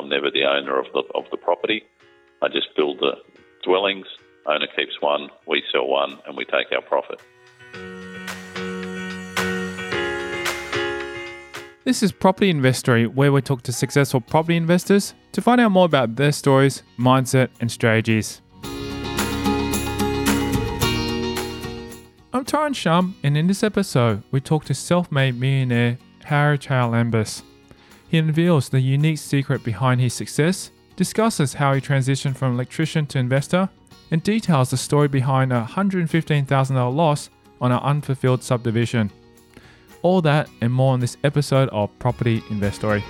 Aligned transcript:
I'm 0.00 0.08
never 0.08 0.30
the 0.30 0.44
owner 0.44 0.78
of 0.78 0.86
the 0.94 1.02
of 1.14 1.24
the 1.30 1.36
property. 1.36 1.82
I 2.40 2.48
just 2.48 2.74
build 2.74 3.00
the 3.00 3.16
dwellings. 3.62 4.06
Owner 4.46 4.66
keeps 4.74 4.98
one, 5.00 5.28
we 5.46 5.62
sell 5.70 5.86
one, 5.86 6.18
and 6.26 6.38
we 6.38 6.46
take 6.46 6.72
our 6.72 6.80
profit. 6.80 7.20
This 11.84 12.02
is 12.02 12.12
Property 12.12 12.48
Investory, 12.48 13.06
where 13.08 13.30
we 13.30 13.42
talk 13.42 13.60
to 13.64 13.72
successful 13.74 14.22
property 14.22 14.56
investors 14.56 15.12
to 15.32 15.42
find 15.42 15.60
out 15.60 15.70
more 15.70 15.84
about 15.84 16.16
their 16.16 16.32
stories, 16.32 16.82
mindset, 16.98 17.50
and 17.60 17.70
strategies. 17.70 18.40
I'm 22.32 22.46
Tyron 22.46 22.74
Shum, 22.74 23.16
and 23.22 23.36
in 23.36 23.48
this 23.48 23.62
episode, 23.62 24.22
we 24.30 24.40
talk 24.40 24.64
to 24.64 24.72
self 24.72 25.12
made 25.12 25.38
millionaire 25.38 25.98
Harry 26.24 26.56
Charalambous. 26.56 27.42
He 28.10 28.18
unveils 28.18 28.68
the 28.68 28.80
unique 28.80 29.18
secret 29.18 29.62
behind 29.62 30.00
his 30.00 30.14
success, 30.14 30.72
discusses 30.96 31.54
how 31.54 31.74
he 31.74 31.80
transitioned 31.80 32.36
from 32.36 32.54
electrician 32.54 33.06
to 33.06 33.20
investor, 33.20 33.68
and 34.10 34.20
details 34.20 34.70
the 34.70 34.76
story 34.76 35.06
behind 35.06 35.52
a 35.52 35.64
$115,000 35.70 36.94
loss 36.94 37.30
on 37.60 37.70
an 37.70 37.78
unfulfilled 37.78 38.42
subdivision. 38.42 39.12
All 40.02 40.20
that 40.22 40.50
and 40.60 40.72
more 40.72 40.92
on 40.92 40.98
this 40.98 41.18
episode 41.22 41.68
of 41.68 41.96
Property 42.00 42.42
Investory. 42.50 43.04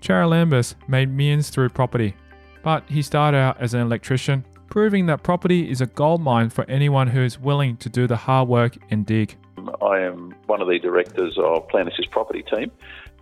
Charalambous 0.00 0.74
made 0.88 1.10
millions 1.10 1.48
through 1.48 1.68
property, 1.68 2.16
but 2.62 2.84
he 2.88 3.02
started 3.02 3.38
out 3.38 3.60
as 3.60 3.74
an 3.74 3.80
electrician, 3.80 4.44
proving 4.68 5.06
that 5.06 5.22
property 5.22 5.70
is 5.70 5.80
a 5.80 5.86
gold 5.86 6.20
mine 6.22 6.50
for 6.50 6.64
anyone 6.68 7.08
who 7.08 7.22
is 7.22 7.38
willing 7.38 7.76
to 7.76 7.88
do 7.88 8.06
the 8.06 8.16
hard 8.16 8.48
work 8.48 8.76
and 8.90 9.04
dig. 9.04 9.36
I 9.82 10.00
am 10.00 10.34
one 10.46 10.60
of 10.60 10.68
the 10.68 10.78
directors 10.78 11.36
of 11.38 11.68
Plan 11.68 11.86
Assist 11.86 12.10
Property 12.10 12.42
Team, 12.42 12.70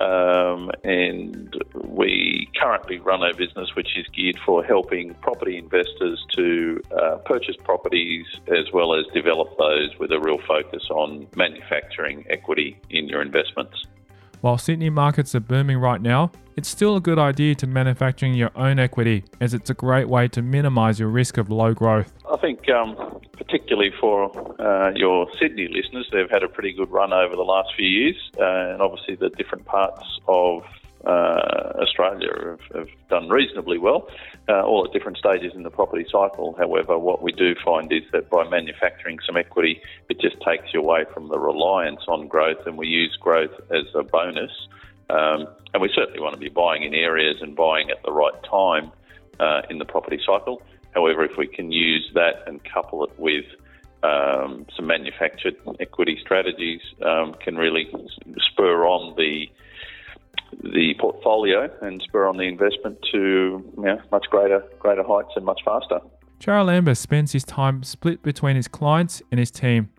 um, 0.01 0.71
and 0.85 1.55
we 1.75 2.49
currently 2.59 2.99
run 2.99 3.23
a 3.23 3.35
business 3.35 3.69
which 3.75 3.89
is 3.99 4.07
geared 4.15 4.39
for 4.47 4.65
helping 4.65 5.15
property 5.15 5.59
investors 5.59 6.25
to 6.37 6.81
uh, 6.99 7.17
purchase 7.27 7.57
properties 7.65 8.25
as 8.49 8.73
well 8.73 8.95
as 8.95 9.05
develop 9.13 9.49
those 9.59 9.91
with 9.99 10.13
a 10.13 10.21
real 10.21 10.39
focus 10.47 10.83
on 10.91 11.27
manufacturing 11.37 12.25
equity 12.31 12.81
in 12.91 13.09
your 13.09 13.21
investments. 13.21 13.85
While 14.41 14.57
Sydney 14.57 14.89
markets 14.89 15.35
are 15.35 15.41
booming 15.41 15.77
right 15.79 16.01
now, 16.01 16.33
it's 16.61 16.69
still 16.69 16.95
a 16.95 17.01
good 17.01 17.19
idea 17.19 17.55
to 17.55 17.67
manufacturing 17.67 18.35
your 18.35 18.51
own 18.55 18.79
equity 18.79 19.25
as 19.41 19.55
it's 19.55 19.71
a 19.71 19.75
great 19.75 20.07
way 20.11 20.29
to 20.29 20.43
minimize 20.43 21.01
your 21.01 21.09
risk 21.09 21.39
of 21.39 21.49
low 21.49 21.73
growth. 21.73 22.13
I 22.31 22.37
think, 22.37 22.69
um, 22.69 22.95
particularly 23.33 23.93
for 23.99 24.31
uh, 24.61 24.91
your 24.95 25.27
Sydney 25.41 25.69
listeners, 25.69 26.07
they've 26.13 26.29
had 26.31 26.43
a 26.43 26.49
pretty 26.49 26.75
good 26.75 26.91
run 26.91 27.15
over 27.15 27.35
the 27.35 27.49
last 27.55 27.71
few 27.75 27.89
years, 27.89 28.17
uh, 28.39 28.73
and 28.73 28.83
obviously 28.83 29.15
the 29.15 29.31
different 29.31 29.65
parts 29.65 30.05
of 30.29 30.63
uh, 31.07 31.81
Australia 31.81 32.29
have, 32.51 32.77
have, 32.77 32.89
done 33.09 33.31
reasonably 33.31 33.79
well, 33.79 34.07
uh, 34.51 34.61
all 34.61 34.85
at 34.85 34.93
different 34.93 35.17
stages 35.17 35.55
in 35.55 35.63
the 35.63 35.71
property 35.71 36.05
cycle. 36.13 36.55
However, 36.59 36.99
what 36.99 37.23
we 37.23 37.33
do 37.33 37.55
find 37.65 37.91
is 37.91 38.03
that 38.13 38.29
by 38.29 38.47
manufacturing 38.51 39.19
some 39.27 39.39
equity, 39.39 39.81
it 40.11 40.21
just 40.21 40.37
takes 40.43 40.75
you 40.75 40.81
away 40.81 41.07
from 41.15 41.29
the 41.29 41.39
reliance 41.39 42.03
on 42.07 42.29
growth, 42.29 42.67
and 42.67 42.77
we 42.77 42.87
use 42.87 43.17
growth 43.19 43.55
as 43.71 43.87
a 43.95 44.03
bonus. 44.03 44.53
Um, 45.11 45.49
and 45.73 45.83
we 45.83 45.91
certainly 45.95 46.21
want 46.21 46.35
to 46.35 46.41
be 46.41 46.49
buying 46.49 46.83
in 46.85 46.95
areas 46.95 47.37
and 47.41 47.57
buying 47.57 47.91
at 47.91 48.03
the 48.05 48.13
right 48.13 48.35
time 48.49 48.93
uh, 49.41 49.63
in 49.69 49.79
the 49.79 49.85
property 49.85 50.21
cycle. 50.25 50.63
However, 50.95 51.25
if 51.25 51.37
we 51.37 51.47
can 51.47 51.73
use 51.73 52.11
that 52.15 52.45
and 52.47 52.61
couple 52.65 53.05
it 53.05 53.19
with 53.19 53.45
um, 54.03 54.67
some 54.77 54.87
manufactured 54.87 55.57
equity 55.79 56.19
strategies, 56.21 56.81
um, 57.05 57.35
can 57.35 57.57
really 57.57 57.91
spur 58.53 58.87
on 58.87 59.17
the 59.17 59.47
the 60.65 60.95
portfolio 60.99 61.71
and 61.81 62.03
spur 62.03 62.27
on 62.27 62.37
the 62.37 62.43
investment 62.43 62.99
to 63.13 63.65
you 63.77 63.83
know, 63.83 64.01
much 64.11 64.27
greater 64.31 64.65
greater 64.79 65.03
heights 65.03 65.31
and 65.37 65.45
much 65.45 65.61
faster. 65.65 66.01
Charalambous 66.41 66.97
spends 66.97 67.33
his 67.33 67.45
time 67.45 67.83
split 67.83 68.23
between 68.23 68.57
his 68.57 68.67
clients 68.67 69.23
and 69.31 69.39
his 69.39 69.51
team. 69.51 69.91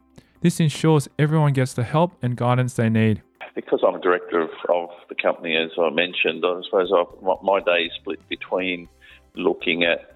This 0.42 0.60
ensures 0.60 1.08
everyone 1.20 1.54
gets 1.54 1.74
the 1.74 1.84
help 1.84 2.18
and 2.22 2.36
guidance 2.36 2.74
they 2.74 2.90
need. 2.90 3.22
Because 3.54 3.80
I'm 3.86 3.96
a 3.96 4.00
director 4.00 4.42
of, 4.42 4.50
of 4.70 4.90
the 5.10 5.16
company, 5.16 5.58
as 5.58 5.72
I 5.78 5.90
mentioned, 5.90 6.46
I 6.46 6.62
suppose 6.64 6.92
I've, 6.96 7.22
my 7.44 7.60
day 7.60 7.86
is 7.86 7.92
split 8.00 8.28
between 8.30 8.88
looking 9.36 9.84
at 9.84 10.12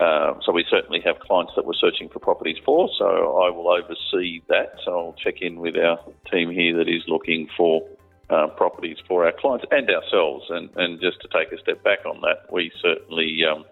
uh, 0.00 0.32
so 0.46 0.50
we 0.50 0.64
certainly 0.70 1.00
have 1.04 1.20
clients 1.20 1.52
that 1.56 1.66
we're 1.66 1.74
searching 1.74 2.08
for 2.08 2.20
properties 2.20 2.56
for. 2.64 2.88
So 2.98 3.04
I 3.04 3.50
will 3.50 3.68
oversee 3.68 4.40
that. 4.48 4.72
So 4.82 4.98
I'll 4.98 5.16
check 5.22 5.42
in 5.42 5.60
with 5.60 5.76
our 5.76 6.00
team 6.32 6.50
here 6.50 6.74
that 6.78 6.88
is 6.88 7.02
looking 7.06 7.48
for 7.54 7.86
uh, 8.30 8.46
properties 8.56 8.96
for 9.06 9.26
our 9.26 9.32
clients 9.38 9.66
and 9.70 9.90
ourselves. 9.90 10.46
And, 10.48 10.70
and 10.76 11.00
just 11.00 11.20
to 11.20 11.28
take 11.28 11.52
a 11.52 11.60
step 11.60 11.84
back 11.84 12.06
on 12.06 12.22
that, 12.22 12.50
we 12.50 12.72
certainly 12.80 13.40
um, 13.44 13.66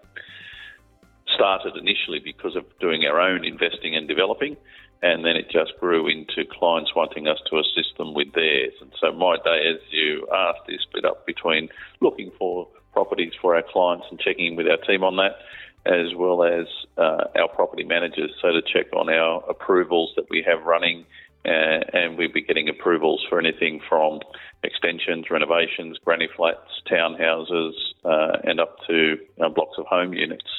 started 1.33 1.75
initially 1.75 2.19
because 2.23 2.55
of 2.55 2.63
doing 2.79 3.05
our 3.05 3.19
own 3.19 3.43
investing 3.43 3.95
and 3.95 4.07
developing, 4.07 4.55
and 5.01 5.23
then 5.23 5.35
it 5.35 5.49
just 5.49 5.73
grew 5.79 6.07
into 6.07 6.43
clients 6.51 6.93
wanting 6.95 7.27
us 7.27 7.39
to 7.49 7.59
assist 7.59 7.97
them 7.97 8.13
with 8.13 8.33
theirs. 8.33 8.73
And 8.81 8.91
so 8.99 9.11
my 9.11 9.37
day, 9.37 9.71
as 9.73 9.81
you 9.91 10.27
asked, 10.33 10.67
is 10.69 10.81
split 10.81 11.05
up 11.05 11.25
between 11.25 11.69
looking 12.01 12.31
for 12.37 12.67
properties 12.93 13.33
for 13.41 13.55
our 13.55 13.63
clients 13.63 14.07
and 14.09 14.19
checking 14.19 14.47
in 14.47 14.55
with 14.55 14.67
our 14.67 14.77
team 14.77 15.03
on 15.03 15.15
that. 15.17 15.37
As 15.85 16.13
well 16.13 16.43
as 16.43 16.67
uh, 16.97 17.23
our 17.39 17.47
property 17.47 17.85
managers, 17.85 18.31
so 18.41 18.49
to 18.51 18.61
check 18.61 18.91
on 18.93 19.09
our 19.09 19.41
approvals 19.49 20.11
that 20.17 20.29
we 20.29 20.43
have 20.45 20.65
running 20.65 21.05
uh, 21.45 21.79
and 21.93 22.17
we'd 22.17 22.33
be 22.33 22.41
getting 22.41 22.67
approvals 22.67 23.25
for 23.29 23.39
anything 23.39 23.79
from 23.87 24.19
extensions, 24.61 25.27
renovations, 25.31 25.97
granny 26.03 26.27
flats, 26.35 26.81
townhouses, 26.91 27.71
uh, 28.03 28.37
and 28.43 28.59
up 28.59 28.75
to 28.87 29.17
uh, 29.41 29.47
blocks 29.47 29.77
of 29.77 29.85
home 29.85 30.13
units 30.13 30.58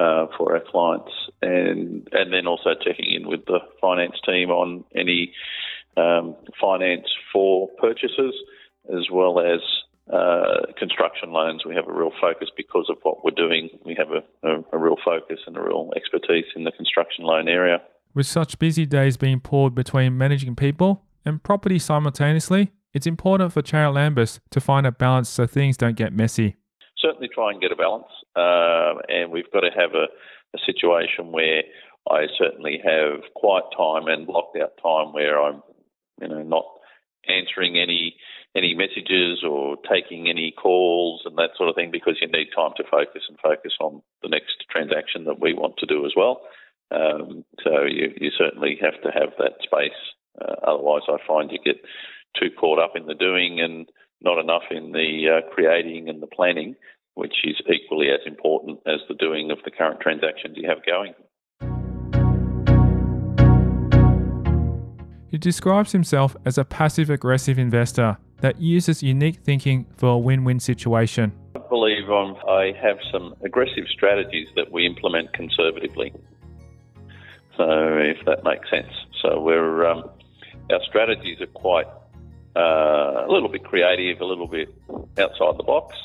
uh, 0.00 0.26
for 0.36 0.54
our 0.54 0.62
clients, 0.70 1.12
and 1.42 2.08
and 2.12 2.32
then 2.32 2.46
also 2.46 2.70
checking 2.84 3.12
in 3.14 3.28
with 3.28 3.44
the 3.46 3.58
finance 3.80 4.16
team 4.24 4.50
on 4.50 4.84
any 4.94 5.32
um, 5.96 6.36
finance 6.60 7.06
for 7.32 7.68
purchases 7.78 8.34
as 8.88 9.10
well 9.12 9.40
as 9.40 9.60
uh, 10.12 10.72
construction 10.78 11.30
loans. 11.30 11.64
We 11.66 11.74
have 11.74 11.86
a 11.86 11.92
real 11.92 12.12
focus 12.20 12.48
because 12.56 12.86
of 12.88 12.96
what 13.02 13.24
we're 13.24 13.30
doing. 13.32 13.68
We 13.84 13.94
have 13.98 14.08
a, 14.10 14.48
a, 14.48 14.64
a 14.72 14.78
real 14.78 14.96
focus 15.04 15.38
and 15.46 15.56
a 15.56 15.60
real 15.60 15.90
expertise 15.94 16.46
in 16.56 16.64
the 16.64 16.72
construction 16.72 17.24
loan 17.24 17.48
area. 17.48 17.82
With 18.14 18.26
such 18.26 18.58
busy 18.58 18.86
days 18.86 19.16
being 19.16 19.40
poured 19.40 19.74
between 19.74 20.18
managing 20.18 20.56
people 20.56 21.04
and 21.24 21.42
property 21.42 21.78
simultaneously, 21.78 22.72
it's 22.92 23.06
important 23.06 23.52
for 23.52 23.62
Charalambous 23.62 24.40
to 24.50 24.60
find 24.60 24.86
a 24.86 24.92
balance 24.92 25.28
so 25.28 25.46
things 25.46 25.76
don't 25.76 25.96
get 25.96 26.12
messy. 26.12 26.56
Certainly 27.00 27.28
try 27.34 27.50
and 27.50 27.60
get 27.60 27.72
a 27.72 27.76
balance, 27.76 28.12
uh, 28.36 29.00
and 29.08 29.30
we've 29.30 29.50
got 29.52 29.60
to 29.60 29.70
have 29.74 29.94
a, 29.94 30.06
a 30.54 30.58
situation 30.66 31.32
where 31.32 31.62
I 32.10 32.26
certainly 32.38 32.80
have 32.84 33.22
quiet 33.34 33.64
time 33.76 34.06
and 34.06 34.26
blocked 34.26 34.56
out 34.56 34.72
time 34.82 35.12
where 35.12 35.40
I'm, 35.40 35.62
you 36.20 36.28
know, 36.28 36.42
not 36.42 36.64
answering 37.28 37.78
any 37.78 38.16
any 38.56 38.74
messages 38.74 39.44
or 39.46 39.76
taking 39.88 40.28
any 40.28 40.52
calls 40.52 41.22
and 41.24 41.36
that 41.38 41.50
sort 41.56 41.68
of 41.68 41.76
thing 41.76 41.90
because 41.92 42.18
you 42.20 42.26
need 42.26 42.48
time 42.54 42.72
to 42.76 42.82
focus 42.90 43.22
and 43.28 43.38
focus 43.38 43.72
on 43.80 44.02
the 44.22 44.28
next 44.28 44.64
transaction 44.68 45.24
that 45.24 45.40
we 45.40 45.54
want 45.54 45.76
to 45.78 45.86
do 45.86 46.04
as 46.04 46.12
well. 46.16 46.40
Um, 46.90 47.44
so 47.62 47.84
you, 47.84 48.12
you 48.20 48.30
certainly 48.36 48.76
have 48.82 49.00
to 49.02 49.10
have 49.12 49.30
that 49.38 49.62
space. 49.62 50.00
Uh, 50.40 50.54
otherwise, 50.66 51.02
I 51.08 51.18
find 51.26 51.52
you 51.52 51.58
get 51.64 51.80
too 52.40 52.50
caught 52.58 52.80
up 52.80 52.96
in 52.96 53.06
the 53.06 53.14
doing 53.14 53.60
and 53.60 53.88
not 54.22 54.38
enough 54.38 54.64
in 54.70 54.92
the 54.92 55.28
uh, 55.28 55.54
creating 55.54 56.08
and 56.08 56.22
the 56.22 56.26
planning, 56.26 56.76
which 57.14 57.34
is 57.44 57.56
equally 57.72 58.08
as 58.08 58.20
important 58.26 58.80
as 58.86 59.00
the 59.08 59.14
doing 59.14 59.50
of 59.50 59.58
the 59.64 59.70
current 59.70 60.00
transactions 60.00 60.56
you 60.56 60.68
have 60.68 60.84
going. 60.84 61.14
He 65.30 65.38
describes 65.38 65.92
himself 65.92 66.36
as 66.44 66.58
a 66.58 66.64
passive 66.64 67.08
aggressive 67.08 67.58
investor 67.58 68.18
that 68.40 68.60
uses 68.60 69.02
unique 69.02 69.36
thinking 69.36 69.86
for 69.96 70.08
a 70.08 70.18
win 70.18 70.44
win 70.44 70.58
situation. 70.58 71.32
I 71.54 71.60
believe 71.68 72.10
um, 72.10 72.36
I 72.48 72.72
have 72.82 72.98
some 73.12 73.34
aggressive 73.44 73.84
strategies 73.92 74.48
that 74.56 74.72
we 74.72 74.86
implement 74.86 75.32
conservatively. 75.32 76.12
So 77.56 77.64
if 77.98 78.24
that 78.26 78.42
makes 78.42 78.68
sense, 78.70 78.92
so 79.22 79.40
we're 79.40 79.86
um, 79.86 80.10
our 80.72 80.80
strategies 80.82 81.40
are 81.40 81.46
quite 81.46 81.86
uh, 82.56 83.24
a 83.26 83.30
little 83.30 83.48
bit 83.48 83.64
creative, 83.64 84.20
a 84.20 84.24
little 84.24 84.46
bit 84.46 84.74
outside 85.18 85.56
the 85.58 85.64
box. 85.64 85.96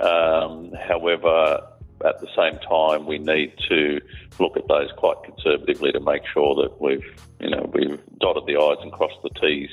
Um, 0.00 0.72
however, 0.72 1.60
at 2.04 2.20
the 2.20 2.28
same 2.36 2.58
time, 2.68 3.06
we 3.06 3.18
need 3.18 3.54
to 3.68 4.00
look 4.38 4.56
at 4.56 4.66
those 4.68 4.90
quite 4.96 5.16
conservatively 5.24 5.92
to 5.92 6.00
make 6.00 6.22
sure 6.32 6.54
that 6.56 6.80
we've, 6.80 7.04
you 7.40 7.50
know, 7.50 7.70
we've 7.72 8.00
dotted 8.18 8.44
the 8.46 8.56
i's 8.56 8.82
and 8.82 8.92
crossed 8.92 9.22
the 9.22 9.30
t's 9.40 9.70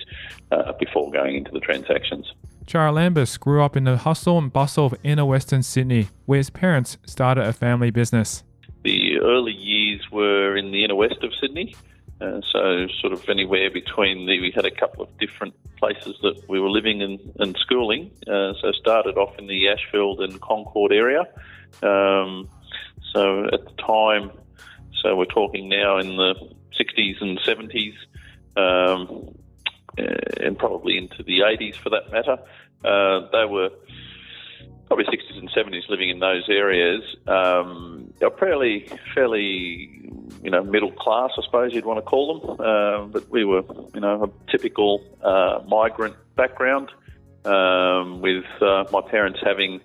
uh, 0.52 0.72
before 0.80 1.12
going 1.12 1.36
into 1.36 1.52
the 1.52 1.60
transactions. 1.60 2.32
Charalambous 2.66 3.40
grew 3.40 3.64
up 3.64 3.76
in 3.76 3.84
the 3.84 3.98
hustle 3.98 4.38
and 4.38 4.54
bustle 4.54 4.86
of 4.86 4.96
inner 5.04 5.26
Western 5.26 5.64
Sydney, 5.64 6.10
where 6.26 6.38
his 6.38 6.50
parents 6.50 6.98
started 7.06 7.46
a 7.46 7.52
family 7.52 7.90
business 7.90 8.44
the 8.84 9.20
early 9.20 9.54
years 9.54 10.02
were 10.12 10.58
in 10.58 10.72
the 10.72 10.84
inner 10.84 10.96
west 10.96 11.24
of 11.24 11.32
Sydney. 11.40 11.76
Uh, 12.22 12.40
so, 12.52 12.88
sort 13.00 13.14
of 13.14 13.28
anywhere 13.30 13.72
between 13.72 14.28
the, 14.28 14.40
we 14.40 14.52
had 14.54 14.66
a 14.66 14.70
couple 14.72 15.04
of 15.04 15.18
different 15.18 15.56
places 15.78 16.16
that 16.22 16.48
we 16.48 16.60
were 16.60 16.70
living 16.70 17.02
and, 17.02 17.20
and 17.40 17.58
schooling. 17.60 18.12
Uh, 18.28 18.54
so, 18.62 18.72
started 18.74 19.18
off 19.18 19.40
in 19.40 19.48
the 19.48 19.70
Ashfield 19.70 20.22
and 20.22 20.40
Concord 20.40 20.92
area. 20.92 21.22
Um, 21.82 22.48
so, 23.12 23.46
at 23.46 23.66
the 23.66 23.74
time, 23.80 24.32
so 25.02 25.16
we're 25.16 25.26
talking 25.26 25.68
now 25.68 25.98
in 25.98 26.16
the 26.16 26.36
60s 26.80 27.22
and 27.22 27.40
70s, 27.40 27.96
um, 28.56 29.36
and 29.98 30.58
probably 30.60 30.98
into 30.98 31.24
the 31.24 31.40
80s 31.40 31.76
for 31.76 31.90
that 31.90 32.12
matter. 32.12 32.38
Uh, 32.84 33.30
they 33.32 33.46
were 33.46 33.72
probably 34.92 35.06
60s 35.06 35.38
and 35.40 35.50
70s 35.52 35.88
living 35.88 36.10
in 36.10 36.20
those 36.20 36.50
areas. 36.50 37.02
Um, 37.26 38.14
they're 38.20 38.30
fairly, 38.30 38.90
fairly, 39.16 40.12
you 40.44 40.52
know, 40.52 40.62
middle 40.66 40.92
class, 40.92 41.32
I 41.38 41.44
suppose 41.46 41.74
you'd 41.74 41.86
want 41.86 42.00
to 42.00 42.02
call 42.02 42.42
them. 42.42 42.60
Uh, 42.60 43.06
but 43.06 43.30
we 43.30 43.46
were, 43.46 43.64
you 43.94 44.02
know, 44.02 44.26
a 44.26 44.52
typical 44.52 45.02
uh, 45.24 45.62
migrant 45.66 46.16
background, 46.36 46.90
um, 47.46 48.20
with 48.20 48.44
uh, 48.60 48.84
my 48.92 49.00
parents 49.00 49.40
having, 49.42 49.80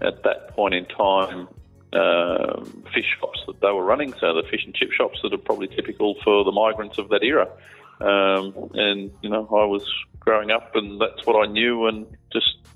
at 0.00 0.22
that 0.22 0.56
point 0.56 0.72
in 0.72 0.86
time, 0.86 1.46
uh, 1.92 2.64
fish 2.94 3.14
shops 3.20 3.40
that 3.46 3.60
they 3.60 3.70
were 3.70 3.84
running, 3.84 4.14
so 4.14 4.32
the 4.32 4.48
fish 4.50 4.64
and 4.64 4.74
chip 4.74 4.90
shops 4.90 5.18
that 5.22 5.34
are 5.34 5.38
probably 5.38 5.68
typical 5.68 6.16
for 6.24 6.44
the 6.44 6.52
migrants 6.52 6.96
of 6.96 7.10
that 7.10 7.22
era. 7.22 7.46
Um, 8.00 8.70
and 8.72 9.10
you 9.20 9.28
know, 9.28 9.46
I 9.50 9.66
was 9.66 9.86
growing 10.18 10.50
up, 10.50 10.74
and 10.76 10.98
that's 10.98 11.26
what 11.26 11.46
I 11.46 11.52
knew, 11.52 11.84
and 11.88 12.06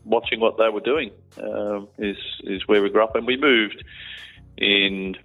watching 0.04 0.40
what 0.40 0.58
they 0.58 0.68
were 0.68 0.80
doing 0.80 1.10
um, 1.42 1.88
is 1.98 2.16
is 2.44 2.66
where 2.68 2.82
we 2.82 2.90
grew 2.90 3.02
up, 3.02 3.16
and 3.16 3.26
we 3.26 3.36
moved 3.36 3.84
in 4.56 5.16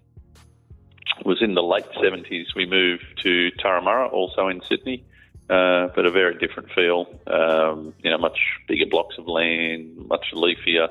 was 1.26 1.42
in 1.42 1.54
the 1.54 1.64
late 1.64 1.86
seventies. 2.02 2.48
We 2.56 2.66
moved 2.66 3.06
to 3.24 3.52
Turramurra, 3.60 4.12
also 4.12 4.48
in 4.48 4.62
Sydney, 4.64 5.04
uh, 5.50 5.88
but 5.96 6.06
a 6.06 6.12
very 6.12 6.38
different 6.38 6.72
feel. 6.72 7.08
Um, 7.28 7.94
you 8.04 8.10
know, 8.10 8.18
much 8.18 8.40
bigger 8.68 8.86
blocks 8.86 9.18
of 9.18 9.28
land, 9.28 10.08
much 10.08 10.28
leafier 10.34 10.90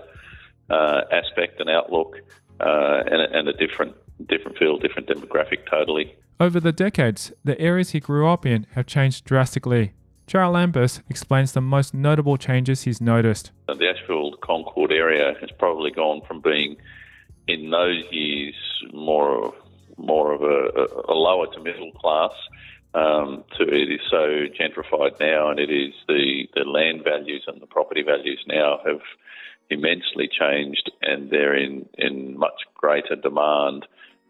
uh, 0.71 1.01
aspect 1.11 1.61
and 1.61 1.71
outlook, 1.71 2.17
uh, 2.61 3.03
and, 3.07 3.35
and 3.35 3.49
a 3.49 3.53
different 3.53 3.97
different 4.27 4.59
feel, 4.59 4.79
different 4.79 5.09
demographic, 5.09 5.69
totally. 5.71 6.15
Over 6.41 6.61
the 6.61 6.73
decades, 6.73 7.33
the 7.45 7.61
areas 7.61 7.91
he 7.91 8.01
grew 8.01 8.29
up 8.29 8.47
in 8.47 8.67
have 8.73 8.87
changed 8.87 9.25
drastically. 9.25 9.95
Charalambous 10.29 11.01
explains 11.09 11.53
the 11.53 11.63
most 11.63 11.95
notable 11.95 12.37
changes 12.37 12.83
he's 12.83 13.01
noticed. 13.01 13.51
The 13.67 13.89
Ashfield 13.89 14.41
Concord 14.43 14.93
area 14.93 15.35
has 15.41 15.51
probably 15.59 15.91
gone 15.91 16.21
from 16.29 16.41
being, 16.43 16.77
in 17.47 17.71
those 17.71 18.05
years, 18.11 18.55
more 18.93 19.47
of, 19.47 19.55
more 19.97 20.33
of 20.33 20.43
a, 20.43 21.11
a 21.11 21.15
lower 21.15 21.47
to 21.55 21.61
middle 21.61 21.93
class 21.93 22.33
um, 22.95 23.45
to 23.57 23.63
it 23.65 23.91
is 23.91 24.01
so 24.11 24.47
gentrified 24.59 25.19
now, 25.21 25.51
and 25.51 25.59
it 25.59 25.71
is 25.71 25.95
the, 26.07 26.49
the 26.55 26.65
land 26.65 27.05
values 27.05 27.45
and 27.47 27.61
the 27.61 27.67
property 27.67 28.03
values 28.03 28.43
now 28.47 28.81
have 28.85 29.01
immensely 29.71 30.29
changed, 30.29 30.91
and 31.03 31.31
they're 31.31 31.57
in, 31.57 31.87
in 31.97 32.39
much 32.39 32.63
greater 32.75 33.17
demand 33.17 33.87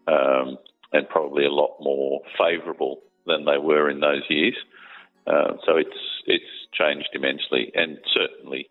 um, 0.07 0.57
and 0.91 1.07
probably 1.09 1.45
a 1.45 1.51
lot 1.51 1.77
more 1.79 2.21
favourable 2.37 2.99
than 3.25 3.45
they 3.45 3.57
were 3.57 3.89
in 3.89 3.99
those 3.99 4.23
years. 4.29 4.55
Uh, 5.29 5.53
so 5.65 5.77
it's 5.77 5.99
it's 6.25 6.51
changed 6.73 7.09
immensely, 7.13 7.71
and 7.75 7.99
certainly 8.13 8.69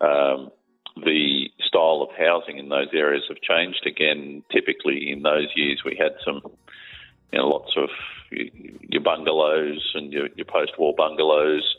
um, 0.00 0.50
the 0.96 1.50
style 1.60 2.06
of 2.08 2.16
housing 2.16 2.58
in 2.58 2.68
those 2.68 2.88
areas 2.94 3.24
have 3.28 3.40
changed. 3.40 3.86
Again, 3.86 4.42
typically 4.50 5.10
in 5.10 5.22
those 5.22 5.48
years 5.54 5.82
we 5.84 5.96
had 5.96 6.12
some, 6.24 6.40
you 7.32 7.38
know, 7.38 7.48
lots 7.48 7.72
of 7.76 7.90
your 8.30 9.02
bungalows 9.02 9.92
and 9.94 10.12
your, 10.12 10.28
your 10.36 10.46
post-war 10.46 10.94
bungalows 10.96 11.76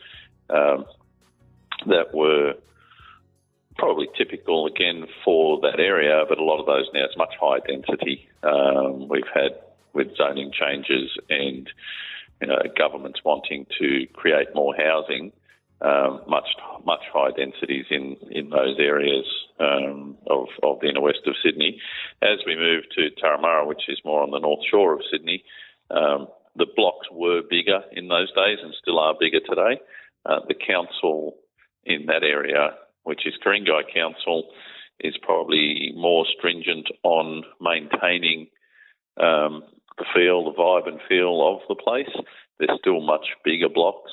um, 0.50 0.86
that 1.88 2.14
were 2.14 2.54
probably 3.78 4.08
typical 4.18 4.68
again 4.68 5.06
for 5.24 5.60
that 5.62 5.80
area, 5.80 6.24
but 6.28 6.38
a 6.38 6.44
lot 6.44 6.60
of 6.60 6.66
those 6.66 6.88
now 6.94 7.06
it's 7.06 7.18
much 7.18 7.34
higher 7.40 7.62
density. 7.68 8.30
Um, 8.44 9.08
we've 9.08 9.24
had 9.34 9.52
with 9.94 10.16
zoning 10.16 10.52
changes 10.52 11.10
and 11.30 11.70
know, 12.48 12.60
governments 12.78 13.20
wanting 13.24 13.66
to 13.80 14.08
create 14.14 14.48
more 14.56 14.76
housing, 14.76 15.32
um, 15.82 16.22
much 16.28 16.48
much 16.86 17.02
higher 17.12 17.32
densities 17.32 17.86
in 17.90 18.16
in 18.30 18.50
those 18.50 18.78
areas 18.80 19.26
um, 19.60 20.18
of 20.28 20.48
of 20.64 20.80
the 20.82 20.90
inner 20.90 21.02
west 21.02 21.22
of 21.26 21.36
Sydney. 21.44 21.80
As 22.22 22.40
we 22.46 22.56
move 22.56 22.84
to 22.96 23.10
Turramurra, 23.22 23.68
which 23.68 23.84
is 23.88 24.00
more 24.06 24.22
on 24.22 24.32
the 24.32 24.40
north 24.40 24.66
shore 24.70 24.94
of 24.94 25.02
Sydney, 25.12 25.44
um, 25.90 26.28
the 26.56 26.68
blocks 26.76 27.08
were 27.12 27.42
bigger 27.50 27.82
in 27.92 28.08
those 28.08 28.32
days 28.34 28.60
and 28.62 28.74
still 28.82 29.00
are 29.00 29.16
bigger 29.20 29.40
today. 29.40 29.82
Uh, 30.26 30.40
the 30.48 30.54
council 30.56 31.38
in 31.84 32.06
that 32.08 32.24
area, 32.24 32.76
which 33.04 33.26
is 33.26 33.34
Ku-ring-gai 33.44 33.92
Council, 33.94 34.52
is 35.00 35.16
probably 35.22 35.94
more 35.96 36.26
stringent 36.38 36.88
on 37.04 37.44
maintaining 37.60 38.48
um, 39.18 39.64
the 40.02 40.06
feel, 40.14 40.46
the 40.46 40.58
vibe 40.58 40.88
and 40.88 41.00
feel 41.08 41.48
of 41.48 41.62
the 41.70 41.76
place. 41.76 42.10
There's 42.58 42.80
still 42.80 43.02
much 43.02 43.28
bigger 43.46 43.70
blocks 43.70 44.12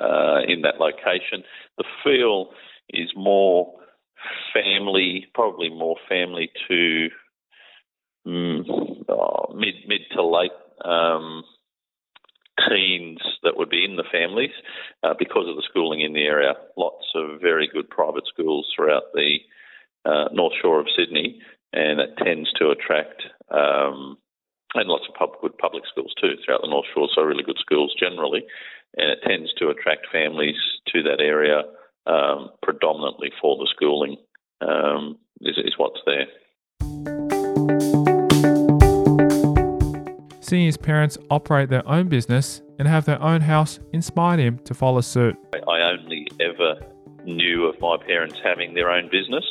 uh, 0.00 0.40
in 0.48 0.62
that 0.62 0.80
location. 0.80 1.44
The 1.76 1.84
feel 2.02 2.50
is 2.90 3.10
more 3.14 3.74
family, 4.54 5.26
probably 5.34 5.68
more 5.68 5.96
family 6.08 6.50
to 6.68 7.08
mm, 8.26 8.64
oh, 9.08 9.54
mid 9.54 9.74
mid 9.86 10.00
to 10.12 10.24
late 10.24 10.50
um, 10.84 11.44
teens 12.68 13.20
that 13.42 13.56
would 13.56 13.70
be 13.70 13.84
in 13.84 13.96
the 13.96 14.04
families 14.10 14.54
uh, 15.02 15.14
because 15.18 15.48
of 15.48 15.56
the 15.56 15.66
schooling 15.68 16.00
in 16.00 16.14
the 16.14 16.24
area. 16.24 16.54
Lots 16.76 17.04
of 17.14 17.40
very 17.40 17.68
good 17.72 17.90
private 17.90 18.24
schools 18.26 18.66
throughout 18.74 19.12
the 19.12 19.38
uh, 20.04 20.28
North 20.32 20.54
Shore 20.62 20.80
of 20.80 20.86
Sydney, 20.96 21.40
and 21.72 22.00
it 22.00 22.16
tends 22.22 22.50
to 22.54 22.70
attract 22.70 23.22
um, 23.50 24.16
and 24.78 24.88
lots 24.88 25.04
of 25.08 25.14
pub, 25.14 25.30
good 25.40 25.56
public 25.58 25.84
schools 25.90 26.14
too 26.20 26.34
throughout 26.44 26.62
the 26.62 26.68
North 26.68 26.86
Shore, 26.94 27.08
so 27.14 27.22
really 27.22 27.42
good 27.42 27.58
schools 27.58 27.94
generally. 27.98 28.44
And 28.96 29.10
it 29.10 29.18
tends 29.26 29.52
to 29.54 29.68
attract 29.68 30.06
families 30.12 30.56
to 30.92 31.02
that 31.02 31.20
area 31.20 31.62
um, 32.06 32.50
predominantly 32.62 33.32
for 33.40 33.56
the 33.56 33.68
schooling, 33.74 34.16
um, 34.60 35.18
is, 35.40 35.58
is 35.58 35.74
what's 35.76 36.00
there. 36.06 36.26
Seeing 40.40 40.66
his 40.66 40.76
parents 40.76 41.18
operate 41.28 41.70
their 41.70 41.86
own 41.88 42.08
business 42.08 42.62
and 42.78 42.86
have 42.86 43.04
their 43.04 43.20
own 43.20 43.40
house 43.40 43.80
inspired 43.92 44.38
him 44.38 44.58
to 44.60 44.74
follow 44.74 45.00
suit. 45.00 45.36
I 45.52 45.80
only 45.90 46.28
ever 46.40 46.80
knew 47.24 47.66
of 47.66 47.80
my 47.80 47.96
parents 47.96 48.38
having 48.44 48.74
their 48.74 48.90
own 48.90 49.08
business. 49.10 49.44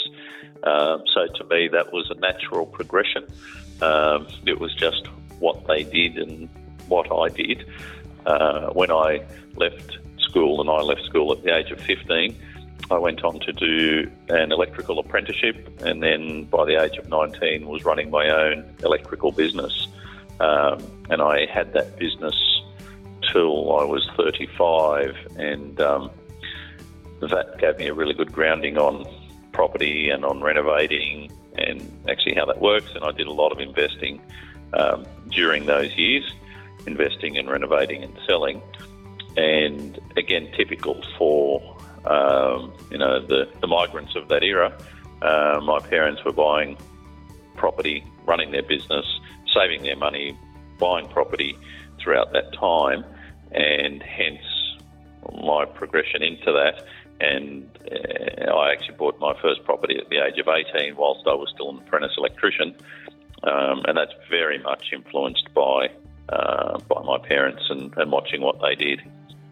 Um, 0.63 1.03
so 1.13 1.27
to 1.35 1.43
me, 1.49 1.67
that 1.67 1.91
was 1.91 2.09
a 2.09 2.19
natural 2.19 2.65
progression. 2.65 3.27
Um, 3.81 4.27
it 4.45 4.59
was 4.59 4.73
just 4.75 5.07
what 5.39 5.67
they 5.67 5.83
did 5.83 6.17
and 6.17 6.49
what 6.87 7.11
I 7.11 7.29
did. 7.29 7.65
Uh, 8.25 8.69
when 8.69 8.91
I 8.91 9.23
left 9.55 9.97
school, 10.19 10.61
and 10.61 10.69
I 10.69 10.81
left 10.81 11.03
school 11.03 11.31
at 11.31 11.43
the 11.43 11.55
age 11.55 11.71
of 11.71 11.79
15, 11.81 12.35
I 12.91 12.97
went 12.97 13.23
on 13.23 13.39
to 13.39 13.51
do 13.51 14.11
an 14.29 14.51
electrical 14.51 14.99
apprenticeship, 14.99 15.81
and 15.81 16.03
then 16.03 16.45
by 16.45 16.65
the 16.65 16.81
age 16.81 16.97
of 16.97 17.09
19, 17.09 17.67
was 17.67 17.83
running 17.83 18.09
my 18.09 18.29
own 18.29 18.65
electrical 18.83 19.31
business. 19.31 19.87
Um, 20.39 20.83
and 21.09 21.21
I 21.21 21.45
had 21.45 21.73
that 21.73 21.97
business 21.97 22.35
till 23.31 23.77
I 23.77 23.83
was 23.83 24.07
35, 24.17 25.15
and 25.37 25.79
um, 25.81 26.11
that 27.21 27.57
gave 27.59 27.77
me 27.77 27.87
a 27.87 27.93
really 27.93 28.13
good 28.13 28.31
grounding 28.31 28.77
on 28.77 29.05
property 29.51 30.09
and 30.09 30.23
on 30.25 30.41
renovating 30.41 31.31
and 31.57 31.91
actually 32.09 32.35
how 32.35 32.45
that 32.45 32.59
works. 32.59 32.91
And 32.95 33.03
I 33.03 33.11
did 33.11 33.27
a 33.27 33.31
lot 33.31 33.51
of 33.51 33.59
investing 33.59 34.21
um, 34.73 35.05
during 35.29 35.65
those 35.65 35.95
years, 35.95 36.23
investing 36.87 37.37
and 37.37 37.49
renovating 37.49 38.03
and 38.03 38.17
selling. 38.27 38.61
And 39.37 39.99
again, 40.17 40.51
typical 40.55 41.03
for 41.17 41.75
um, 42.05 42.71
you 42.91 42.97
know 42.97 43.25
the, 43.25 43.49
the 43.61 43.67
migrants 43.67 44.15
of 44.15 44.27
that 44.29 44.43
era. 44.43 44.77
Uh, 45.21 45.59
my 45.63 45.79
parents 45.79 46.23
were 46.23 46.31
buying 46.31 46.77
property, 47.55 48.03
running 48.25 48.51
their 48.51 48.63
business, 48.63 49.05
saving 49.53 49.83
their 49.83 49.95
money, 49.95 50.37
buying 50.77 51.07
property 51.07 51.57
throughout 51.99 52.31
that 52.33 52.53
time, 52.53 53.03
and 53.51 54.03
hence 54.03 54.41
my 55.43 55.65
progression 55.65 56.21
into 56.21 56.51
that 56.51 56.85
and 57.19 57.69
uh, 57.91 58.51
I 58.51 58.71
actually 58.71 58.95
bought 58.95 59.19
my 59.19 59.33
first 59.41 59.63
property 59.63 59.97
at 59.97 60.09
the 60.09 60.17
age 60.17 60.37
of 60.39 60.47
18 60.47 60.95
whilst 60.95 61.21
I 61.27 61.33
was 61.33 61.49
still 61.53 61.69
an 61.69 61.77
apprentice 61.77 62.13
electrician. 62.17 62.75
Um, 63.43 63.83
and 63.87 63.97
that's 63.97 64.13
very 64.29 64.59
much 64.59 64.85
influenced 64.91 65.53
by 65.53 65.89
uh, 66.29 66.79
by 66.89 67.03
my 67.03 67.19
parents 67.19 67.63
and, 67.69 67.95
and 67.97 68.11
watching 68.11 68.41
what 68.41 68.59
they 68.61 68.73
did. 68.75 69.01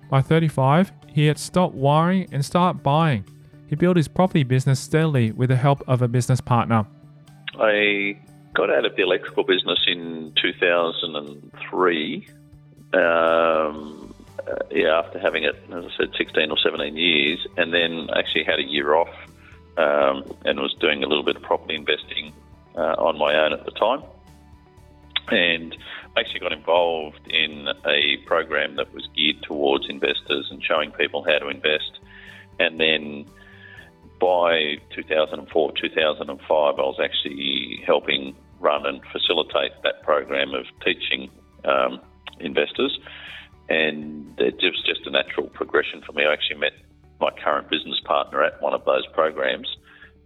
By 0.10 0.22
35, 0.22 0.92
he 1.08 1.28
had 1.28 1.38
stopped 1.38 1.76
worrying 1.76 2.28
and 2.32 2.44
started 2.44 2.82
buying. 2.82 3.26
He 3.68 3.76
built 3.76 3.98
his 3.98 4.08
property 4.08 4.44
business 4.44 4.80
steadily 4.80 5.32
with 5.32 5.50
the 5.50 5.56
help 5.56 5.84
of 5.88 6.02
a 6.02 6.08
business 6.08 6.42
partner. 6.42 6.88
I 7.60 8.18
got 8.54 8.70
out 8.70 8.86
of 8.86 8.96
the 8.96 9.04
electrical 9.04 9.44
business 9.44 9.80
in 9.88 10.34
2003. 10.42 12.28
Um, 12.94 14.13
uh, 14.48 14.56
yeah, 14.72 15.00
after 15.00 15.20
having 15.20 15.44
it, 15.44 15.56
as 15.72 15.86
I 15.86 15.90
said, 15.98 16.14
16 16.18 16.52
or 16.52 16.58
17 16.58 16.96
years, 16.98 17.46
and 17.58 17.74
then 17.74 18.10
actually 18.16 18.44
had 18.44 18.60
a 18.60 18.64
year 18.64 18.96
off 18.96 19.14
um, 19.78 20.24
and 20.46 20.60
was 20.60 20.76
doing 20.80 21.04
a 21.04 21.08
little 21.08 21.24
bit 21.24 21.36
of 21.36 21.42
property 21.42 21.76
investing 21.76 22.34
uh, 22.76 22.96
on 22.98 23.18
my 23.18 23.36
own 23.36 23.54
at 23.54 23.66
the 23.66 23.72
time. 23.72 24.04
And 25.30 25.76
actually 26.18 26.40
got 26.42 26.52
involved 26.52 27.28
in 27.28 27.68
a 27.86 28.18
program 28.26 28.76
that 28.76 28.94
was 28.94 29.08
geared 29.16 29.42
towards 29.44 29.90
investors 29.90 30.48
and 30.52 30.62
showing 30.64 30.92
people 30.92 31.24
how 31.24 31.40
to 31.40 31.48
invest. 31.48 32.00
And 32.60 32.80
then 32.80 33.26
by 34.20 34.78
2004, 34.96 35.72
2005, 35.72 36.50
I 36.50 36.82
was 36.82 37.00
actually 37.04 37.84
helping 37.86 38.36
run 38.60 38.86
and 38.86 39.02
facilitate 39.12 39.72
that 39.84 40.04
program 40.04 40.54
of 40.54 40.66
teaching 40.84 41.30
um, 41.66 42.00
investors. 42.40 42.98
And 43.70 44.40
it 44.40 44.56
was 44.56 44.84
just 44.86 45.08
a 45.08 45.12
natural 45.12 45.48
progression 45.48 46.02
for 46.06 46.12
me. 46.14 46.26
I 46.26 46.34
actually 46.34 46.60
met 46.60 46.74
my 47.20 47.30
current 47.44 47.70
business 47.70 48.00
partner 48.06 48.44
at 48.44 48.62
one 48.62 48.74
of 48.74 48.84
those 48.86 49.06
programs, 49.14 49.68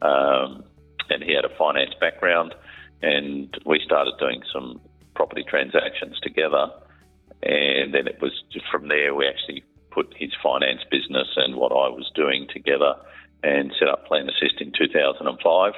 um, 0.01 0.63
and 1.09 1.23
he 1.23 1.33
had 1.33 1.45
a 1.45 1.55
finance 1.57 1.93
background, 1.99 2.55
and 3.01 3.55
we 3.65 3.79
started 3.85 4.13
doing 4.19 4.41
some 4.51 4.81
property 5.15 5.43
transactions 5.47 6.19
together. 6.21 6.69
And 7.43 7.93
then 7.93 8.07
it 8.07 8.19
was 8.21 8.31
from 8.71 8.87
there 8.87 9.13
we 9.13 9.27
actually 9.27 9.63
put 9.91 10.13
his 10.17 10.31
finance 10.41 10.81
business 10.89 11.27
and 11.35 11.55
what 11.55 11.71
I 11.71 11.89
was 11.89 12.09
doing 12.15 12.47
together 12.51 12.95
and 13.43 13.73
set 13.79 13.87
up 13.87 14.05
Plan 14.05 14.29
Assist 14.29 14.61
in 14.61 14.71
2005. 14.77 15.73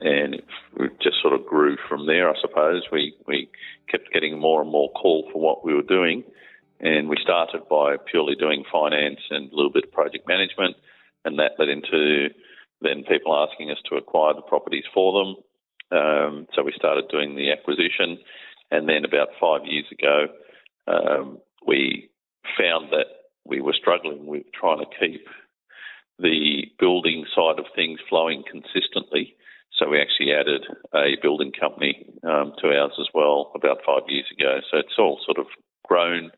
And 0.00 0.34
it, 0.34 0.44
just 1.00 1.20
sort 1.20 1.34
of 1.34 1.46
grew 1.46 1.76
from 1.88 2.06
there, 2.06 2.28
I 2.28 2.34
suppose. 2.40 2.82
We, 2.90 3.14
we 3.26 3.48
kept 3.88 4.12
getting 4.12 4.38
more 4.38 4.62
and 4.62 4.70
more 4.70 4.90
call 4.92 5.28
for 5.32 5.40
what 5.40 5.64
we 5.64 5.74
were 5.74 5.82
doing. 5.82 6.24
And 6.82 7.08
we 7.08 7.16
started 7.22 7.68
by 7.70 7.96
purely 8.10 8.34
doing 8.34 8.64
finance 8.70 9.20
and 9.30 9.52
a 9.52 9.54
little 9.54 9.70
bit 9.70 9.84
of 9.84 9.92
project 9.92 10.26
management. 10.26 10.76
And 11.24 11.38
that 11.38 11.52
led 11.58 11.68
into 11.68 12.28
then 12.80 13.04
people 13.08 13.36
asking 13.36 13.70
us 13.70 13.78
to 13.88 13.96
acquire 13.96 14.34
the 14.34 14.42
properties 14.42 14.84
for 14.92 15.12
them. 15.14 15.36
Um, 15.96 16.46
so 16.54 16.62
we 16.64 16.72
started 16.74 17.04
doing 17.08 17.36
the 17.36 17.52
acquisition. 17.52 18.18
And 18.72 18.88
then 18.88 19.04
about 19.04 19.28
five 19.40 19.60
years 19.64 19.86
ago, 19.92 20.26
um, 20.88 21.38
we 21.64 22.10
found 22.58 22.90
that 22.90 23.06
we 23.44 23.60
were 23.60 23.74
struggling 23.78 24.26
with 24.26 24.42
trying 24.52 24.80
to 24.80 24.98
keep 24.98 25.26
the 26.18 26.66
building 26.78 27.24
side 27.34 27.58
of 27.58 27.66
things 27.76 28.00
flowing 28.08 28.42
consistently. 28.50 29.36
So 29.78 29.88
we 29.88 30.00
actually 30.00 30.32
added 30.32 30.62
a 30.94 31.20
building 31.22 31.52
company 31.52 32.06
um, 32.24 32.52
to 32.58 32.68
ours 32.68 32.92
as 33.00 33.08
well 33.14 33.52
about 33.54 33.78
five 33.86 34.02
years 34.08 34.26
ago. 34.36 34.58
So 34.70 34.78
it's 34.78 34.98
all 34.98 35.20
sort 35.24 35.38
of 35.38 35.46
grown 35.86 36.30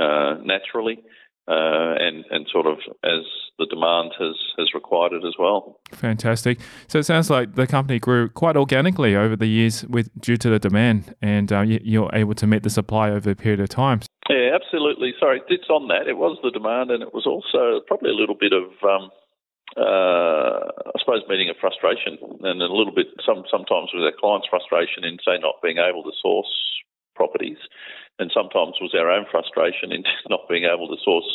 uh, 0.00 0.36
naturally 0.42 1.02
uh, 1.50 1.98
and 1.98 2.24
and 2.30 2.46
sort 2.52 2.66
of 2.66 2.78
as 3.02 3.26
the 3.58 3.66
demand 3.66 4.12
has 4.18 4.36
has 4.56 4.72
required 4.72 5.12
it 5.12 5.24
as 5.26 5.34
well. 5.38 5.80
Fantastic. 5.92 6.60
So 6.86 7.00
it 7.00 7.04
sounds 7.04 7.28
like 7.28 7.56
the 7.56 7.66
company 7.66 7.98
grew 7.98 8.28
quite 8.28 8.56
organically 8.56 9.16
over 9.16 9.34
the 9.34 9.48
years 9.48 9.84
with 9.86 10.08
due 10.20 10.36
to 10.36 10.48
the 10.48 10.60
demand, 10.60 11.14
and 11.20 11.52
uh, 11.52 11.62
you're 11.62 12.10
able 12.14 12.34
to 12.34 12.46
meet 12.46 12.62
the 12.62 12.70
supply 12.70 13.10
over 13.10 13.30
a 13.30 13.34
period 13.34 13.60
of 13.60 13.68
time. 13.68 14.00
Yeah, 14.28 14.54
absolutely. 14.54 15.12
Sorry, 15.18 15.42
it's 15.48 15.68
on 15.68 15.88
that. 15.88 16.06
It 16.06 16.16
was 16.16 16.38
the 16.42 16.52
demand, 16.52 16.92
and 16.92 17.02
it 17.02 17.12
was 17.12 17.26
also 17.26 17.80
probably 17.86 18.10
a 18.10 18.14
little 18.14 18.36
bit 18.38 18.52
of. 18.52 18.70
Um, 18.82 19.10
uh, 19.76 20.66
I 20.66 20.98
suppose 20.98 21.22
meeting 21.28 21.46
a 21.46 21.54
frustration 21.54 22.18
and 22.42 22.60
a 22.60 22.66
little 22.66 22.92
bit 22.92 23.06
some 23.24 23.44
sometimes 23.46 23.94
with 23.94 24.02
our 24.02 24.18
clients' 24.18 24.50
frustration 24.50 25.06
in 25.06 25.18
say 25.22 25.38
not 25.38 25.62
being 25.62 25.78
able 25.78 26.02
to 26.02 26.10
source 26.20 26.50
properties 27.20 27.60
and 28.20 28.30
sometimes 28.32 28.80
was 28.80 28.96
our 28.96 29.10
own 29.10 29.26
frustration 29.30 29.92
in 29.92 30.04
not 30.32 30.48
being 30.48 30.64
able 30.64 30.88
to 30.88 30.96
source, 31.04 31.28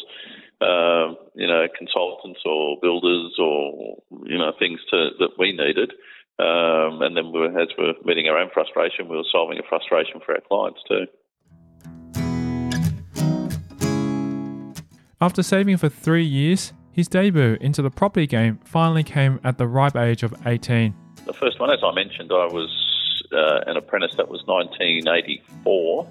um, 0.62 1.18
you 1.38 1.46
know, 1.46 1.70
consultants 1.78 2.42
or 2.46 2.78
builders 2.82 3.38
or 3.38 4.02
you 4.26 4.38
know 4.38 4.54
things 4.58 4.80
to, 4.90 5.10
that 5.20 5.38
we 5.38 5.52
needed. 5.52 5.94
Um, 6.38 7.02
and 7.02 7.16
then 7.16 7.32
we 7.32 7.40
were, 7.40 7.54
as 7.60 7.70
we 7.78 7.86
were 7.86 7.94
meeting 8.04 8.28
our 8.28 8.38
own 8.38 8.50
frustration, 8.54 9.08
we 9.08 9.16
were 9.16 9.30
solving 9.32 9.58
a 9.58 9.64
frustration 9.70 10.20
for 10.26 10.34
our 10.34 10.42
clients 10.42 10.82
too. 10.90 11.06
After 15.22 15.42
saving 15.44 15.78
for 15.78 15.88
three 15.88 16.26
years, 16.26 16.74
his 16.92 17.08
debut 17.08 17.58
into 17.62 17.82
the 17.82 17.90
property 17.90 18.28
game 18.28 18.60
finally 18.66 19.04
came 19.04 19.40
at 19.44 19.58
the 19.58 19.68
ripe 19.68 19.96
age 19.96 20.24
of 20.24 20.34
18. 20.46 20.94
The 21.26 21.34
first 21.34 21.60
one, 21.60 21.72
as 21.72 21.80
I 21.84 21.94
mentioned, 21.94 22.32
I 22.32 22.46
was 22.46 22.70
uh, 23.36 23.62
an 23.68 23.78
apprentice 23.78 24.16
that 24.18 24.30
was 24.30 24.42
1984. 24.46 26.08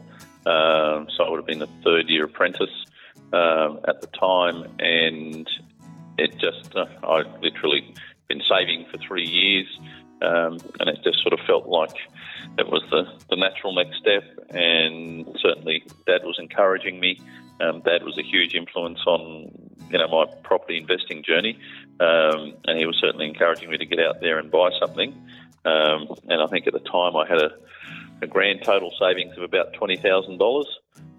Um, 0.46 1.08
so 1.16 1.24
I 1.24 1.30
would 1.30 1.38
have 1.38 1.46
been 1.46 1.62
a 1.62 1.82
third 1.82 2.08
year 2.08 2.24
apprentice 2.24 2.84
um, 3.32 3.80
at 3.88 4.00
the 4.00 4.08
time, 4.08 4.64
and 4.78 5.48
it 6.18 6.38
just 6.38 6.74
uh, 6.76 6.86
I 7.02 7.22
literally 7.40 7.94
been 8.28 8.42
saving 8.48 8.86
for 8.90 8.98
three 8.98 9.26
years, 9.26 9.66
um, 10.22 10.58
and 10.80 10.88
it 10.88 10.98
just 11.02 11.20
sort 11.22 11.32
of 11.32 11.40
felt 11.46 11.66
like 11.66 11.96
it 12.58 12.66
was 12.68 12.82
the, 12.90 13.04
the 13.30 13.36
natural 13.36 13.74
next 13.74 13.98
step. 13.98 14.24
And 14.50 15.26
certainly, 15.40 15.84
Dad 16.06 16.24
was 16.24 16.38
encouraging 16.38 17.00
me. 17.00 17.20
Um, 17.60 17.80
Dad 17.82 18.02
was 18.02 18.18
a 18.18 18.22
huge 18.22 18.54
influence 18.54 19.00
on 19.06 19.63
you 19.90 19.98
know 19.98 20.08
my 20.08 20.26
property 20.42 20.78
investing 20.78 21.22
journey, 21.22 21.58
um, 22.00 22.54
and 22.64 22.78
he 22.78 22.86
was 22.86 22.96
certainly 23.00 23.26
encouraging 23.26 23.70
me 23.70 23.78
to 23.78 23.86
get 23.86 24.00
out 24.00 24.20
there 24.20 24.38
and 24.38 24.50
buy 24.50 24.70
something. 24.80 25.12
Um, 25.64 26.08
and 26.28 26.42
I 26.42 26.46
think 26.46 26.66
at 26.66 26.72
the 26.72 26.80
time 26.80 27.16
I 27.16 27.26
had 27.26 27.38
a 27.38 27.50
a 28.22 28.26
grand 28.26 28.62
total 28.62 28.92
savings 28.98 29.36
of 29.36 29.42
about 29.42 29.72
twenty 29.74 29.96
thousand 29.96 30.38
dollars. 30.38 30.66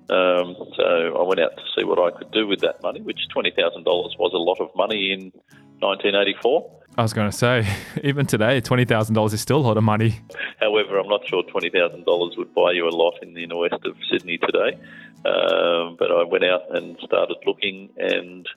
Um, 0.07 0.55
so 0.75 1.17
I 1.19 1.23
went 1.23 1.39
out 1.39 1.57
to 1.57 1.63
see 1.75 1.83
what 1.83 1.99
I 1.99 2.15
could 2.15 2.31
do 2.31 2.47
with 2.47 2.59
that 2.61 2.81
money, 2.83 3.01
which 3.01 3.19
twenty 3.29 3.51
thousand 3.51 3.83
dollars 3.83 4.15
was 4.19 4.33
a 4.33 4.37
lot 4.37 4.59
of 4.59 4.75
money 4.75 5.11
in 5.11 5.31
1984. 5.79 6.84
I 6.97 7.01
was 7.01 7.13
going 7.13 7.29
to 7.29 7.35
say, 7.35 7.67
even 8.03 8.25
today, 8.25 8.61
twenty 8.61 8.85
thousand 8.85 9.15
dollars 9.15 9.33
is 9.33 9.41
still 9.41 9.57
a 9.57 9.65
lot 9.65 9.77
of 9.77 9.83
money. 9.83 10.19
However, 10.59 10.97
I'm 10.97 11.07
not 11.07 11.27
sure 11.27 11.43
twenty 11.43 11.69
thousand 11.69 12.05
dollars 12.05 12.35
would 12.37 12.53
buy 12.53 12.71
you 12.71 12.87
a 12.87 12.89
lot 12.89 13.15
in 13.21 13.33
the 13.33 13.43
inner 13.43 13.57
west 13.57 13.85
of 13.85 13.95
Sydney 14.11 14.37
today. 14.37 14.79
Um, 15.25 15.95
but 15.97 16.11
I 16.11 16.23
went 16.23 16.43
out 16.43 16.75
and 16.75 16.97
started 17.03 17.37
looking, 17.45 17.89
and 17.97 18.47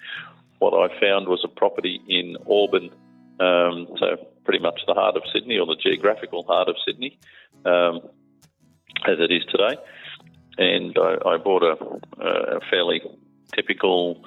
what 0.59 0.75
I 0.75 1.01
found 1.01 1.29
was 1.29 1.43
a 1.45 1.49
property 1.49 2.01
in 2.09 2.37
Auburn, 2.49 2.91
um, 3.41 3.89
so 3.99 4.17
pretty 4.45 4.61
much 4.61 4.81
the 4.87 4.95
heart 4.95 5.17
of 5.17 5.23
Sydney 5.33 5.59
or 5.59 5.67
the 5.67 5.77
geographical 5.77 6.45
heart 6.45 6.69
of 6.69 6.77
Sydney. 6.85 7.19
Um, 7.65 8.01
as 9.07 9.19
it 9.19 9.31
is 9.31 9.45
today. 9.51 9.77
And 10.57 10.97
I, 10.99 11.35
I 11.35 11.37
bought 11.37 11.63
a, 11.63 11.77
a, 12.21 12.61
fairly 12.71 13.01
typical 13.55 14.25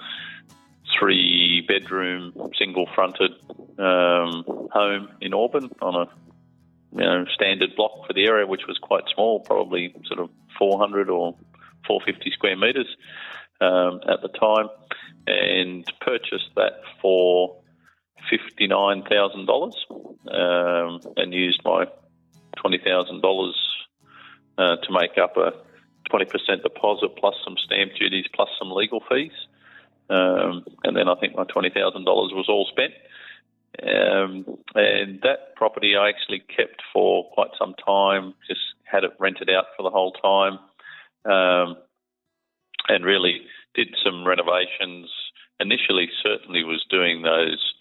three 0.99 1.63
bedroom, 1.67 2.33
single 2.57 2.87
fronted 2.93 3.31
um, 3.77 4.43
home 4.71 5.09
in 5.21 5.33
Auburn 5.33 5.69
on 5.81 5.95
a 5.95 6.09
you 6.93 7.03
know, 7.03 7.25
standard 7.33 7.75
block 7.75 8.07
for 8.07 8.13
the 8.13 8.25
area, 8.25 8.45
which 8.45 8.67
was 8.67 8.77
quite 8.77 9.03
small, 9.13 9.39
probably 9.39 9.93
sort 10.05 10.19
of 10.19 10.29
400 10.57 11.09
or 11.09 11.35
450 11.87 12.31
square 12.31 12.57
metres 12.57 12.87
um, 13.61 14.01
at 14.07 14.21
the 14.21 14.27
time, 14.27 14.67
and 15.27 15.85
purchased 16.01 16.49
that 16.55 16.81
for 17.01 17.57
$59,000 18.31 19.73
um, 20.31 20.99
and 21.17 21.33
used 21.33 21.61
my 21.63 21.85
$20,000 22.57 23.51
uh, 24.57 24.75
to 24.75 24.91
make 24.91 25.17
up 25.17 25.37
a 25.37 25.53
20% 26.11 26.63
deposit 26.63 27.15
plus 27.17 27.35
some 27.43 27.55
stamp 27.65 27.93
duties 27.97 28.25
plus 28.33 28.49
some 28.59 28.71
legal 28.71 29.01
fees. 29.09 29.31
Um, 30.09 30.65
and 30.83 30.95
then 30.95 31.07
I 31.07 31.15
think 31.15 31.35
my 31.35 31.43
$20,000 31.43 31.73
was 32.05 32.45
all 32.49 32.67
spent. 32.71 32.93
Um, 33.81 34.45
and 34.75 35.21
that 35.21 35.55
property 35.55 35.95
I 35.95 36.09
actually 36.09 36.39
kept 36.55 36.81
for 36.91 37.29
quite 37.31 37.51
some 37.57 37.73
time, 37.85 38.33
just 38.47 38.59
had 38.83 39.03
it 39.03 39.11
rented 39.19 39.49
out 39.49 39.65
for 39.77 39.83
the 39.83 39.89
whole 39.89 40.11
time, 40.11 40.59
um, 41.25 41.77
and 42.89 43.05
really 43.05 43.41
did 43.73 43.95
some 44.03 44.27
renovations. 44.27 45.09
Initially, 45.59 46.09
certainly 46.21 46.63
was 46.63 46.85
doing 46.89 47.21
those 47.21 47.73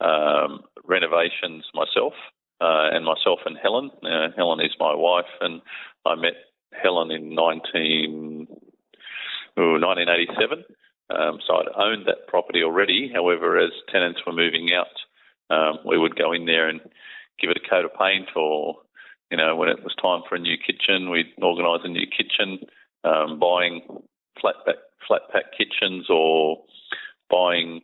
um, 0.00 0.64
renovations 0.84 1.64
myself, 1.74 2.14
uh, 2.60 2.90
and 2.92 3.04
myself 3.04 3.40
and 3.46 3.56
Helen. 3.62 3.90
Uh, 4.02 4.28
Helen 4.36 4.60
is 4.60 4.74
my 4.80 4.94
wife, 4.94 5.30
and 5.40 5.62
I 6.04 6.16
met 6.16 6.34
Helen 6.72 7.10
in 7.10 7.34
19, 7.34 8.48
1987. 9.54 10.64
Um, 11.10 11.38
so 11.46 11.54
I'd 11.56 11.68
owned 11.76 12.06
that 12.06 12.26
property 12.26 12.62
already. 12.62 13.10
However, 13.12 13.58
as 13.58 13.70
tenants 13.90 14.20
were 14.26 14.32
moving 14.32 14.70
out, 14.74 15.54
um, 15.54 15.78
we 15.84 15.98
would 15.98 16.16
go 16.16 16.32
in 16.32 16.46
there 16.46 16.68
and 16.68 16.80
give 17.40 17.50
it 17.50 17.60
a 17.64 17.68
coat 17.68 17.84
of 17.84 17.94
paint, 17.94 18.28
or 18.34 18.76
you 19.30 19.36
know, 19.36 19.56
when 19.56 19.68
it 19.68 19.82
was 19.82 19.94
time 20.00 20.22
for 20.28 20.34
a 20.34 20.40
new 20.40 20.56
kitchen, 20.56 21.10
we'd 21.10 21.32
organise 21.42 21.80
a 21.84 21.88
new 21.88 22.06
kitchen, 22.06 22.60
um, 23.04 23.38
buying 23.38 23.82
flat 24.40 24.54
pack, 24.64 24.76
flat 25.06 25.22
pack 25.32 25.44
kitchens 25.56 26.06
or 26.10 26.64
buying 27.30 27.82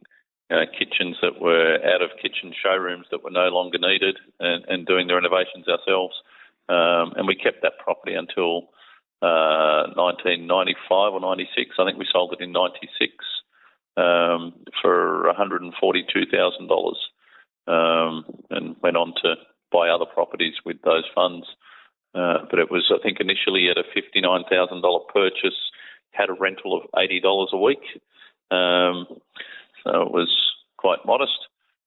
uh, 0.51 0.67
kitchens 0.79 1.17
that 1.23 1.41
were 1.41 1.79
out 1.85 2.03
of 2.03 2.11
kitchen 2.21 2.53
showrooms 2.63 3.07
that 3.11 3.25
were 3.25 3.31
no 3.31 3.49
longer 3.49 3.79
needed 3.79 4.19
and, 4.41 4.65
and 4.69 4.87
doing 4.87 5.07
the 5.07 5.15
renovations 5.15 5.67
ourselves. 5.69 6.15
um, 6.69 7.13
and 7.17 7.27
we 7.27 7.35
kept 7.35 7.63
that 7.63 7.79
property 7.83 8.15
until 8.15 8.69
uh, 9.23 9.95
1995 9.95 11.15
or 11.15 11.21
96. 11.21 11.77
I 11.79 11.85
think 11.85 11.99
we 11.99 12.07
sold 12.11 12.35
it 12.35 12.43
in 12.43 12.53
96 12.53 13.13
um, 13.97 14.53
for 14.83 15.33
$142,000 15.39 15.73
um, 17.69 18.25
and 18.51 18.77
went 18.83 18.97
on 18.97 19.15
to 19.23 19.35
buy 19.71 19.89
other 19.89 20.07
properties 20.07 20.55
with 20.67 20.83
those 20.83 21.05
funds. 21.15 21.47
Uh, 22.15 22.45
but 22.51 22.59
it 22.59 22.71
was, 22.71 22.93
I 22.93 23.03
think, 23.03 23.21
initially 23.21 23.69
at 23.71 23.79
a 23.79 23.85
$59,000 23.97 25.09
purchase, 25.09 25.57
had 26.11 26.29
a 26.29 26.35
rental 26.35 26.77
of 26.77 26.91
$80 26.95 27.53
a 27.53 27.57
week. 27.57 28.03
Um, 28.51 29.07
so 29.85 30.03
it 30.03 30.13
was 30.13 30.29
quite 30.77 31.07
modest 31.07 31.39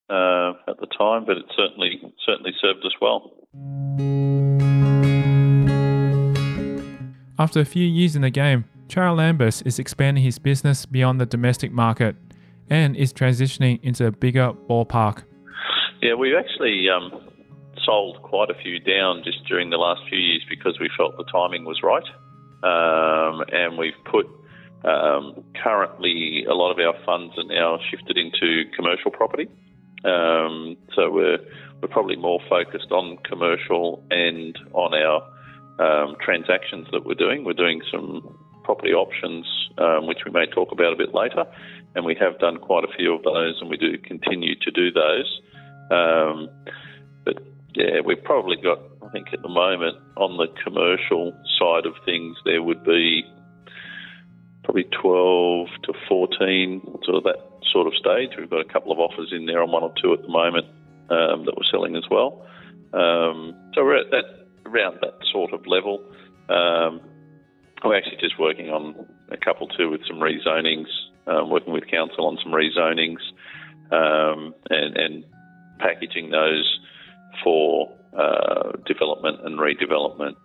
uh, 0.10 0.54
at 0.68 0.80
the 0.80 0.88
time, 0.98 1.26
but 1.26 1.38
it 1.38 1.46
certainly 1.56 2.02
certainly 2.26 2.52
served 2.60 2.86
us 2.86 2.96
well. 3.00 4.55
After 7.38 7.60
a 7.60 7.66
few 7.66 7.86
years 7.86 8.16
in 8.16 8.22
the 8.22 8.30
game, 8.30 8.64
Charalambous 8.88 9.66
is 9.66 9.78
expanding 9.78 10.24
his 10.24 10.40
business 10.40 10.86
beyond 10.86 11.20
the 11.20 11.26
domestic 11.26 11.72
market 11.72 12.16
and 12.70 12.96
is 12.96 13.12
transitioning 13.12 13.80
into 13.84 14.06
a 14.06 14.12
bigger 14.12 14.54
ballpark. 14.70 15.24
Yeah, 16.02 16.14
we've 16.14 16.36
actually 16.38 16.88
um, 16.90 17.12
sold 17.84 18.22
quite 18.22 18.50
a 18.50 18.54
few 18.56 18.80
down 18.80 19.22
just 19.26 19.46
during 19.48 19.70
the 19.70 19.78
last 19.78 20.02
few 20.08 20.18
years 20.18 20.44
because 20.50 20.80
we 20.80 20.90
felt 20.96 21.18
the 21.18 21.26
timing 21.26 21.66
was 21.66 21.82
right. 21.84 22.06
Um, 22.64 23.44
and 23.52 23.78
we've 23.78 23.94
put 24.10 24.28
um, 24.86 25.44
currently 25.62 26.46
a 26.50 26.54
lot 26.54 26.72
of 26.72 26.80
our 26.80 26.96
funds 27.06 27.34
are 27.38 27.44
now 27.44 27.80
shifted 27.92 28.18
into 28.18 28.64
commercial 28.78 29.12
property. 29.12 29.48
Um, 30.06 30.78
so 30.96 31.12
we're 31.12 31.40
we're 31.82 31.90
probably 31.90 32.16
more 32.16 32.40
focused 32.48 32.92
on 32.92 33.18
commercial 33.26 34.04
and 34.10 34.58
on 34.74 34.94
our 34.94 35.35
um, 35.80 36.16
transactions 36.24 36.88
that 36.92 37.06
we're 37.06 37.16
doing. 37.16 37.44
We're 37.44 37.54
doing 37.54 37.82
some 37.92 38.38
property 38.64 38.94
options, 38.94 39.46
um, 39.78 40.08
which 40.08 40.20
we 40.26 40.32
may 40.32 40.48
talk 40.48 40.72
about 40.72 40.94
a 40.94 40.96
bit 40.96 41.14
later, 41.14 41.46
and 41.96 42.06
we 42.06 42.16
have 42.20 42.40
done 42.40 42.58
quite 42.58 42.84
a 42.84 42.92
few 42.98 43.14
of 43.14 43.24
those, 43.24 43.58
and 43.62 43.70
we 43.70 43.78
do 43.78 43.98
continue 43.98 44.56
to 44.56 44.72
do 44.72 44.92
those. 44.92 45.42
Um, 45.92 46.50
but 47.24 47.40
yeah, 47.76 48.02
we've 48.04 48.24
probably 48.24 48.58
got, 48.58 48.80
I 49.06 49.10
think 49.12 49.28
at 49.34 49.42
the 49.42 49.50
moment, 49.50 49.98
on 50.18 50.38
the 50.38 50.48
commercial 50.64 51.34
side 51.60 51.86
of 51.86 51.94
things, 52.06 52.38
there 52.46 52.64
would 52.64 52.84
be 52.84 53.24
probably 54.64 54.86
12 55.02 55.68
to 55.84 55.94
14, 56.10 56.82
sort 57.04 57.18
of 57.18 57.24
that 57.24 57.38
sort 57.72 57.88
of 57.88 57.94
stage. 57.94 58.32
We've 58.38 58.50
got 58.50 58.62
a 58.62 58.72
couple 58.74 58.92
of 58.92 59.00
offers 59.00 59.32
in 59.32 59.46
there 59.46 59.62
on 59.62 59.72
one 59.72 59.84
or 59.84 59.94
two 60.02 60.14
at 60.14 60.22
the 60.22 60.28
moment 60.28 60.66
um, 61.10 61.46
that 61.46 61.54
we're 61.56 61.70
selling 61.70 61.96
as 61.96 62.06
well. 62.10 62.46
Um, 62.94 63.54
so 63.76 63.84
we're 63.84 64.00
at 64.00 64.10
that 64.12 64.45
around 64.66 65.00
that 65.02 65.14
sort 65.32 65.54
of 65.54 65.66
level. 65.68 66.04
Um, 66.50 67.02
we're 67.84 67.98
actually 67.98 68.18
just 68.20 68.40
working 68.40 68.70
on 68.70 69.08
a 69.30 69.38
couple 69.38 69.68
too 69.68 69.90
with 69.90 70.02
some 70.08 70.18
rezonings, 70.18 70.88
um, 71.28 71.50
working 71.50 71.74
with 71.74 71.88
council 71.88 72.28
on 72.28 72.38
some 72.44 72.52
rezonings, 72.52 73.20
um, 73.92 74.54
and, 74.70 74.98
and, 74.98 75.26
packaging 75.78 76.30
those 76.30 76.80
for 77.44 77.94
uh, 78.18 78.72
development 78.86 79.38
and 79.44 79.60
redevelopment. 79.60 80.36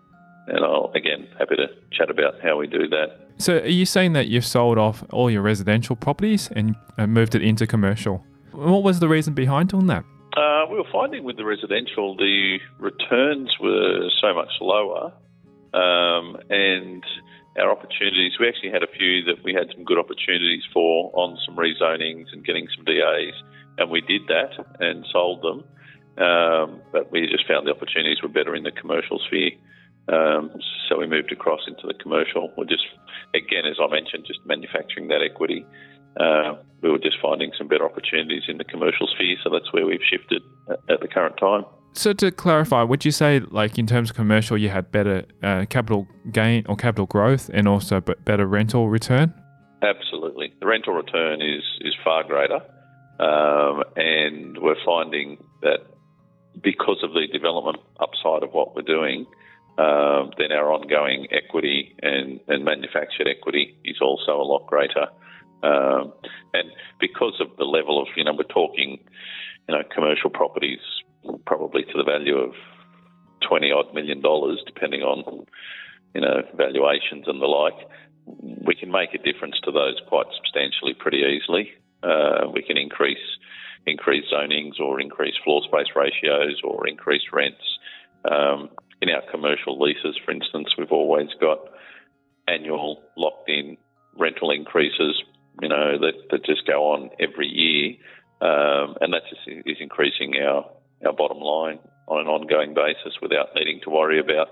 And 0.49 0.65
I'll 0.65 0.91
again 0.97 1.29
happy 1.39 1.55
to 1.55 1.69
chat 1.93 2.11
about 2.11 2.41
how 2.43 2.57
we 2.57 2.67
do 2.67 2.89
that. 2.89 3.29
So, 3.39 3.59
are 3.59 3.67
you 3.67 3.87
saying 3.87 4.13
that 4.15 4.27
you've 4.27 4.45
sold 4.45 4.77
off 4.77 5.05
all 5.13 5.31
your 5.31 5.43
residential 5.43 5.95
properties 5.95 6.51
and 6.57 6.75
uh, 6.99 7.07
moved 7.07 7.37
it 7.37 7.43
into 7.43 7.65
commercial? 7.65 8.25
What 8.51 8.83
was 8.83 8.99
the 8.99 9.09
reason 9.09 9.35
behind 9.35 9.69
doing 9.69 9.87
that? 9.87 10.05
Uh, 10.37 10.65
we 10.71 10.77
were 10.77 10.91
finding 10.93 11.25
with 11.25 11.37
the 11.37 11.45
residential, 11.45 12.17
the 12.17 12.59
returns 12.79 13.51
were 13.61 14.09
so 14.21 14.33
much 14.33 14.51
lower, 14.61 15.13
um, 15.75 16.37
and 16.49 17.03
our 17.59 17.71
opportunities. 17.71 18.33
We 18.39 18.47
actually 18.47 18.71
had 18.71 18.83
a 18.83 18.87
few 18.87 19.25
that 19.25 19.43
we 19.43 19.53
had 19.53 19.67
some 19.75 19.85
good 19.85 19.99
opportunities 19.99 20.63
for 20.73 21.11
on 21.15 21.37
some 21.45 21.57
rezonings 21.57 22.27
and 22.33 22.45
getting 22.45 22.69
some 22.77 22.85
DAs, 22.85 23.35
and 23.79 23.91
we 23.91 24.01
did 24.03 24.23
that 24.29 24.53
and 24.79 25.05
sold 25.11 25.43
them. 25.43 25.65
Um, 26.25 26.81
but 26.93 27.11
we 27.11 27.27
just 27.27 27.47
found 27.49 27.67
the 27.67 27.73
opportunities 27.73 28.23
were 28.23 28.29
better 28.29 28.55
in 28.55 28.63
the 28.63 28.73
commercial 28.73 29.19
sphere. 29.27 29.53
Um, 30.09 30.51
so 30.89 30.99
we 30.99 31.07
moved 31.07 31.33
across 31.33 31.61
into 31.67 31.87
the 31.87 31.95
commercial. 31.95 32.53
We're 32.57 32.65
just, 32.65 32.87
again, 33.35 33.65
as 33.65 33.77
I 33.81 33.87
mentioned, 33.89 34.25
just 34.27 34.41
manufacturing 34.45 35.09
that 35.09 35.23
equity. 35.23 35.65
Uh, 36.19 36.55
we 36.83 36.91
were 36.91 36.99
just 36.99 37.17
finding 37.21 37.53
some 37.57 37.69
better 37.69 37.85
opportunities 37.85 38.45
in 38.49 38.59
the 38.59 38.65
commercial 38.65 39.07
sphere, 39.07 39.37
so 39.45 39.51
that's 39.51 39.73
where 39.73 39.87
we've 39.87 40.01
shifted 40.09 40.43
at 40.89 41.01
the 41.01 41.09
current 41.09 41.37
time. 41.39 41.65
So 41.93 42.13
to 42.15 42.31
clarify, 42.31 42.83
would 42.83 43.05
you 43.05 43.11
say, 43.11 43.41
like 43.41 43.79
in 43.79 43.87
terms 43.87 44.11
of 44.11 44.17
commercial, 44.17 44.57
you 44.57 44.69
had 44.69 44.93
better 44.93 45.25
uh, 45.43 45.67
capital 45.69 46.07
gain 46.31 46.65
or 46.69 46.77
capital 46.77 47.07
growth, 47.07 47.51
and 47.53 47.67
also 47.69 48.01
better 48.01 48.47
rental 48.47 48.89
return? 48.89 49.35
Absolutely, 49.83 50.53
the 50.61 50.67
rental 50.67 50.95
return 50.95 51.43
is 51.43 51.63
is 51.81 51.95
far 52.05 52.25
greater, 52.25 52.61
um, 53.19 53.83
and 53.97 54.59
we're 54.59 54.83
finding 54.85 55.39
that 55.63 55.81
because 56.63 57.03
of 57.03 57.13
the 57.13 57.27
development 57.33 57.79
upside 57.99 58.43
of 58.43 58.53
what 58.53 58.75
we're 58.75 58.83
doing, 58.83 59.27
um, 59.79 60.31
then 60.39 60.53
our 60.53 60.73
ongoing 60.73 61.27
equity 61.31 61.97
and, 62.03 62.41
and 62.49 62.65
manufactured 62.65 63.29
equity 63.29 63.77
is 63.85 63.97
also 64.01 64.33
a 64.33 64.45
lot 64.45 64.67
greater. 64.67 65.07
Um, 65.63 66.13
and 66.55 66.71
because 67.01 67.35
of 67.41 67.57
the 67.59 67.65
level 67.65 68.01
of, 68.01 68.09
you 68.17 68.25
know, 68.25 68.33
we're 68.33 68.45
talking, 68.45 68.99
you 69.69 69.75
know, 69.75 69.83
commercial 69.95 70.31
properties 70.31 70.81
probably 71.47 71.83
to 71.83 71.93
the 71.97 72.05
value 72.05 72.37
of 72.37 72.55
20 73.49 73.71
odd 73.73 73.95
million 73.95 74.21
dollars, 74.21 74.63
depending 74.67 75.03
on, 75.03 75.47
you 76.15 76.21
know, 76.21 76.43
valuations 76.57 77.25
and 77.27 77.41
the 77.41 77.47
like, 77.47 77.77
we 78.67 78.75
can 78.75 78.91
make 78.91 79.15
a 79.15 79.19
difference 79.19 79.57
to 79.65 79.73
those 79.73 80.01
quite 80.09 80.27
substantially 80.37 80.95
pretty 80.95 81.19
easily. 81.19 81.73
Uh, 82.03 82.49
we 82.53 82.63
can 82.63 82.77
increase 82.77 83.19
increase 83.87 84.25
zonings 84.33 84.79
or 84.79 85.01
increase 85.01 85.35
floor 85.43 85.63
space 85.65 85.93
ratios 85.97 86.61
or 86.63 86.87
increase 86.87 87.23
rents. 87.33 87.65
Um, 88.31 88.69
in 89.01 89.09
our 89.09 89.23
commercial 89.31 89.81
leases, 89.81 90.19
for 90.25 90.31
instance, 90.33 90.69
we've 90.77 90.93
always 90.93 91.29
got 91.41 91.59
annual 92.47 93.03
locked 93.17 93.49
in 93.49 93.79
rental 94.19 94.51
increases, 94.51 95.23
you 95.61 95.69
know, 95.69 95.99
that, 95.99 96.13
that 96.31 96.45
just 96.45 96.67
go 96.67 96.93
on 96.93 97.11
every 97.19 97.49
year. 97.49 97.97
Um, 98.43 98.97
and 99.03 99.13
that 99.13 99.23
just 99.29 99.43
is 99.67 99.77
increasing 99.81 100.35
our 100.37 100.65
our 101.05 101.13
bottom 101.13 101.39
line 101.39 101.79
on 102.09 102.21
an 102.21 102.27
ongoing 102.27 102.75
basis 102.75 103.21
without 103.23 103.49
needing 103.55 103.81
to 103.85 103.91
worry 103.91 104.21
about 104.21 104.49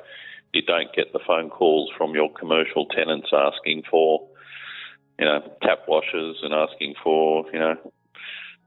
you 0.53 0.63
don't 0.63 0.95
get 0.95 1.13
the 1.13 1.21
phone 1.27 1.51
calls 1.51 1.91
from 1.97 2.15
your 2.15 2.33
commercial 2.33 2.87
tenants 2.87 3.29
asking 3.33 3.83
for, 3.91 4.27
you 5.19 5.27
know, 5.27 5.41
tap 5.63 5.81
washers 5.87 6.39
and 6.43 6.55
asking 6.55 6.95
for, 7.03 7.45
you 7.53 7.59
know, 7.59 7.75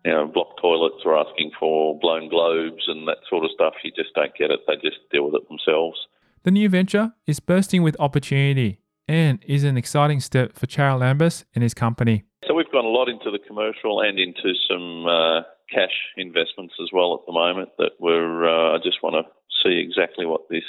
you 0.05 0.11
know, 0.11 0.27
block 0.27 0.59
toilets 0.61 1.03
or 1.05 1.17
asking 1.17 1.51
for 1.59 1.97
blown 1.99 2.29
globes 2.29 2.83
and 2.87 3.07
that 3.07 3.17
sort 3.29 3.45
of 3.45 3.51
stuff. 3.53 3.73
You 3.83 3.91
just 3.95 4.13
don't 4.13 4.35
get 4.35 4.51
it. 4.51 4.59
They 4.67 4.75
just 4.75 4.97
deal 5.11 5.25
with 5.25 5.35
it 5.35 5.47
themselves. 5.47 5.97
The 6.43 6.51
new 6.51 6.69
venture 6.69 7.13
is 7.27 7.39
bursting 7.39 7.83
with 7.83 7.95
opportunity 7.99 8.80
and 9.11 9.43
is 9.45 9.65
an 9.65 9.75
exciting 9.75 10.21
step 10.21 10.53
for 10.53 10.67
Charalambous 10.67 11.43
and 11.53 11.61
his 11.61 11.73
company. 11.73 12.23
So 12.47 12.53
we've 12.55 12.71
gone 12.71 12.85
a 12.85 12.95
lot 12.95 13.09
into 13.09 13.29
the 13.29 13.43
commercial 13.45 13.99
and 13.99 14.17
into 14.17 14.55
some 14.69 15.05
uh, 15.05 15.41
cash 15.67 15.91
investments 16.15 16.75
as 16.81 16.89
well 16.93 17.19
at 17.19 17.27
the 17.27 17.33
moment 17.33 17.69
that 17.77 17.91
we're, 17.99 18.47
uh, 18.47 18.75
I 18.75 18.77
just 18.81 19.03
want 19.03 19.19
to 19.19 19.29
see 19.61 19.83
exactly 19.83 20.25
what 20.25 20.47
this 20.49 20.63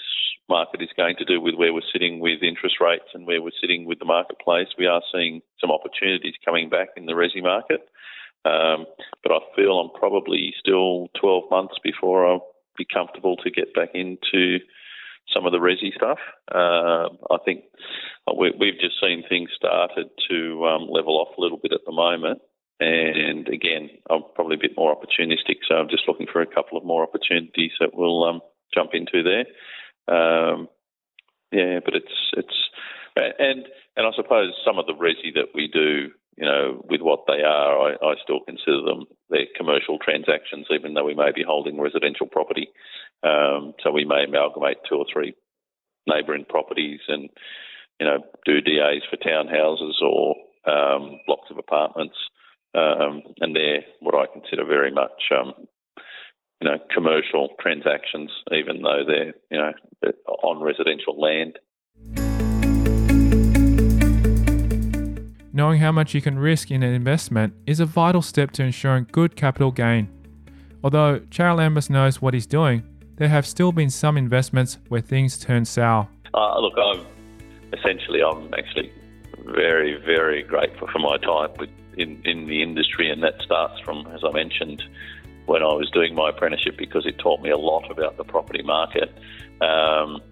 market 0.49 0.83
is 0.83 0.91
going 0.97 1.15
to 1.19 1.25
do 1.25 1.41
with 1.41 1.55
where 1.55 1.73
we're 1.73 1.87
sitting 1.93 2.19
with 2.19 2.43
interest 2.43 2.77
rates 2.81 3.15
and 3.15 3.29
where 3.29 3.41
we're 3.41 3.57
sitting 3.61 3.87
with 3.87 4.01
the 4.01 4.05
marketplace. 4.05 4.69
We 4.77 4.87
are 4.87 5.03
seeing 5.15 5.41
some 5.61 5.71
opportunities 5.71 6.35
coming 6.45 6.69
back 6.69 6.89
in 6.97 7.07
the 7.07 7.13
resi 7.13 7.41
market. 7.41 7.87
Um, 8.45 8.87
but 9.23 9.31
I 9.31 9.39
feel 9.55 9.79
I'm 9.79 9.95
probably 9.97 10.53
still 10.59 11.07
12 11.21 11.45
months 11.49 11.75
before 11.85 12.27
I'll 12.27 12.49
be 12.77 12.85
comfortable 12.93 13.37
to 13.37 13.51
get 13.51 13.73
back 13.73 13.91
into 13.95 14.59
some 15.33 15.47
of 15.47 15.53
the 15.53 15.59
resi 15.59 15.93
stuff. 15.95 16.19
Uh, 16.51 17.09
I 17.31 17.39
think 17.45 17.65
we, 18.37 18.49
have 18.49 18.81
just 18.81 19.01
seen 19.01 19.25
things 19.29 19.51
started 19.57 20.09
to 20.31 20.67
um, 20.67 20.89
level 20.91 21.19
off 21.19 21.37
a 21.37 21.41
little 21.41 21.59
bit 21.59 21.73
at 21.73 21.85
the 21.87 21.93
moment. 21.93 22.41
And 22.81 23.49
again, 23.49 23.91
I'm 24.11 24.23
probably 24.35 24.57
a 24.57 24.61
bit 24.61 24.77
more 24.77 24.95
opportunistic, 24.95 25.59
so 25.69 25.77
I'm 25.77 25.89
just 25.89 26.09
looking 26.09 26.27
for 26.33 26.43
a 26.43 26.47
couple 26.47 26.77
of 26.77 26.85
more 26.85 27.03
opportunities 27.03 27.71
that 27.79 27.91
we'll 27.95 28.25
um, 28.25 28.41
jump 28.75 28.91
into 28.93 29.23
there. 29.23 29.47
Um, 30.13 30.69
yeah, 31.53 31.79
but 31.85 31.95
it's 31.95 32.33
it's 32.37 32.71
and 33.15 33.67
and 33.97 34.07
I 34.07 34.11
suppose 34.17 34.53
some 34.65 34.79
of 34.79 34.87
the 34.87 34.95
resi 34.95 35.35
that 35.35 35.55
we 35.55 35.69
do, 35.69 36.11
you 36.37 36.47
know, 36.47 36.85
with 36.89 37.01
what 37.01 37.25
they 37.27 37.43
are, 37.43 37.93
I, 37.93 37.93
I 38.03 38.15
still 38.23 38.41
consider 38.41 38.83
them 38.83 39.05
they're 39.29 39.47
commercial 39.57 39.99
transactions, 39.99 40.67
even 40.71 40.95
though 40.95 41.05
we 41.05 41.15
may 41.15 41.33
be 41.35 41.45
holding 41.47 41.81
residential 41.81 42.27
property. 42.27 42.69
Um, 43.23 43.75
so 43.83 43.91
we 43.91 44.05
may 44.05 44.25
amalgamate 44.25 44.79
two 44.89 44.97
or 44.97 45.07
three 45.13 45.35
neighbouring 46.07 46.45
properties 46.49 47.01
and 47.09 47.29
you 48.01 48.07
know 48.07 48.19
do 48.45 48.61
DAs 48.61 49.03
for 49.09 49.17
townhouses 49.17 50.01
or 50.03 50.35
um, 50.67 51.21
blocks 51.27 51.51
of 51.51 51.59
apartments. 51.59 52.17
Um, 52.75 53.23
and 53.41 53.55
they're 53.55 53.85
what 54.01 54.15
I 54.15 54.33
consider 54.33 54.65
very 54.65 54.91
much, 54.91 55.31
um, 55.37 55.53
you 56.61 56.69
know, 56.71 56.79
commercial 56.95 57.51
transactions, 57.61 58.31
even 58.51 58.81
though 58.83 59.03
they're, 59.07 59.35
you 59.51 59.59
know, 59.59 59.73
on 60.43 60.63
residential 60.63 61.21
land. 61.21 61.59
Knowing 65.55 65.81
how 65.81 65.93
much 65.93 66.15
you 66.15 66.23
can 66.23 66.39
risk 66.39 66.71
in 66.71 66.83
an 66.83 66.95
investment 66.95 67.53
is 67.67 67.79
a 67.79 67.85
vital 67.85 68.23
step 68.23 68.51
to 68.53 68.63
ensuring 68.63 69.07
good 69.13 69.37
capital 69.37 69.71
gain. 69.71 70.09
Although 70.83 71.21
Charalambous 71.29 71.91
knows 71.91 72.23
what 72.23 72.33
he's 72.33 72.47
doing, 72.47 72.83
there 73.17 73.29
have 73.29 73.47
still 73.47 73.71
been 73.71 73.91
some 73.91 74.17
investments 74.17 74.79
where 74.89 75.03
things 75.03 75.39
turn 75.39 75.67
sour. 75.67 76.09
Uh, 76.33 76.59
look, 76.59 76.73
I'm 76.79 77.05
essentially 77.75 78.23
I'm 78.23 78.53
actually 78.55 78.91
very, 79.45 80.01
very 80.07 80.43
grateful 80.43 80.89
for 80.91 80.99
my 80.99 81.19
time 81.19 81.51
with, 81.59 81.69
in 81.99 82.23
in 82.25 82.47
the 82.47 82.63
industry, 82.63 83.11
and 83.11 83.23
that 83.23 83.35
starts 83.43 83.79
from, 83.81 84.07
as 84.07 84.23
I 84.25 84.33
mentioned, 84.33 84.83
when 85.45 85.63
I 85.63 85.75
was 85.75 85.91
doing 85.91 86.15
my 86.15 86.31
apprenticeship 86.31 86.79
because 86.79 87.05
it 87.05 87.19
taught 87.19 87.43
me 87.43 87.51
a 87.51 87.59
lot 87.59 87.91
about 87.91 88.17
the 88.17 88.25
property 88.25 88.63
market. 88.63 89.13
Um, 89.61 90.23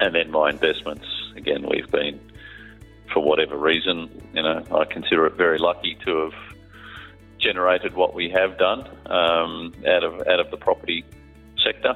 and 0.00 0.14
then 0.14 0.30
my 0.30 0.48
investments, 0.48 1.06
again, 1.36 1.66
we've 1.68 1.90
been 1.90 2.18
for 3.12 3.20
whatever 3.20 3.56
reason, 3.56 4.22
you 4.34 4.42
know, 4.42 4.64
I 4.74 4.84
consider 4.84 5.26
it 5.26 5.34
very 5.34 5.58
lucky 5.58 5.96
to 6.04 6.30
have 6.30 6.56
generated 7.38 7.94
what 7.94 8.14
we 8.14 8.30
have 8.30 8.58
done 8.58 8.88
um, 9.06 9.74
out 9.86 10.04
of 10.04 10.26
out 10.26 10.40
of 10.40 10.50
the 10.50 10.56
property 10.56 11.04
sector. 11.62 11.94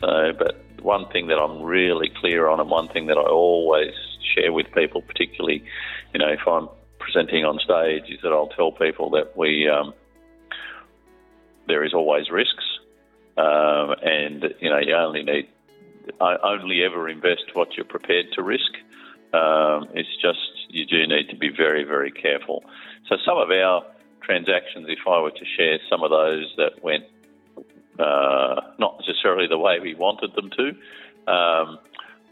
So, 0.00 0.32
but 0.38 0.64
one 0.80 1.08
thing 1.10 1.28
that 1.28 1.38
I'm 1.38 1.62
really 1.62 2.10
clear 2.20 2.48
on, 2.48 2.60
and 2.60 2.68
one 2.70 2.88
thing 2.88 3.06
that 3.06 3.16
I 3.16 3.22
always 3.22 3.94
share 4.34 4.52
with 4.52 4.66
people, 4.72 5.02
particularly, 5.02 5.64
you 6.12 6.18
know, 6.18 6.28
if 6.28 6.46
I'm 6.46 6.68
presenting 6.98 7.44
on 7.44 7.58
stage, 7.58 8.10
is 8.10 8.20
that 8.22 8.32
I'll 8.32 8.48
tell 8.48 8.72
people 8.72 9.10
that 9.10 9.36
we 9.36 9.68
um, 9.68 9.94
there 11.66 11.84
is 11.84 11.94
always 11.94 12.30
risks, 12.30 12.64
um, 13.36 13.94
and 14.02 14.54
you 14.60 14.70
know, 14.70 14.78
you 14.78 14.94
only 14.94 15.22
need 15.22 15.48
only 16.20 16.82
ever 16.84 17.08
invest 17.08 17.44
what 17.54 17.76
you're 17.76 17.84
prepared 17.84 18.26
to 18.34 18.42
risk. 18.42 18.72
Um, 19.32 19.88
it's 19.94 20.14
just 20.20 20.38
you 20.68 20.86
do 20.86 21.06
need 21.06 21.28
to 21.30 21.36
be 21.36 21.48
very, 21.48 21.84
very 21.84 22.10
careful. 22.10 22.64
So 23.08 23.16
some 23.24 23.38
of 23.38 23.50
our 23.50 23.84
transactions, 24.20 24.86
if 24.88 25.06
I 25.06 25.20
were 25.20 25.30
to 25.30 25.44
share 25.56 25.78
some 25.90 26.02
of 26.02 26.10
those 26.10 26.52
that 26.56 26.82
went 26.82 27.04
uh, 27.98 28.60
not 28.78 29.00
necessarily 29.00 29.46
the 29.46 29.58
way 29.58 29.80
we 29.80 29.94
wanted 29.94 30.34
them 30.34 30.50
to, 30.50 31.32
um, 31.32 31.78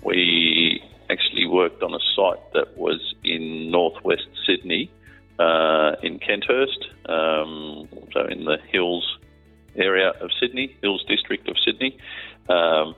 we 0.03 0.83
actually 1.11 1.47
worked 1.47 1.83
on 1.83 1.95
a 1.95 1.99
site 2.15 2.53
that 2.55 2.77
was 2.77 3.15
in 3.25 3.71
northwest 3.71 4.29
Sydney, 4.47 4.91
uh, 5.39 5.97
in 6.03 6.19
Kenthurst, 6.19 6.85
um, 7.09 7.89
so 8.13 8.27
in 8.27 8.45
the 8.45 8.59
hills 8.71 9.19
area 9.77 10.11
of 10.21 10.31
Sydney, 10.39 10.77
Hills 10.83 11.05
District 11.09 11.49
of 11.49 11.57
Sydney, 11.65 11.99
um, 12.49 12.95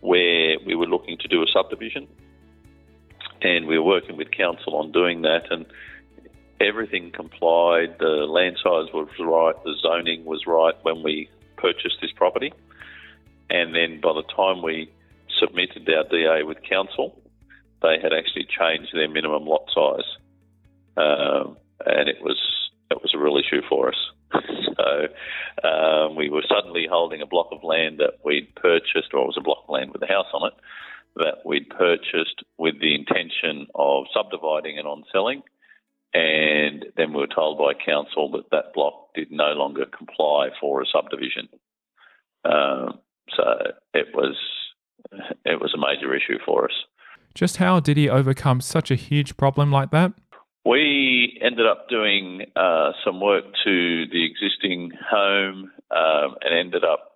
where 0.00 0.56
we 0.64 0.74
were 0.74 0.86
looking 0.86 1.18
to 1.18 1.28
do 1.28 1.42
a 1.42 1.46
subdivision 1.46 2.06
and 3.42 3.66
we 3.66 3.78
were 3.78 3.84
working 3.84 4.16
with 4.16 4.30
council 4.30 4.76
on 4.76 4.92
doing 4.92 5.22
that, 5.22 5.50
and 5.50 5.66
everything 6.60 7.10
complied. 7.10 7.96
The 7.98 8.26
land 8.28 8.56
size 8.56 8.92
was 8.92 9.08
right, 9.18 9.54
the 9.64 9.74
zoning 9.80 10.24
was 10.24 10.46
right 10.46 10.74
when 10.82 11.02
we 11.02 11.28
purchased 11.56 11.96
this 12.00 12.12
property, 12.14 12.52
and 13.48 13.74
then 13.74 14.00
by 14.00 14.12
the 14.12 14.24
time 14.34 14.62
we 14.62 14.90
submitted 15.38 15.88
our 15.88 16.04
DA 16.04 16.42
with 16.44 16.58
council, 16.68 17.20
they 17.82 17.96
had 18.02 18.12
actually 18.12 18.46
changed 18.46 18.90
their 18.94 19.08
minimum 19.08 19.46
lot 19.46 19.68
size, 19.74 20.04
um, 20.96 21.56
and 21.86 22.08
it 22.08 22.22
was 22.22 22.38
it 22.90 23.00
was 23.00 23.12
a 23.14 23.18
real 23.18 23.36
issue 23.36 23.62
for 23.68 23.88
us. 23.88 24.10
so 24.32 25.68
um, 25.68 26.16
we 26.16 26.28
were 26.28 26.44
suddenly 26.48 26.86
holding 26.90 27.22
a 27.22 27.26
block 27.26 27.48
of 27.52 27.64
land 27.64 27.98
that 27.98 28.18
we'd 28.24 28.54
purchased, 28.54 29.14
or 29.14 29.22
it 29.22 29.26
was 29.26 29.36
a 29.38 29.42
block 29.42 29.64
of 29.64 29.70
land 29.70 29.92
with 29.92 30.02
a 30.02 30.06
house 30.06 30.26
on 30.32 30.48
it, 30.48 30.54
that 31.16 31.38
we'd 31.44 31.68
purchased 31.70 32.42
with 32.58 32.80
the 32.80 32.94
intention 32.94 33.66
of 33.74 34.04
subdividing 34.14 34.78
and 34.78 34.86
on 34.86 35.04
selling. 35.12 35.42
And 36.12 36.86
then 36.96 37.12
we 37.12 37.20
were 37.20 37.26
told 37.26 37.58
by 37.58 37.72
council 37.74 38.30
that 38.32 38.50
that 38.50 38.72
block 38.74 39.14
did 39.14 39.30
no 39.30 39.52
longer 39.52 39.86
comply 39.86 40.48
for 40.60 40.82
a 40.82 40.86
subdivision. 40.86 41.48
Um, 42.44 42.98
so 43.36 43.44
it 43.94 44.08
was 44.14 44.36
it 45.44 45.60
was 45.60 45.72
a 45.74 45.78
major 45.78 46.14
issue 46.14 46.38
for 46.44 46.64
us. 46.64 46.74
Just 47.34 47.58
how 47.58 47.80
did 47.80 47.96
he 47.96 48.08
overcome 48.08 48.60
such 48.60 48.90
a 48.90 48.96
huge 48.96 49.36
problem 49.36 49.70
like 49.70 49.90
that? 49.92 50.12
We 50.64 51.38
ended 51.40 51.66
up 51.66 51.88
doing 51.88 52.42
uh, 52.56 52.92
some 53.04 53.20
work 53.20 53.44
to 53.64 54.06
the 54.06 54.26
existing 54.26 54.90
home 55.10 55.70
um, 55.90 56.34
and 56.42 56.58
ended 56.58 56.84
up 56.84 57.12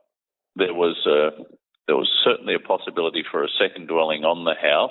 there 0.56 0.72
was 0.72 0.96
a 1.06 1.42
there 1.86 1.96
was 1.96 2.10
certainly 2.24 2.54
a 2.54 2.58
possibility 2.58 3.22
for 3.30 3.44
a 3.44 3.48
second 3.60 3.88
dwelling 3.88 4.24
on 4.24 4.44
the 4.44 4.54
house, 4.54 4.90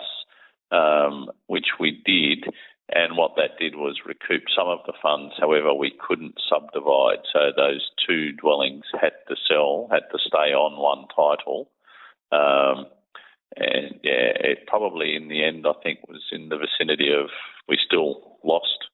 um, 0.71 1.31
which 1.47 1.79
we 1.79 2.01
did. 2.05 2.45
And 2.89 3.17
what 3.17 3.35
that 3.37 3.57
did 3.57 3.75
was 3.75 4.01
recoup 4.05 4.43
some 4.55 4.67
of 4.67 4.85
the 4.85 4.93
funds. 5.01 5.33
However, 5.39 5.73
we 5.73 5.91
couldn't 6.05 6.37
subdivide. 6.47 7.23
So 7.31 7.51
those 7.55 7.89
two 8.05 8.33
dwellings 8.33 8.85
had 8.93 9.13
to 9.29 9.35
sell, 9.47 9.87
had 9.89 10.03
to 10.11 10.19
stay 10.19 10.53
on 10.53 10.77
one 10.77 11.07
title. 11.15 11.71
Um, 12.31 12.85
and 13.55 13.99
yeah, 14.03 14.33
it 14.35 14.67
probably 14.67 15.15
in 15.15 15.27
the 15.27 15.43
end, 15.43 15.65
I 15.65 15.73
think, 15.81 16.07
was 16.07 16.21
in 16.31 16.49
the 16.49 16.57
vicinity 16.57 17.11
of, 17.13 17.31
we 17.67 17.79
still 17.83 18.37
lost 18.43 18.89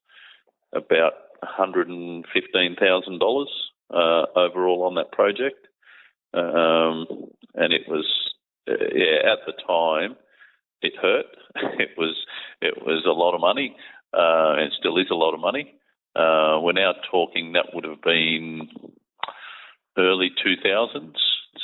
about 0.72 1.12
$115,000 1.42 3.46
uh, 3.92 4.26
overall 4.36 4.84
on 4.84 4.94
that 4.94 5.10
project. 5.12 5.66
Um, 6.32 7.28
and 7.54 7.72
it 7.72 7.82
was, 7.88 8.06
uh, 8.68 8.72
yeah, 8.94 9.32
at 9.32 9.38
the 9.46 9.52
time, 9.66 10.16
it 10.82 10.92
hurt. 11.00 11.26
It 11.80 11.90
was, 11.96 12.16
it 12.62 12.74
was 12.86 13.04
a 13.06 13.10
lot 13.10 13.34
of 13.34 13.40
money. 13.40 13.74
Uh, 14.12 14.54
it 14.64 14.72
still 14.78 14.98
is 14.98 15.10
a 15.10 15.14
lot 15.14 15.34
of 15.34 15.40
money. 15.40 15.74
Uh, 16.14 16.60
we're 16.62 16.72
now 16.72 16.92
talking 17.10 17.52
that 17.52 17.74
would 17.74 17.84
have 17.84 18.02
been 18.02 18.68
early 19.98 20.30
2000s, 20.44 21.14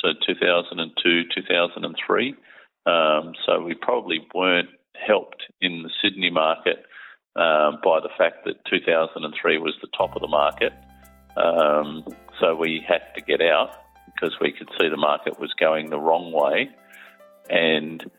so 0.01 0.09
2002, 0.25 1.23
2003. 1.35 2.35
Um, 2.85 3.33
so 3.45 3.61
we 3.61 3.75
probably 3.75 4.19
weren't 4.33 4.69
helped 5.07 5.43
in 5.61 5.83
the 5.83 5.89
Sydney 6.01 6.29
market 6.29 6.83
um, 7.35 7.79
by 7.83 7.99
the 7.99 8.09
fact 8.17 8.45
that 8.45 8.63
2003 8.69 9.57
was 9.57 9.75
the 9.81 9.89
top 9.97 10.15
of 10.15 10.21
the 10.21 10.27
market. 10.27 10.73
Um, 11.35 12.05
so 12.39 12.55
we 12.55 12.83
had 12.87 13.01
to 13.15 13.21
get 13.21 13.41
out 13.41 13.71
because 14.17 14.35
we 14.41 14.51
could 14.51 14.69
see 14.79 14.89
the 14.89 14.97
market 14.97 15.39
was 15.39 15.53
going 15.59 15.89
the 15.89 15.99
wrong 15.99 16.31
way. 16.31 16.69
And 17.49 18.09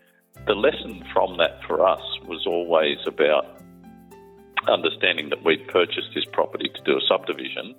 the 0.46 0.54
lesson 0.54 1.04
from 1.12 1.36
that 1.38 1.60
for 1.66 1.86
us 1.86 2.02
was 2.26 2.46
always 2.46 2.98
about 3.06 3.60
understanding 4.68 5.30
that 5.30 5.44
we'd 5.44 5.66
purchased 5.68 6.10
this 6.14 6.24
property 6.32 6.70
to 6.74 6.82
do 6.82 6.96
a 6.96 7.00
subdivision. 7.08 7.74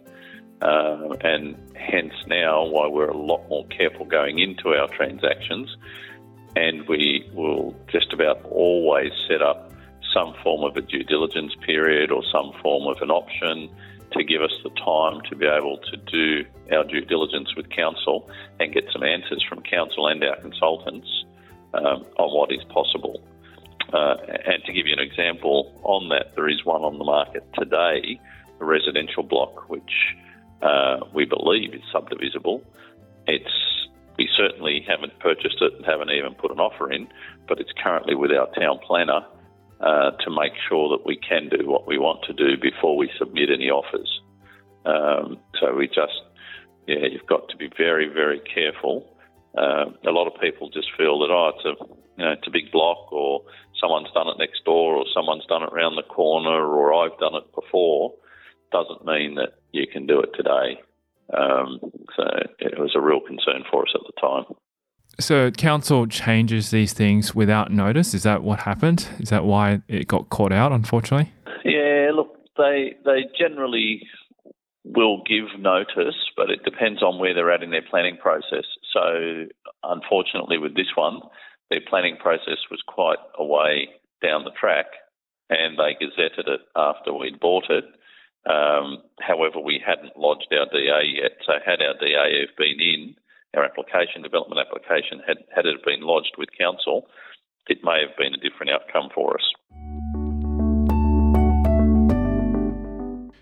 Uh, 0.62 1.16
and 1.22 1.56
hence 1.76 2.14
now 2.28 2.66
why 2.66 2.88
we're 2.88 3.10
a 3.10 3.18
lot 3.18 3.48
more 3.50 3.66
careful 3.68 4.06
going 4.06 4.40
into 4.40 4.70
our 4.70 4.88
transactions. 4.90 5.76
And 6.56 6.88
we 6.88 7.30
will 7.34 7.76
just 7.88 8.12
about 8.12 8.44
always 8.46 9.12
set 9.30 9.42
up 9.42 9.72
some 10.14 10.34
form 10.44 10.64
of 10.64 10.76
a 10.76 10.82
due 10.82 11.04
diligence 11.04 11.54
period 11.66 12.12
or 12.12 12.24
some 12.34 12.52
form 12.62 12.88
of 12.88 13.02
an 13.02 13.12
option 13.12 13.70
to 14.14 14.24
give 14.24 14.42
us 14.42 14.52
the 14.64 14.70
time 14.72 15.22
to 15.30 15.36
be 15.36 15.46
able 15.46 15.78
to 15.78 15.98
do 15.98 16.46
our 16.72 16.84
due 16.84 17.02
diligence 17.02 17.56
with 17.56 17.70
council 17.70 18.30
and 18.60 18.74
get 18.74 18.86
some 18.92 19.04
answers 19.04 19.44
from 19.48 19.62
council 19.62 20.08
and 20.08 20.24
our 20.24 20.40
consultants 20.42 21.08
um, 21.74 22.06
on 22.18 22.36
what 22.36 22.52
is 22.52 22.64
possible. 22.66 23.22
Uh, 23.94 24.16
and 24.46 24.64
to 24.66 24.74
give 24.74 24.86
you 24.86 24.94
an 24.94 25.00
example 25.00 25.74
on 25.84 26.10
that, 26.10 26.36
there 26.36 26.48
is 26.48 26.64
one 26.64 26.84
on 26.84 26.98
the 26.98 27.04
market 27.04 27.44
today, 27.54 28.20
a 28.60 28.66
residential 28.66 29.24
block, 29.24 29.70
which 29.70 30.16
uh, 30.62 31.00
we 31.14 31.26
believe 31.26 31.74
is 31.74 31.82
subdivisible. 31.94 32.62
It's 33.28 33.88
we 34.18 34.30
certainly 34.36 34.86
haven't 34.86 35.18
purchased 35.20 35.62
it 35.62 35.74
and 35.76 35.86
haven't 35.86 36.12
even 36.12 36.34
put 36.34 36.52
an 36.52 36.60
offer 36.60 36.92
in, 36.92 37.08
but 37.48 37.60
it's 37.60 37.72
currently 37.82 38.16
with 38.16 38.32
our 38.32 38.54
town 38.54 38.78
planner 38.86 39.26
uh, 39.80 40.12
to 40.12 40.30
make 40.30 40.54
sure 40.68 40.90
that 40.90 41.06
we 41.06 41.18
can 41.18 41.50
do 41.50 41.70
what 41.70 41.88
we 41.88 41.98
want 41.98 42.24
to 42.26 42.34
do 42.34 42.58
before 42.62 42.98
we 42.98 43.10
submit 43.18 43.50
any 43.50 43.70
offers. 43.70 44.22
Um, 44.86 45.38
so 45.60 45.76
we 45.76 45.88
just, 45.88 46.20
yeah, 46.88 47.08
you've 47.12 47.28
got 47.28 47.48
to 47.50 47.58
be 47.58 47.70
very, 47.78 48.08
very 48.08 48.42
careful. 48.42 49.16
Uh, 49.58 49.86
a 50.08 50.12
lot 50.12 50.28
of 50.28 50.40
people 50.42 50.70
just 50.70 50.88
feel 50.98 51.20
that 51.20 51.32
oh, 51.32 51.52
it's 51.56 51.66
a, 51.66 51.86
you 52.18 52.26
know, 52.26 52.32
it's 52.32 52.48
a 52.48 52.52
big 52.52 52.72
block, 52.72 53.12
or 53.12 53.44
someone's 53.80 54.12
done 54.14 54.28
it 54.28 54.38
next 54.38 54.64
door, 54.66 54.96
or 54.96 55.06
someone's 55.14 55.46
done 55.48 55.64
it 55.64 55.72
around 55.72 55.96
the 55.96 56.04
corner, 56.04 56.66
or 56.66 56.94
I've 56.94 57.18
done 57.20 57.36
it 57.36 57.54
before. 57.56 58.14
Doesn't 58.72 59.06
mean 59.06 59.36
that 59.36 59.54
you 59.72 59.88
can 59.88 60.06
do 60.06 60.20
it 60.20 60.32
today. 60.36 60.82
Um, 61.34 61.80
so 62.16 62.24
it 62.60 62.78
was 62.78 62.94
a 62.96 63.02
real 63.02 63.22
concern 63.22 63.64
for 63.72 63.84
us 63.84 63.96
at 63.96 64.02
the 64.02 64.20
time. 64.20 64.46
So 65.20 65.52
council 65.52 66.08
changes 66.08 66.72
these 66.72 66.94
things 66.94 67.36
without 67.36 67.72
notice. 67.72 68.14
Is 68.14 68.24
that 68.24 68.44
what 68.44 68.60
happened? 68.62 69.08
Is 69.20 69.30
that 69.30 69.46
why 69.46 69.82
it 69.88 70.08
got 70.08 70.30
caught 70.30 70.52
out? 70.52 70.72
Unfortunately. 70.72 71.32
Yeah. 71.64 72.12
Look, 72.14 72.36
they 72.58 72.96
they 73.06 73.26
generally 73.38 74.08
will 74.84 75.22
give 75.24 75.60
notice, 75.60 76.16
but 76.36 76.50
it 76.50 76.64
depends 76.64 77.04
on 77.04 77.20
where 77.20 77.34
they're 77.34 77.52
at 77.52 77.64
in 77.64 77.72
their 77.72 77.86
planning 77.90 78.18
process. 78.18 78.66
So, 78.94 79.46
unfortunately, 79.84 80.58
with 80.58 80.76
this 80.76 80.96
one, 80.96 81.20
their 81.70 81.82
planning 81.88 82.18
process 82.18 82.58
was 82.72 82.82
quite 82.88 83.20
a 83.38 83.46
way 83.46 83.90
down 84.22 84.44
the 84.44 84.52
track, 84.60 84.88
and 85.50 85.78
they 85.78 85.96
gazetted 85.96 86.48
it 86.48 86.62
after 86.76 87.14
we'd 87.14 87.40
bought 87.40 87.70
it. 87.70 87.86
Um, 88.50 89.04
however, 89.20 89.60
we 89.60 89.82
hadn't 89.86 90.18
lodged 90.18 90.48
our 90.52 90.66
DA 90.72 91.22
yet. 91.22 91.38
So, 91.46 91.54
had 91.64 91.82
our 91.82 91.96
DA 92.00 92.48
been 92.58 92.80
in, 92.80 93.16
our 93.56 93.64
application, 93.64 94.22
development 94.22 94.62
application, 94.62 95.22
had, 95.26 95.38
had 95.56 95.66
it 95.66 95.84
been 95.86 96.02
lodged 96.02 96.36
with 96.38 96.50
council, 96.58 97.08
it 97.68 97.80
may 97.84 98.00
have 98.02 98.16
been 98.18 98.34
a 98.34 98.38
different 98.38 98.72
outcome 98.72 99.10
for 99.14 99.36
us. 99.36 99.46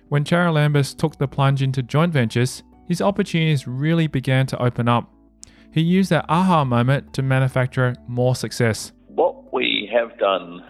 When 0.10 0.24
Charalambous 0.24 0.98
took 0.98 1.18
the 1.18 1.28
plunge 1.28 1.62
into 1.62 1.84
joint 1.84 2.14
ventures, 2.14 2.64
his 2.88 3.02
opportunities 3.02 3.68
really 3.68 4.08
began 4.08 4.48
to 4.48 4.62
open 4.62 4.88
up. 4.88 5.12
He 5.74 5.82
used 5.82 6.10
that 6.12 6.26
aha 6.30 6.64
moment 6.64 7.14
to 7.14 7.22
manufacture 7.22 7.94
more 8.08 8.34
success. 8.34 8.94
What 9.08 9.54
we 9.54 9.90
have 9.94 10.18
done 10.18 10.64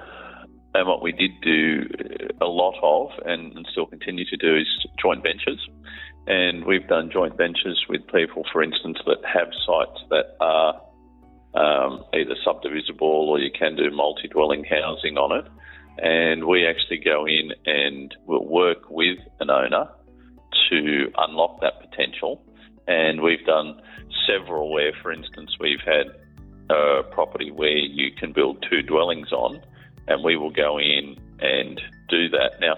and 0.73 0.87
what 0.87 1.03
we 1.03 1.11
did 1.11 1.31
do 1.41 1.85
a 2.41 2.45
lot 2.45 2.75
of 2.81 3.11
and, 3.25 3.55
and 3.55 3.67
still 3.71 3.85
continue 3.85 4.25
to 4.25 4.37
do 4.37 4.57
is 4.57 4.67
joint 4.99 5.21
ventures. 5.21 5.59
And 6.27 6.65
we've 6.65 6.87
done 6.87 7.09
joint 7.11 7.37
ventures 7.37 7.85
with 7.89 8.05
people, 8.07 8.43
for 8.51 8.61
instance, 8.61 8.97
that 9.05 9.17
have 9.23 9.47
sites 9.65 10.03
that 10.09 10.35
are 10.41 10.81
um, 11.55 12.03
either 12.13 12.35
subdivisible 12.45 13.01
or 13.01 13.39
you 13.39 13.49
can 13.57 13.75
do 13.75 13.89
multi 13.91 14.27
dwelling 14.27 14.65
housing 14.65 15.17
on 15.17 15.39
it 15.39 15.51
and 15.99 16.45
we 16.45 16.67
actually 16.67 16.97
go 16.97 17.25
in 17.25 17.51
and 17.65 18.15
we'll 18.25 18.45
work 18.45 18.89
with 18.89 19.17
an 19.39 19.49
owner 19.49 19.89
to 20.69 21.11
unlock 21.17 21.59
that 21.61 21.79
potential. 21.79 22.43
And 22.87 23.21
we've 23.21 23.45
done 23.45 23.81
several 24.27 24.71
where, 24.71 24.93
for 25.01 25.11
instance, 25.11 25.55
we've 25.59 25.81
had 25.85 26.07
a 26.69 27.03
property 27.11 27.51
where 27.51 27.77
you 27.77 28.11
can 28.17 28.31
build 28.31 28.63
two 28.69 28.81
dwellings 28.81 29.31
on, 29.31 29.61
and 30.07 30.23
we 30.23 30.37
will 30.37 30.51
go 30.51 30.77
in 30.77 31.17
and 31.39 31.81
do 32.09 32.29
that. 32.29 32.59
Now, 32.61 32.75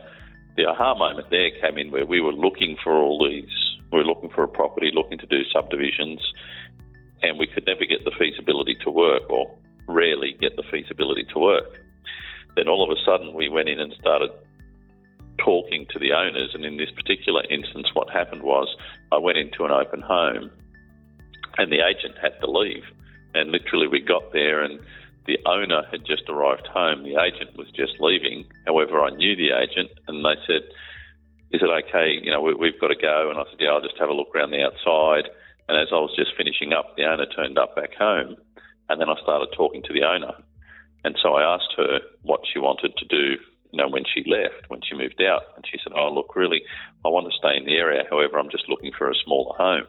the 0.59 0.67
aha 0.67 0.93
moment 0.93 1.29
there 1.29 1.51
came 1.61 1.77
in 1.77 1.89
where 1.89 2.05
we 2.05 2.19
were 2.19 2.33
looking 2.33 2.75
for 2.83 2.91
all 2.91 3.23
these, 3.23 3.47
we 3.93 3.99
were 3.99 4.05
looking 4.05 4.29
for 4.29 4.43
a 4.43 4.47
property, 4.47 4.91
looking 4.93 5.17
to 5.17 5.25
do 5.25 5.39
subdivisions, 5.53 6.19
and 7.21 7.39
we 7.39 7.47
could 7.47 7.65
never 7.65 7.85
get 7.85 8.03
the 8.03 8.11
feasibility 8.19 8.75
to 8.83 8.91
work, 8.91 9.23
or 9.29 9.49
rarely 9.87 10.35
get 10.41 10.57
the 10.57 10.63
feasibility 10.69 11.23
to 11.31 11.39
work. 11.39 11.79
Then 12.57 12.67
all 12.67 12.83
of 12.83 12.91
a 12.91 12.99
sudden, 13.05 13.33
we 13.33 13.47
went 13.47 13.69
in 13.69 13.79
and 13.79 13.93
started 14.01 14.31
talking 15.37 15.85
to 15.91 15.99
the 15.99 16.11
owners. 16.11 16.51
And 16.53 16.65
in 16.65 16.75
this 16.75 16.91
particular 16.91 17.41
instance, 17.49 17.87
what 17.93 18.09
happened 18.09 18.43
was 18.43 18.67
I 19.13 19.17
went 19.17 19.37
into 19.37 19.63
an 19.63 19.71
open 19.71 20.01
home 20.01 20.51
and 21.57 21.71
the 21.71 21.79
agent 21.79 22.17
had 22.21 22.37
to 22.41 22.51
leave. 22.51 22.83
And 23.33 23.51
literally, 23.51 23.87
we 23.87 24.01
got 24.01 24.33
there 24.33 24.61
and 24.61 24.81
the 25.25 25.37
owner 25.45 25.83
had 25.91 26.05
just 26.05 26.29
arrived 26.29 26.67
home. 26.67 27.03
The 27.03 27.19
agent 27.21 27.57
was 27.57 27.67
just 27.75 27.99
leaving. 27.99 28.45
However, 28.65 29.01
I 29.01 29.09
knew 29.11 29.35
the 29.35 29.51
agent 29.55 29.91
and 30.07 30.23
they 30.23 30.37
said, 30.47 30.63
Is 31.51 31.61
it 31.61 31.69
okay? 31.85 32.17
You 32.21 32.31
know, 32.31 32.41
we, 32.41 32.71
have 32.71 32.81
got 32.81 32.89
to 32.89 32.99
go. 32.99 33.29
And 33.29 33.39
I 33.39 33.43
said, 33.49 33.59
Yeah, 33.59 33.71
I'll 33.75 33.85
just 33.85 33.99
have 33.99 34.09
a 34.09 34.13
look 34.13 34.33
around 34.33 34.51
the 34.51 34.63
outside. 34.63 35.29
And 35.67 35.77
as 35.77 35.93
I 35.93 36.01
was 36.01 36.15
just 36.17 36.35
finishing 36.35 36.73
up, 36.73 36.95
the 36.97 37.05
owner 37.05 37.25
turned 37.27 37.59
up 37.59 37.75
back 37.75 37.93
home. 37.93 38.35
And 38.89 38.99
then 38.99 39.09
I 39.09 39.15
started 39.21 39.53
talking 39.55 39.83
to 39.83 39.93
the 39.93 40.03
owner. 40.03 40.33
And 41.03 41.15
so 41.21 41.35
I 41.35 41.45
asked 41.45 41.73
her 41.77 41.99
what 42.23 42.41
she 42.51 42.59
wanted 42.59 42.97
to 42.97 43.05
do, 43.05 43.37
you 43.71 43.77
know, 43.77 43.87
when 43.87 44.03
she 44.03 44.25
left, 44.25 44.67
when 44.67 44.81
she 44.81 44.97
moved 44.97 45.21
out. 45.21 45.43
And 45.55 45.63
she 45.69 45.77
said, 45.83 45.93
Oh, 45.95 46.09
look, 46.09 46.35
really, 46.35 46.61
I 47.05 47.09
want 47.09 47.29
to 47.29 47.37
stay 47.37 47.55
in 47.55 47.65
the 47.65 47.77
area. 47.77 48.03
However, 48.09 48.39
I'm 48.39 48.49
just 48.49 48.67
looking 48.67 48.91
for 48.97 49.09
a 49.09 49.21
smaller 49.23 49.55
home. 49.55 49.87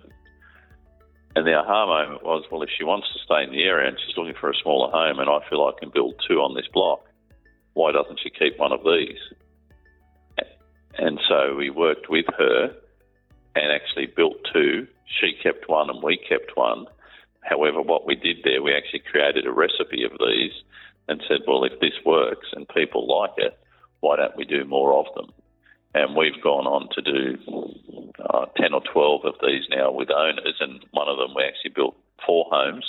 And 1.37 1.47
the 1.47 1.55
aha 1.55 1.87
moment 1.87 2.25
was, 2.25 2.45
well, 2.51 2.63
if 2.63 2.71
she 2.77 2.85
wants 2.85 3.07
to 3.13 3.19
stay 3.25 3.45
in 3.45 3.53
the 3.53 3.63
area 3.63 3.89
and 3.89 3.97
she's 3.99 4.17
looking 4.17 4.35
for 4.41 4.51
a 4.51 4.63
smaller 4.63 4.91
home 4.91 5.21
and 5.21 5.31
I 5.31 5.39
feel 5.49 5.63
I 5.63 5.79
can 5.79 5.91
build 5.91 6.15
two 6.27 6.41
on 6.41 6.55
this 6.55 6.67
block, 6.73 7.05
why 7.75 7.93
doesn't 7.93 8.19
she 8.23 8.31
keep 8.31 8.59
one 8.59 8.73
of 8.73 8.83
these? 8.83 9.19
And 10.99 11.21
so 11.29 11.55
we 11.57 11.71
worked 11.71 12.11
with 12.11 12.27
her 12.37 12.75
and 13.55 13.73
actually 13.73 14.07
built 14.07 14.37
two. 14.53 14.89
She 15.21 15.33
kept 15.41 15.69
one 15.69 15.89
and 15.89 16.03
we 16.03 16.19
kept 16.19 16.57
one. 16.57 16.87
However, 17.43 17.81
what 17.81 18.07
we 18.07 18.17
did 18.17 18.39
there, 18.45 18.63
we 18.63 18.75
actually 18.75 19.03
created 19.11 19.47
a 19.47 19.53
recipe 19.53 20.05
of 20.05 20.13
these 20.19 20.53
and 21.09 21.23
said, 21.29 21.41
well, 21.47 21.65
if 21.65 21.79
this 21.81 21.95
works 22.05 22.49
and 22.53 22.69
people 22.69 23.07
like 23.07 23.35
it, 23.37 23.59
why 24.01 24.17
don't 24.17 24.37
we 24.37 24.45
do 24.45 24.65
more 24.65 24.95
of 24.95 25.07
them? 25.15 25.33
And 25.95 26.15
we've 26.15 26.41
gone 26.43 26.67
on 26.67 26.89
to 26.95 27.03
do 27.03 27.39
uh, 28.19 28.47
10 28.57 28.75
or 28.75 28.83
12 28.93 29.25
of 29.25 29.35
these 29.43 29.65
now 29.71 29.91
with 29.91 30.11
owners, 30.11 30.57
and 30.61 30.85
one 30.93 31.09
of 31.09 31.19
them 31.19 31.35
we 31.35 31.43
actually 31.43 31.73
built 31.75 31.97
four 32.25 32.47
homes 32.51 32.85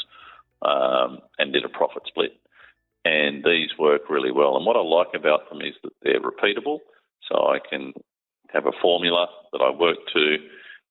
um, 0.61 1.19
and 1.39 1.53
did 1.53 1.65
a 1.65 1.69
profit 1.69 2.03
split. 2.05 2.33
And 3.03 3.43
these 3.43 3.69
work 3.79 4.09
really 4.09 4.31
well. 4.31 4.55
And 4.55 4.65
what 4.65 4.77
I 4.77 4.81
like 4.81 5.15
about 5.15 5.49
them 5.49 5.61
is 5.61 5.73
that 5.83 5.93
they're 6.03 6.21
repeatable. 6.21 6.79
So 7.27 7.47
I 7.47 7.57
can 7.67 7.93
have 8.53 8.67
a 8.67 8.77
formula 8.81 9.27
that 9.51 9.61
I 9.61 9.71
work 9.71 9.97
to. 10.13 10.37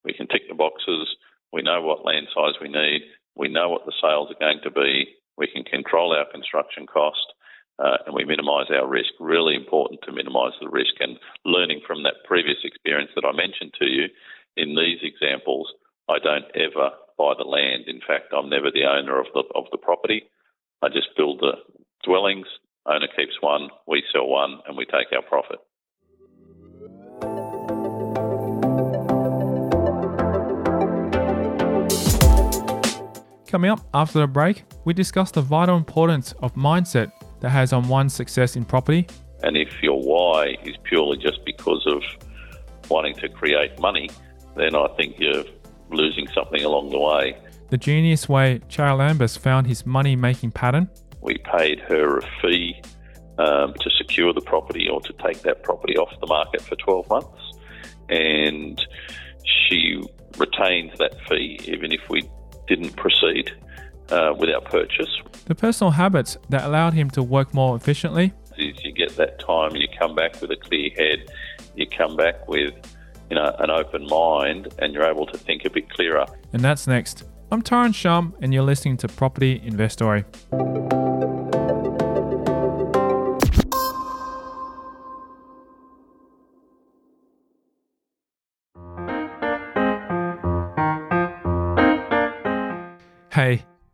We 0.05 0.13
can 0.13 0.27
tick 0.27 0.43
the 0.49 0.55
boxes. 0.55 1.15
We 1.53 1.63
know 1.63 1.83
what 1.83 2.05
land 2.05 2.27
size 2.35 2.55
we 2.61 2.69
need. 2.69 3.03
We 3.37 3.49
know 3.49 3.69
what 3.69 3.87
the 3.87 3.95
sales 4.03 4.31
are 4.31 4.41
going 4.41 4.61
to 4.65 4.71
be 4.71 5.15
we 5.41 5.49
can 5.49 5.65
control 5.65 6.13
our 6.13 6.31
construction 6.31 6.87
cost 6.87 7.33
uh, 7.81 7.97
and 8.07 8.15
we 8.15 8.25
minimise 8.25 8.69
our 8.71 8.87
risk. 8.87 9.11
Really 9.19 9.57
important 9.57 10.01
to 10.05 10.13
minimise 10.13 10.53
the 10.61 10.69
risk. 10.69 10.95
And 11.01 11.19
learning 11.45 11.81
from 11.87 12.03
that 12.05 12.21
previous 12.29 12.59
experience 12.63 13.11
that 13.17 13.25
I 13.25 13.33
mentioned 13.33 13.73
to 13.81 13.87
you, 13.87 14.05
in 14.57 14.77
these 14.77 15.01
examples, 15.03 15.73
I 16.09 16.19
don't 16.19 16.45
ever 16.55 16.91
buy 17.17 17.33
the 17.39 17.49
land. 17.49 17.85
In 17.87 18.01
fact, 18.07 18.35
I'm 18.37 18.51
never 18.51 18.71
the 18.71 18.85
owner 18.85 19.19
of 19.19 19.27
the 19.33 19.45
of 19.55 19.65
the 19.73 19.79
property. 19.79 20.25
I 20.83 20.89
just 20.89 21.17
build 21.17 21.41
the 21.41 21.53
dwellings. 22.05 22.47
Owner 22.87 23.09
keeps 23.17 23.37
one, 23.41 23.69
we 23.87 24.03
sell 24.13 24.27
one, 24.27 24.59
and 24.67 24.77
we 24.77 24.87
take 24.87 25.13
our 25.15 25.23
profit. 25.23 25.59
Coming 33.47 33.71
up 33.71 33.81
after 33.93 34.21
the 34.21 34.27
break, 34.27 34.65
we 34.85 34.95
discuss 34.95 35.31
the 35.31 35.43
vital 35.43 35.77
importance 35.77 36.33
of 36.41 36.55
mindset 36.55 37.13
that 37.41 37.51
has 37.51 37.73
on 37.73 37.89
one's 37.89 38.15
success 38.15 38.57
in 38.57 38.65
property. 38.65 39.07
And 39.43 39.57
if 39.57 39.83
your 39.83 40.01
why 40.01 40.57
is 40.65 40.77
purely 40.85 41.17
just 41.17 41.45
because 41.45 41.87
of 41.87 42.03
wanting 42.89 43.15
to 43.17 43.29
create 43.29 43.79
money, 43.79 44.11
then 44.57 44.75
I 44.75 44.89
think 44.97 45.19
you're 45.19 45.45
losing 45.91 46.27
something 46.29 46.63
along 46.63 46.91
the 46.91 47.01
way. 47.01 47.37
The 47.71 47.79
genius 47.79 48.29
way 48.29 48.61
Charalambous 48.69 49.39
found 49.39 49.67
his 49.67 49.87
money 49.87 50.17
making 50.17 50.51
pattern. 50.51 50.91
We 51.21 51.39
paid 51.39 51.81
her 51.81 52.19
a 52.19 52.23
fee 52.43 52.83
um, 53.39 53.75
to 53.75 53.91
secure 53.97 54.33
the 54.33 54.41
property 54.41 54.89
or 54.89 55.01
to 55.01 55.13
take 55.25 55.43
that 55.43 55.63
property 55.63 55.97
off 55.97 56.13
the 56.21 56.27
market 56.27 56.63
for 56.63 56.77
12 56.77 57.09
months. 57.09 57.53
And 58.09 58.85
she 59.45 60.03
retained 60.37 60.93
that 60.99 61.15
fee 61.29 61.61
even 61.65 61.93
if 61.93 62.01
we 62.09 62.29
didn't 62.67 62.97
proceed 62.97 63.53
uh, 64.11 64.35
with 64.37 64.51
our 64.51 64.61
purchase. 64.61 65.09
The 65.47 65.55
personal 65.55 65.93
habits 65.93 66.37
that 66.49 66.65
allowed 66.65 66.95
him 66.95 67.11
to 67.11 67.23
work 67.23 67.55
more 67.55 67.77
efficiently. 67.77 68.33
Is 68.59 68.83
you 68.85 68.93
get 68.93 69.17
that 69.17 69.39
time, 69.39 69.75
you 69.75 69.89
come 69.99 70.15
back 70.15 70.41
with 70.41 70.51
a 70.51 70.57
clear 70.57 70.91
head, 70.97 71.31
you 71.75 71.87
come 71.87 72.17
back 72.17 72.47
with 72.47 72.75
you 73.31 73.37
know 73.37 73.55
an 73.59 73.71
open 73.71 74.07
mind, 74.07 74.75
and 74.79 74.93
you're 74.93 75.07
able 75.07 75.27
to 75.27 75.39
think 75.39 75.65
a 75.65 75.71
bit 75.71 75.89
clearer. 75.91 76.27
And 76.53 76.63
that's 76.63 76.87
next. 76.87 77.25
I'm 77.53 77.63
Tyron 77.63 77.95
Shum, 77.95 78.35
and 78.41 78.55
you're 78.55 78.63
listening 78.63 78.97
to 78.99 79.09
Property 79.09 79.61
Investory. 79.65 80.25
Hey, 93.33 93.65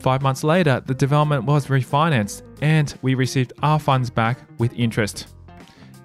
Five 0.00 0.22
months 0.22 0.44
later, 0.44 0.82
the 0.84 0.94
development 0.94 1.44
was 1.44 1.66
refinanced 1.66 2.42
and 2.62 2.96
we 3.02 3.14
received 3.14 3.52
our 3.62 3.78
funds 3.78 4.10
back 4.10 4.38
with 4.58 4.72
interest. 4.74 5.28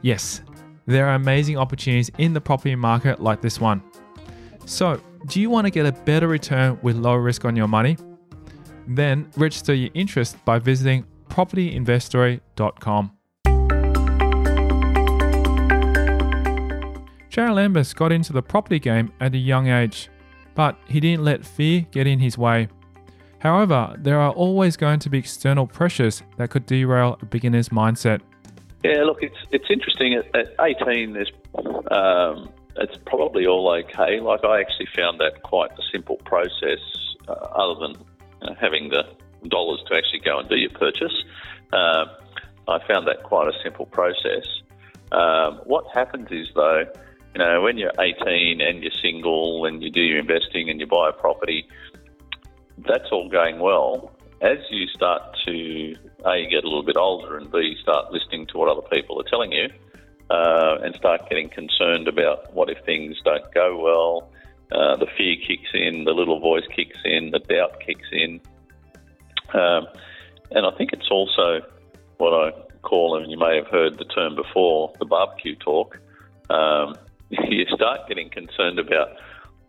Yes, 0.02 0.42
there 0.86 1.08
are 1.08 1.16
amazing 1.16 1.58
opportunities 1.58 2.10
in 2.18 2.34
the 2.34 2.42
property 2.42 2.76
market 2.76 3.22
like 3.22 3.42
this 3.42 3.60
one. 3.60 3.82
So, 4.66 5.00
do 5.28 5.40
you 5.40 5.50
want 5.50 5.66
to 5.66 5.72
get 5.72 5.86
a 5.86 5.92
better 5.92 6.28
return 6.28 6.78
with 6.82 6.98
lower 6.98 7.22
risk 7.22 7.46
on 7.46 7.56
your 7.56 7.68
money? 7.68 7.98
Then 8.88 9.30
register 9.38 9.74
your 9.74 9.92
interest 9.94 10.44
by 10.44 10.60
visiting 10.60 11.06
propertyinvestory.com. 11.30 13.12
Charalambous 17.30 17.96
got 17.96 18.12
into 18.12 18.34
the 18.34 18.44
property 18.44 18.80
game 18.80 19.12
at 19.20 19.34
a 19.34 19.38
young 19.38 19.68
age, 19.68 20.10
but 20.54 20.78
he 20.88 21.00
didn't 21.00 21.24
let 21.24 21.46
fear 21.46 21.86
get 21.92 22.06
in 22.06 22.20
his 22.20 22.38
way. 22.38 22.68
However, 23.44 23.94
there 23.98 24.22
are 24.22 24.32
always 24.32 24.78
going 24.78 25.00
to 25.00 25.10
be 25.10 25.18
external 25.18 25.68
pressures 25.68 26.24
that 26.38 26.50
could 26.50 26.66
derail 26.66 27.18
a 27.22 27.26
beginner's 27.26 27.70
mindset. 27.70 28.22
Yeah, 28.86 29.04
look, 29.04 29.22
it's 29.22 29.36
it's 29.52 29.66
interesting. 29.70 30.14
At, 30.14 30.34
at 30.34 30.56
18, 30.82 31.12
there's 31.12 31.32
um, 31.92 32.50
it's 32.78 32.98
probably 33.06 33.46
all 33.46 33.70
okay. 33.70 34.22
Like 34.22 34.46
I 34.46 34.62
actually 34.62 34.88
found 34.96 35.20
that 35.20 35.44
quite 35.44 35.72
a 35.72 35.82
simple 35.92 36.16
process, 36.24 36.80
uh, 37.28 37.34
other 37.34 37.82
than 37.82 37.92
you 38.42 38.48
know, 38.48 38.56
having 38.62 38.88
the 38.90 39.04
dollars 39.50 39.84
to 39.90 39.96
actually 39.96 40.22
go 40.22 40.40
and 40.40 40.48
do 40.48 40.56
your 40.56 40.70
purchase. 40.70 41.14
Uh, 41.74 42.06
I 42.70 42.80
found 42.88 43.08
that 43.08 43.24
quite 43.24 43.50
a 43.50 43.54
simple 43.62 43.88
process. 43.88 44.48
Um, 45.12 45.60
what 45.66 45.84
happens 45.94 46.30
is 46.32 46.48
though, 46.56 46.86
you 47.36 47.40
know, 47.40 47.62
when 47.62 47.78
you're 47.78 47.92
18 48.00 48.62
and 48.62 48.82
you're 48.82 48.92
single 49.02 49.66
and 49.66 49.84
you 49.84 49.90
do 49.90 50.02
your 50.02 50.20
investing 50.20 50.70
and 50.70 50.80
you 50.80 50.88
buy 50.88 51.10
a 51.10 51.12
property, 51.12 51.68
that's 52.88 53.10
all 53.12 53.30
going 53.30 53.60
well. 53.60 54.12
As 54.42 54.58
you 54.70 54.88
start 54.88 55.22
to 55.46 55.96
a 56.26 56.38
you 56.38 56.50
get 56.50 56.64
a 56.64 56.68
little 56.68 56.84
bit 56.84 56.98
older 56.98 57.38
and 57.38 57.52
b 57.52 57.76
start 57.82 58.12
listening 58.12 58.48
to 58.48 58.58
what 58.58 58.70
other 58.70 58.88
people 58.92 59.20
are 59.20 59.30
telling 59.30 59.52
you, 59.52 59.70
uh, 60.30 60.78
and 60.84 60.96
start 60.96 61.30
getting 61.30 61.50
concerned 61.50 62.08
about 62.08 62.54
what 62.54 62.70
if 62.70 62.84
things 62.86 63.18
don't 63.24 63.54
go 63.54 63.78
well. 63.78 64.30
Uh, 64.72 64.96
the 64.98 65.08
fear 65.18 65.36
kicks 65.36 65.70
in, 65.74 66.04
the 66.04 66.12
little 66.12 66.40
voice 66.40 66.64
kicks 66.76 66.98
in, 67.06 67.30
the 67.32 67.40
doubt 67.40 67.80
kicks 67.86 68.08
in. 68.12 68.42
Um, 69.54 69.86
and 70.52 70.66
I 70.66 70.72
think 70.78 70.94
it's 70.94 71.10
also 71.12 71.62
what 72.18 72.34
I 72.34 72.52
call, 72.82 73.22
and 73.22 73.30
you 73.32 73.38
may 73.38 73.56
have 73.56 73.68
heard 73.68 73.98
the 73.98 74.06
term 74.06 74.36
before, 74.36 74.94
the 75.00 75.06
barbecue 75.06 75.56
talk. 75.56 76.00
Um, 76.50 76.96
you 77.30 77.66
start 77.76 78.08
getting 78.08 78.30
concerned 78.30 78.80
about 78.80 79.10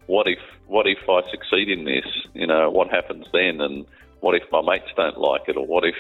what 0.07 0.27
if 0.27 0.39
what 0.67 0.87
if 0.87 0.99
I 1.09 1.21
succeed 1.31 1.69
in 1.69 1.85
this? 1.85 2.07
You 2.35 2.47
know, 2.47 2.71
what 2.71 2.91
happens 2.91 3.27
then? 3.33 3.61
And 3.61 3.87
what 4.21 4.35
if 4.35 4.43
my 4.51 4.63
mates 4.63 4.91
don't 4.97 5.19
like 5.19 5.43
it? 5.49 5.57
Or 5.57 5.67
what 5.67 5.85
if 5.85 5.97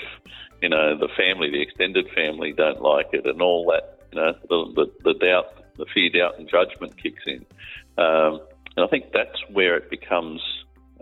you 0.62 0.68
know 0.68 0.96
the 0.96 1.08
family, 1.16 1.50
the 1.50 1.62
extended 1.62 2.08
family, 2.14 2.52
don't 2.52 2.82
like 2.82 3.08
it? 3.12 3.26
And 3.26 3.40
all 3.42 3.66
that, 3.66 4.00
you 4.12 4.20
know, 4.20 4.32
the 4.48 4.72
the, 4.74 5.12
the 5.12 5.18
doubt, 5.18 5.76
the 5.76 5.86
fear, 5.92 6.10
doubt, 6.10 6.38
and 6.38 6.48
judgment 6.48 6.96
kicks 7.02 7.22
in. 7.26 7.44
Um, 7.96 8.40
and 8.76 8.84
I 8.84 8.88
think 8.88 9.12
that's 9.12 9.38
where 9.52 9.76
it 9.76 9.90
becomes. 9.90 10.40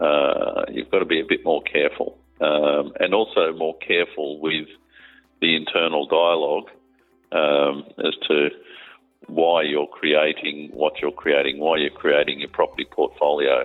Uh, 0.00 0.64
you've 0.70 0.90
got 0.90 0.98
to 0.98 1.04
be 1.04 1.20
a 1.20 1.24
bit 1.24 1.44
more 1.44 1.62
careful, 1.62 2.18
um, 2.40 2.92
and 2.98 3.14
also 3.14 3.52
more 3.52 3.76
careful 3.78 4.40
with 4.40 4.66
the 5.40 5.54
internal 5.56 6.06
dialogue 6.06 6.70
um, 7.32 7.84
as 7.98 8.14
to 8.28 8.48
why 9.28 9.62
you're 9.62 9.86
creating 9.86 10.70
what 10.72 11.00
you're 11.00 11.12
creating, 11.12 11.58
why 11.58 11.78
you're 11.78 11.90
creating 11.90 12.40
your 12.40 12.50
property 12.50 12.86
portfolio. 12.90 13.64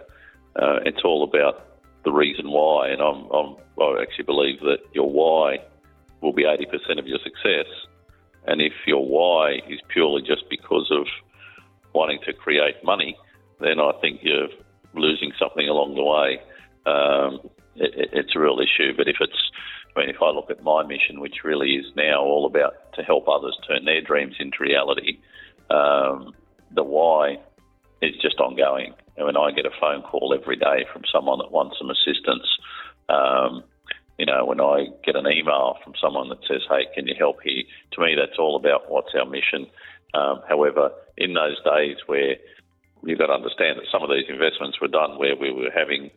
Uh, 0.56 0.80
it's 0.86 1.02
all 1.04 1.24
about 1.24 1.68
the 2.04 2.12
reason 2.12 2.50
why, 2.50 2.90
and 2.90 3.02
I'm, 3.02 3.30
I'm, 3.32 3.56
i 3.82 4.02
actually 4.02 4.26
believe 4.26 4.60
that 4.62 4.80
your 4.94 5.10
why 5.10 5.58
will 6.22 6.34
be 6.34 6.44
80% 6.44 7.00
of 7.00 7.08
your 7.08 7.20
success. 7.24 7.68
And 8.46 8.62
if 8.62 8.74
your 8.86 9.06
why 9.06 9.60
is 9.70 9.80
purely 9.90 10.22
just 10.22 10.50
because 10.50 10.90
of 10.92 11.06
wanting 11.94 12.20
to 12.26 12.34
create 12.34 12.84
money, 12.84 13.18
then 13.60 13.80
I 13.80 13.92
think 14.02 14.22
you're 14.24 14.48
losing 14.94 15.32
something 15.38 15.68
along 15.68 15.96
the 15.96 16.04
way. 16.04 16.40
Um, 16.86 17.50
it, 17.76 18.10
it's 18.14 18.36
a 18.36 18.40
real 18.40 18.60
issue. 18.60 18.96
But 18.96 19.08
if 19.08 19.18
it's, 19.20 19.52
I 19.96 20.02
mean, 20.02 20.10
if 20.10 20.22
I 20.22 20.30
look 20.30 20.50
at 20.50 20.64
my 20.64 20.84
mission, 20.84 21.20
which 21.20 21.44
really 21.44 21.76
is 21.76 21.86
now 21.96 22.22
all 22.22 22.46
about 22.46 22.94
to 22.94 23.04
help 23.04 23.28
others 23.28 23.58
turn 23.68 23.86
their 23.86 24.02
dreams 24.02 24.36
into 24.40 24.58
reality, 24.62 25.20
um, 25.70 26.34
the 26.72 26.84
why 26.84 27.38
is 28.02 28.16
just 28.22 28.40
ongoing. 28.40 28.94
And 29.16 29.26
when 29.26 29.38
I 29.38 29.52
get 29.52 29.66
a 29.66 29.72
phone 29.80 30.04
call 30.04 30.38
every 30.40 30.56
day 30.56 30.86
from 30.94 31.04
someone 31.12 31.40
that 31.40 31.52
wants 31.52 31.78
some 31.80 31.90
assistance, 31.90 32.48
um, 33.10 33.64
you 34.18 34.26
know, 34.26 34.46
when 34.46 34.62
I 34.62 34.88
get 35.06 35.16
an 35.16 35.28
email 35.28 35.78
from 35.84 35.94
someone 36.02 36.30
that 36.30 36.44
says, 36.48 36.62
"Hey, 36.70 36.86
can 36.94 37.08
you 37.08 37.16
help 37.18 37.42
here?" 37.44 37.64
To 37.94 38.02
me, 38.02 38.16
that's 38.16 38.38
all 38.40 38.56
about 38.56 38.90
what's 38.90 39.14
our 39.16 39.26
mission. 39.26 39.68
Um, 40.14 40.42
however, 40.48 40.92
in 41.18 41.34
those 41.34 41.62
days 41.64 41.98
where 42.08 42.38
you've 43.04 43.20
got 43.20 43.28
to 43.28 43.34
understand 43.34 43.78
that 43.78 43.88
some 43.92 44.04
of 44.04 44.10
these 44.10 44.30
investments 44.30 44.80
were 44.82 44.88
done 44.88 45.18
where 45.18 45.36
we 45.36 45.52
were 45.52 45.72
having 45.74 46.10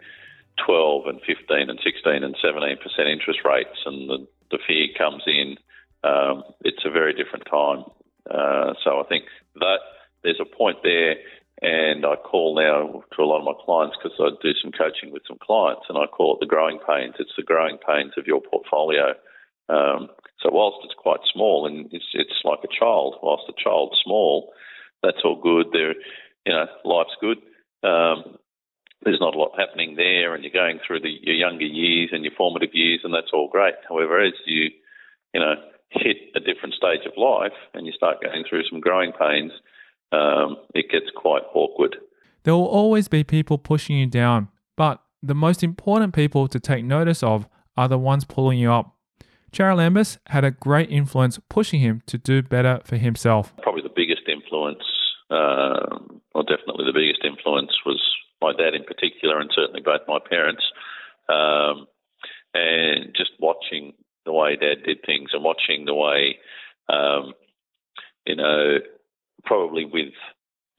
12 0.65 1.07
and 1.07 1.21
15 1.23 1.71
and 1.71 1.81
16 1.83 2.25
and 2.25 2.37
17 2.41 2.77
percent 2.79 3.09
interest 3.09 3.41
rates, 3.45 3.79
and 3.85 4.09
the, 4.09 4.27
the 4.51 4.59
fear 4.67 4.89
comes 4.97 5.23
in. 5.27 5.57
Um, 6.03 6.45
it's 6.65 6.85
a 6.85 6.91
very 6.91 7.13
different 7.13 7.45
time. 7.51 7.85
Uh, 8.31 8.75
so 8.85 9.01
I 9.01 9.05
think 9.09 9.25
that 9.57 9.79
there's 10.23 10.41
a 10.41 10.57
point 10.57 10.79
there, 10.83 11.17
and 11.63 12.07
I 12.07 12.17
call 12.17 12.55
now 12.57 13.03
to 13.17 13.23
a 13.23 13.25
lot 13.27 13.41
of 13.41 13.45
my 13.45 13.59
clients 13.65 13.97
because 14.01 14.17
I 14.21 14.31
do 14.43 14.53
some 14.63 14.73
coaching 14.73 15.13
with 15.13 15.23
some 15.27 15.39
clients, 15.43 15.83
and 15.89 15.99
I 15.99 16.07
call 16.07 16.35
it 16.35 16.41
the 16.41 16.47
growing 16.47 16.79
pains. 16.87 17.15
It's 17.19 17.37
the 17.37 17.43
growing 17.43 17.79
pains 17.87 18.13
of 18.17 18.27
your 18.27 18.41
portfolio. 18.41 19.15
Um, 19.69 20.09
so 20.41 20.51
whilst 20.51 20.79
it's 20.85 20.95
quite 20.99 21.21
small 21.33 21.67
and 21.67 21.87
it's 21.93 22.11
it's 22.15 22.41
like 22.45 22.61
a 22.65 22.75
child, 22.79 23.17
whilst 23.23 23.45
the 23.47 23.55
child's 23.63 24.01
small, 24.03 24.53
that's 25.03 25.23
all 25.25 25.41
good. 25.41 25.67
There, 25.73 25.95
you 26.47 26.53
know, 26.53 26.67
life's 26.85 27.17
good. 27.21 27.39
Um, 27.83 28.39
there's 29.03 29.21
not 29.21 29.35
a 29.35 29.39
lot 29.39 29.59
happening 29.59 29.97
there, 29.97 30.35
and 30.35 30.45
you're 30.45 30.53
going 30.53 30.79
through 30.87 31.01
the, 31.01 31.13
your 31.23 31.37
younger 31.37 31.65
years 31.65 32.11
and 32.13 32.25
your 32.25 32.35
formative 32.37 32.75
years, 32.75 33.01
and 33.05 33.15
that's 33.15 33.33
all 33.33 33.49
great. 33.49 33.75
However, 33.89 34.21
as 34.21 34.35
you, 34.47 34.71
you 35.33 35.41
know, 35.41 35.55
hit 35.91 36.17
a 36.35 36.41
different 36.41 36.75
stage 36.75 37.07
of 37.07 37.13
life 37.17 37.53
and 37.75 37.87
you 37.87 37.93
start 37.93 38.23
going 38.23 38.45
through 38.49 38.63
some 38.71 38.81
growing 38.81 39.13
pains, 39.13 39.53
um, 40.13 40.57
it 40.75 40.91
gets 40.91 41.07
quite 41.15 41.43
awkward. 41.55 41.97
There 42.45 42.55
will 42.55 42.67
always 42.67 43.09
be 43.09 43.23
people 43.25 43.59
pushing 43.59 43.97
you 43.97 44.07
down, 44.07 44.49
but 44.77 45.03
the 45.23 45.35
most 45.35 45.63
important 45.63 46.15
people 46.15 46.49
to 46.49 46.59
take 46.59 46.85
notice 46.85 47.23
of 47.23 47.47
are 47.77 47.89
the 47.89 47.99
ones 47.99 48.25
pulling 48.25 48.59
you 48.59 48.73
up. 48.73 48.97
Charalambous 49.53 50.19
had 50.27 50.45
a 50.45 50.51
great 50.51 50.91
influence 50.91 51.39
pushing 51.49 51.81
him 51.81 52.03
to 52.07 52.17
do 52.17 52.43
better 52.43 52.81
for 52.85 52.97
himself. 52.97 53.55
Probably 53.63 53.83
the 53.83 53.93
biggest 53.95 54.23
influence, 54.29 54.85
uh, 55.29 55.99
or 56.35 56.45
definitely 56.45 56.87
the 56.87 56.95
biggest 56.95 57.25
influence, 57.25 57.73
was 57.85 58.01
my 58.41 58.53
dad 58.53 58.75
in 58.75 58.85
particular, 58.85 59.41
and 59.41 59.51
certainly 59.55 59.81
both 59.81 60.01
my 60.07 60.19
parents. 60.29 60.63
Um, 61.29 61.87
and 62.55 63.15
just 63.15 63.31
watching 63.39 63.93
the 64.31 64.37
way 64.37 64.55
Dad 64.55 64.85
did 64.87 64.99
things 65.05 65.31
and 65.33 65.43
watching 65.43 65.85
the 65.85 65.95
way, 65.95 66.39
um, 66.89 67.33
you 68.25 68.37
know, 68.37 68.79
probably 69.45 69.85
with 69.85 70.15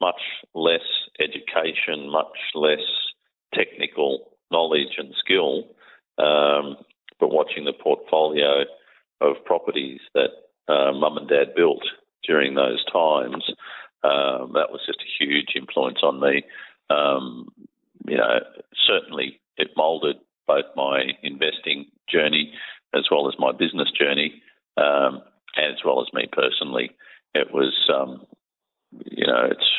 much 0.00 0.20
less 0.54 0.80
education, 1.20 2.10
much 2.10 2.38
less 2.54 2.80
technical 3.54 4.30
knowledge 4.50 4.96
and 4.96 5.14
skill, 5.18 5.64
um, 6.18 6.76
but 7.20 7.30
watching 7.30 7.66
the 7.66 7.74
portfolio 7.74 8.62
of 9.20 9.44
properties 9.44 10.00
that 10.14 10.30
uh, 10.68 10.92
mum 10.92 11.18
and 11.18 11.28
dad 11.28 11.54
built 11.54 11.82
during 12.26 12.54
those 12.54 12.82
times, 12.90 13.44
um, 14.02 14.52
that 14.54 14.72
was 14.72 14.80
just 14.86 15.00
a 15.00 15.24
huge 15.24 15.52
influence 15.54 15.98
on 16.02 16.20
me. 16.20 16.42
Um, 16.88 17.48
you 18.08 18.16
know, 18.16 18.40
certainly 18.86 19.40
it 19.58 19.68
moulded 19.76 20.16
both 20.46 20.64
my 20.74 21.02
investing 21.22 21.86
journey 22.08 22.52
as 22.94 23.04
well 23.10 23.28
as 23.28 23.34
my 23.52 23.58
business 23.58 23.90
journey, 23.98 24.42
um, 24.76 25.22
as 25.56 25.84
well 25.84 26.00
as 26.00 26.12
me 26.12 26.28
personally. 26.32 26.90
It 27.34 27.52
was, 27.52 27.74
um, 27.92 28.26
you 29.04 29.26
know, 29.26 29.48
it's 29.50 29.70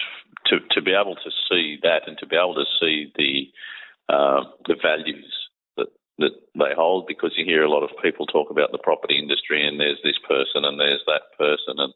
to 0.47 0.59
to 0.71 0.81
be 0.81 0.91
able 0.91 1.15
to 1.15 1.31
see 1.49 1.77
that 1.83 2.07
and 2.07 2.17
to 2.19 2.27
be 2.27 2.35
able 2.35 2.55
to 2.55 2.65
see 2.79 3.11
the 3.15 4.13
uh, 4.13 4.43
the 4.67 4.75
values 4.81 5.31
that 5.77 5.87
that 6.19 6.33
they 6.55 6.73
hold, 6.75 7.07
because 7.07 7.33
you 7.37 7.45
hear 7.45 7.63
a 7.63 7.69
lot 7.69 7.83
of 7.83 8.01
people 8.01 8.25
talk 8.25 8.49
about 8.49 8.71
the 8.71 8.77
property 8.77 9.17
industry, 9.17 9.65
and 9.65 9.79
there's 9.79 10.01
this 10.03 10.19
person 10.27 10.65
and 10.65 10.79
there's 10.79 11.03
that 11.07 11.23
person, 11.37 11.75
and 11.77 11.93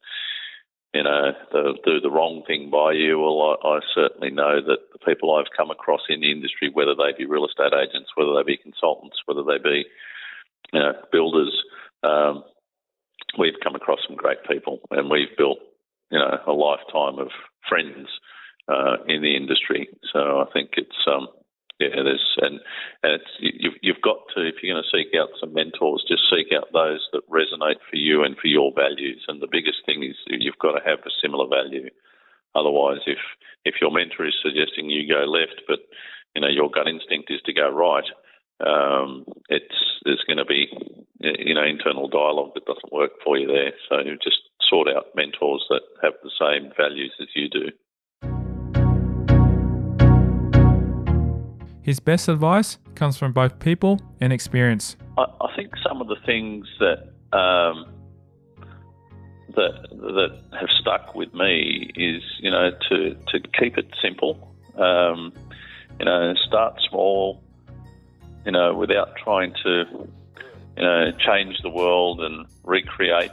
you 0.93 1.03
know, 1.03 1.31
they'll 1.51 1.83
do 1.85 1.99
the 1.99 2.09
wrong 2.09 2.43
thing 2.47 2.71
by 2.71 2.93
you. 2.93 3.19
Well, 3.19 3.59
I, 3.61 3.75
I 3.75 3.79
certainly 3.93 4.31
know 4.31 4.61
that 4.61 4.79
the 4.93 5.05
people 5.05 5.35
I've 5.35 5.55
come 5.55 5.69
across 5.69 6.01
in 6.09 6.21
the 6.21 6.31
industry, 6.31 6.71
whether 6.73 6.95
they 6.95 7.11
be 7.15 7.25
real 7.25 7.45
estate 7.45 7.75
agents, 7.75 8.09
whether 8.15 8.33
they 8.33 8.43
be 8.43 8.57
consultants, 8.57 9.17
whether 9.25 9.43
they 9.43 9.61
be 9.61 9.85
you 10.73 10.79
know, 10.79 10.93
builders, 11.11 11.63
um, 12.03 12.43
we've 13.37 13.59
come 13.63 13.75
across 13.75 13.99
some 14.07 14.15
great 14.15 14.43
people, 14.49 14.79
and 14.91 15.09
we've 15.09 15.35
built, 15.37 15.59
you 16.11 16.19
know, 16.19 16.39
a 16.45 16.51
lifetime 16.51 17.19
of 17.19 17.29
friends 17.67 18.07
uh, 18.67 19.03
in 19.07 19.21
the 19.21 19.35
industry. 19.35 19.89
So 20.11 20.19
I 20.19 20.45
think 20.51 20.71
it's, 20.77 20.97
um, 21.07 21.27
yeah, 21.79 22.03
there's, 22.03 22.37
and, 22.41 22.59
and 23.03 23.21
it's, 23.21 23.31
you've, 23.39 23.75
you've 23.81 24.01
got 24.01 24.17
to, 24.35 24.47
if 24.47 24.55
you're 24.61 24.73
going 24.73 24.83
to 24.83 24.97
seek 24.97 25.13
out 25.19 25.29
some 25.39 25.53
mentors, 25.53 26.03
just 26.07 26.29
seek 26.29 26.47
out 26.55 26.73
those 26.73 27.05
that 27.13 27.29
resonate 27.29 27.79
for 27.89 27.95
you 27.95 28.23
and 28.23 28.35
for 28.37 28.47
your 28.47 28.71
values. 28.75 29.23
And 29.27 29.41
the 29.41 29.51
biggest 29.51 29.85
thing 29.85 30.03
is 30.03 30.15
you've 30.27 30.59
got 30.59 30.73
to 30.73 30.85
have 30.85 30.99
a 31.05 31.17
similar 31.21 31.47
value. 31.47 31.89
Otherwise, 32.55 33.05
if 33.05 33.19
if 33.65 33.75
your 33.81 33.91
mentor 33.91 34.25
is 34.25 34.33
suggesting 34.41 34.89
you 34.89 35.07
go 35.07 35.25
left, 35.25 35.61
but 35.67 35.79
you 36.33 36.41
know 36.41 36.47
your 36.47 36.71
gut 36.71 36.87
instinct 36.87 37.29
is 37.29 37.41
to 37.45 37.53
go 37.53 37.69
right, 37.69 38.07
um, 38.65 39.25
it's 39.49 39.75
there's 40.03 40.23
going 40.27 40.37
to 40.37 40.45
be 40.45 40.67
you 41.19 41.53
know 41.53 41.63
internal 41.63 42.07
dialogue 42.07 42.51
that 42.55 42.65
doesn't 42.65 42.91
work 42.91 43.11
for 43.23 43.37
you 43.37 43.47
there. 43.47 43.73
So 43.89 43.97
just 44.23 44.37
sort 44.61 44.87
out 44.87 45.15
mentors 45.15 45.65
that 45.69 45.81
have 46.01 46.13
the 46.23 46.31
same 46.39 46.71
values 46.75 47.13
as 47.21 47.27
you 47.35 47.49
do. 47.49 47.71
His 51.81 51.96
best 52.07 52.29
advice 52.29 52.77
comes 52.95 53.17
from 53.17 53.33
both 53.33 53.59
people 53.59 53.99
and 54.21 54.31
experience. 54.31 54.95
I, 55.17 55.25
I 55.41 55.53
think 55.57 55.73
some 55.85 55.99
of 55.99 56.07
the 56.07 56.15
things 56.25 56.65
that 56.79 56.99
um, 57.37 57.85
that 59.49 59.89
that 59.91 60.41
have 60.57 60.69
stuck 60.69 61.15
with 61.15 61.33
me 61.33 61.91
is 61.95 62.23
you 62.39 62.49
know 62.49 62.71
to 62.89 63.13
to 63.13 63.39
keep 63.59 63.77
it 63.77 63.93
simple. 64.01 64.55
Um, 64.77 65.33
you 65.99 66.05
know, 66.05 66.33
start 66.47 66.79
small. 66.89 67.43
You 68.45 68.53
know, 68.53 68.73
without 68.73 69.17
trying 69.17 69.53
to 69.65 69.83
you 70.77 70.83
know 70.83 71.11
change 71.19 71.57
the 71.61 71.69
world 71.69 72.21
and 72.21 72.45
recreate 72.63 73.31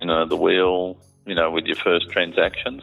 you 0.00 0.06
know 0.06 0.24
the 0.26 0.36
wheel. 0.36 0.96
You 1.26 1.34
know, 1.34 1.50
with 1.50 1.64
your 1.64 1.76
first 1.76 2.08
transactions, 2.10 2.82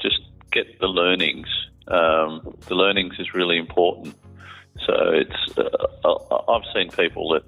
just 0.00 0.18
get 0.50 0.80
the 0.80 0.88
learnings. 0.88 1.46
Um, 1.88 2.56
the 2.66 2.74
learnings 2.74 3.14
is 3.18 3.34
really 3.34 3.58
important. 3.58 4.14
So 4.86 4.94
it's 5.12 5.58
uh, 5.58 6.48
I've 6.48 6.62
seen 6.74 6.90
people 6.90 7.32
that 7.34 7.44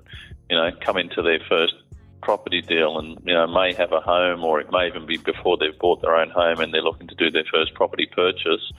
you 0.48 0.56
know 0.56 0.70
come 0.80 0.96
into 0.96 1.22
their 1.22 1.40
first 1.48 1.74
property 2.22 2.60
deal 2.60 2.98
and 2.98 3.18
you 3.24 3.34
know 3.34 3.46
may 3.46 3.72
have 3.74 3.92
a 3.92 4.00
home 4.00 4.44
or 4.44 4.60
it 4.60 4.70
may 4.70 4.86
even 4.86 5.06
be 5.06 5.16
before 5.16 5.56
they've 5.56 5.78
bought 5.78 6.02
their 6.02 6.16
own 6.16 6.30
home 6.30 6.60
and 6.60 6.72
they're 6.72 6.82
looking 6.82 7.06
to 7.08 7.14
do 7.14 7.30
their 7.30 7.44
first 7.52 7.74
property 7.74 8.08
purchase. 8.14 8.72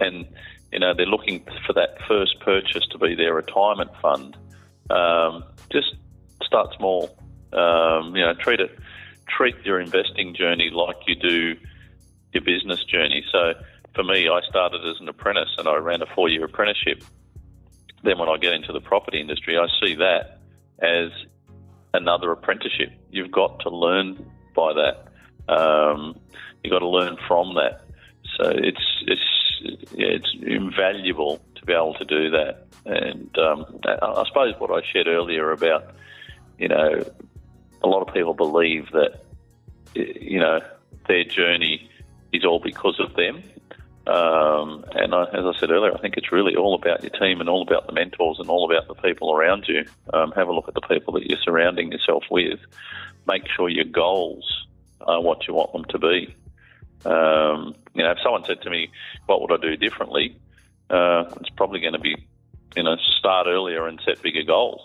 And 0.00 0.26
you 0.72 0.78
know 0.78 0.94
they're 0.94 1.06
looking 1.06 1.44
for 1.66 1.72
that 1.74 1.96
first 2.08 2.40
purchase 2.40 2.86
to 2.90 2.98
be 2.98 3.14
their 3.14 3.34
retirement 3.34 3.90
fund. 4.00 4.36
Um, 4.88 5.44
just 5.70 5.94
start 6.42 6.74
small. 6.76 7.16
Um, 7.52 8.16
you 8.16 8.24
know 8.24 8.34
treat 8.34 8.60
it 8.60 8.78
treat 9.28 9.54
your 9.64 9.80
investing 9.80 10.34
journey 10.34 10.70
like 10.72 10.96
you 11.06 11.14
do 11.14 11.56
your 12.32 12.42
business 12.42 12.82
journey. 12.84 13.24
So 13.30 13.54
for 13.94 14.04
me 14.04 14.28
I 14.28 14.40
started 14.48 14.86
as 14.86 15.00
an 15.00 15.08
apprentice 15.08 15.50
and 15.58 15.68
I 15.68 15.76
ran 15.76 16.02
a 16.02 16.06
four 16.14 16.28
year 16.28 16.44
apprenticeship 16.44 17.04
then 18.02 18.18
when 18.18 18.28
I 18.28 18.36
get 18.38 18.52
into 18.54 18.72
the 18.72 18.80
property 18.80 19.20
industry 19.20 19.56
I 19.58 19.66
see 19.84 19.96
that 19.96 20.40
as 20.80 21.10
another 21.94 22.32
apprenticeship. 22.32 22.92
You've 23.10 23.32
got 23.32 23.60
to 23.60 23.70
learn 23.70 24.30
by 24.54 24.72
that. 24.74 25.52
Um, 25.52 26.18
you've 26.62 26.72
got 26.72 26.80
to 26.80 26.88
learn 26.88 27.16
from 27.26 27.54
that. 27.54 27.82
So 28.36 28.50
it's 28.50 29.02
it's 29.06 29.90
yeah, 29.92 30.08
it's 30.08 30.34
invaluable 30.40 31.40
to 31.56 31.64
be 31.66 31.72
able 31.72 31.94
to 31.94 32.04
do 32.04 32.30
that. 32.30 32.66
And 32.86 33.36
um, 33.38 33.80
I 33.84 34.24
suppose 34.26 34.54
what 34.58 34.70
I 34.70 34.86
shared 34.86 35.06
earlier 35.06 35.52
about 35.52 35.94
you 36.58 36.68
know 36.68 37.04
a 37.82 37.88
lot 37.88 38.06
of 38.06 38.14
people 38.14 38.34
believe 38.34 38.88
that 38.92 39.24
you 39.94 40.38
know 40.38 40.60
their 41.08 41.24
journey 41.24 41.90
is 42.32 42.44
all 42.44 42.60
because 42.60 43.00
of 43.00 43.14
them. 43.14 43.42
Um, 44.10 44.84
and 44.92 45.14
I, 45.14 45.22
as 45.26 45.44
I 45.44 45.52
said 45.60 45.70
earlier, 45.70 45.94
I 45.94 46.00
think 46.00 46.16
it's 46.16 46.32
really 46.32 46.56
all 46.56 46.74
about 46.74 47.02
your 47.04 47.10
team 47.10 47.40
and 47.40 47.48
all 47.48 47.62
about 47.62 47.86
the 47.86 47.92
mentors 47.92 48.40
and 48.40 48.48
all 48.48 48.68
about 48.68 48.88
the 48.88 49.00
people 49.00 49.32
around 49.32 49.66
you. 49.68 49.84
Um, 50.12 50.32
have 50.32 50.48
a 50.48 50.52
look 50.52 50.66
at 50.66 50.74
the 50.74 50.80
people 50.80 51.14
that 51.14 51.28
you're 51.28 51.38
surrounding 51.44 51.92
yourself 51.92 52.24
with. 52.28 52.58
Make 53.28 53.44
sure 53.54 53.68
your 53.68 53.84
goals 53.84 54.66
are 55.00 55.22
what 55.22 55.46
you 55.46 55.54
want 55.54 55.72
them 55.72 55.84
to 55.90 55.98
be. 55.98 56.34
Um, 57.04 57.76
you 57.94 58.02
know, 58.02 58.10
if 58.10 58.18
someone 58.20 58.44
said 58.44 58.60
to 58.62 58.70
me, 58.70 58.90
"What 59.26 59.42
would 59.42 59.52
I 59.52 59.62
do 59.62 59.76
differently?" 59.76 60.36
Uh, 60.90 61.24
it's 61.40 61.50
probably 61.50 61.78
going 61.78 61.92
to 61.92 62.00
be, 62.00 62.16
you 62.74 62.82
know, 62.82 62.96
start 62.96 63.46
earlier 63.46 63.86
and 63.86 64.00
set 64.04 64.20
bigger 64.22 64.42
goals. 64.42 64.80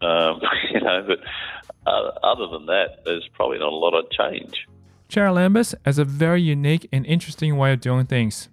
Um, 0.00 0.40
you 0.72 0.80
know, 0.80 1.04
but 1.06 1.18
uh, 1.86 2.10
other 2.22 2.46
than 2.46 2.66
that, 2.66 3.04
there's 3.04 3.28
probably 3.34 3.58
not 3.58 3.72
a 3.72 3.76
lot 3.76 3.92
of 3.92 4.10
change. 4.10 4.66
Charalambous 5.10 5.74
has 5.84 5.98
a 5.98 6.06
very 6.06 6.40
unique 6.40 6.88
and 6.90 7.04
interesting 7.04 7.58
way 7.58 7.74
of 7.74 7.82
doing 7.82 8.06
things. 8.06 8.48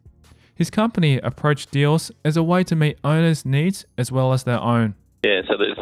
His 0.60 0.70
company 0.70 1.20
approached 1.24 1.72
deals 1.72 2.12
as 2.26 2.36
a 2.36 2.44
way 2.44 2.66
to 2.66 2.76
meet 2.76 2.98
owners' 3.02 3.46
needs 3.46 3.86
as 3.98 4.12
well 4.12 4.34
as 4.34 4.44
their 4.44 4.60
own. 4.60 4.94
Yeah, 5.24 5.42
so 5.48 5.56
there's 5.58 5.80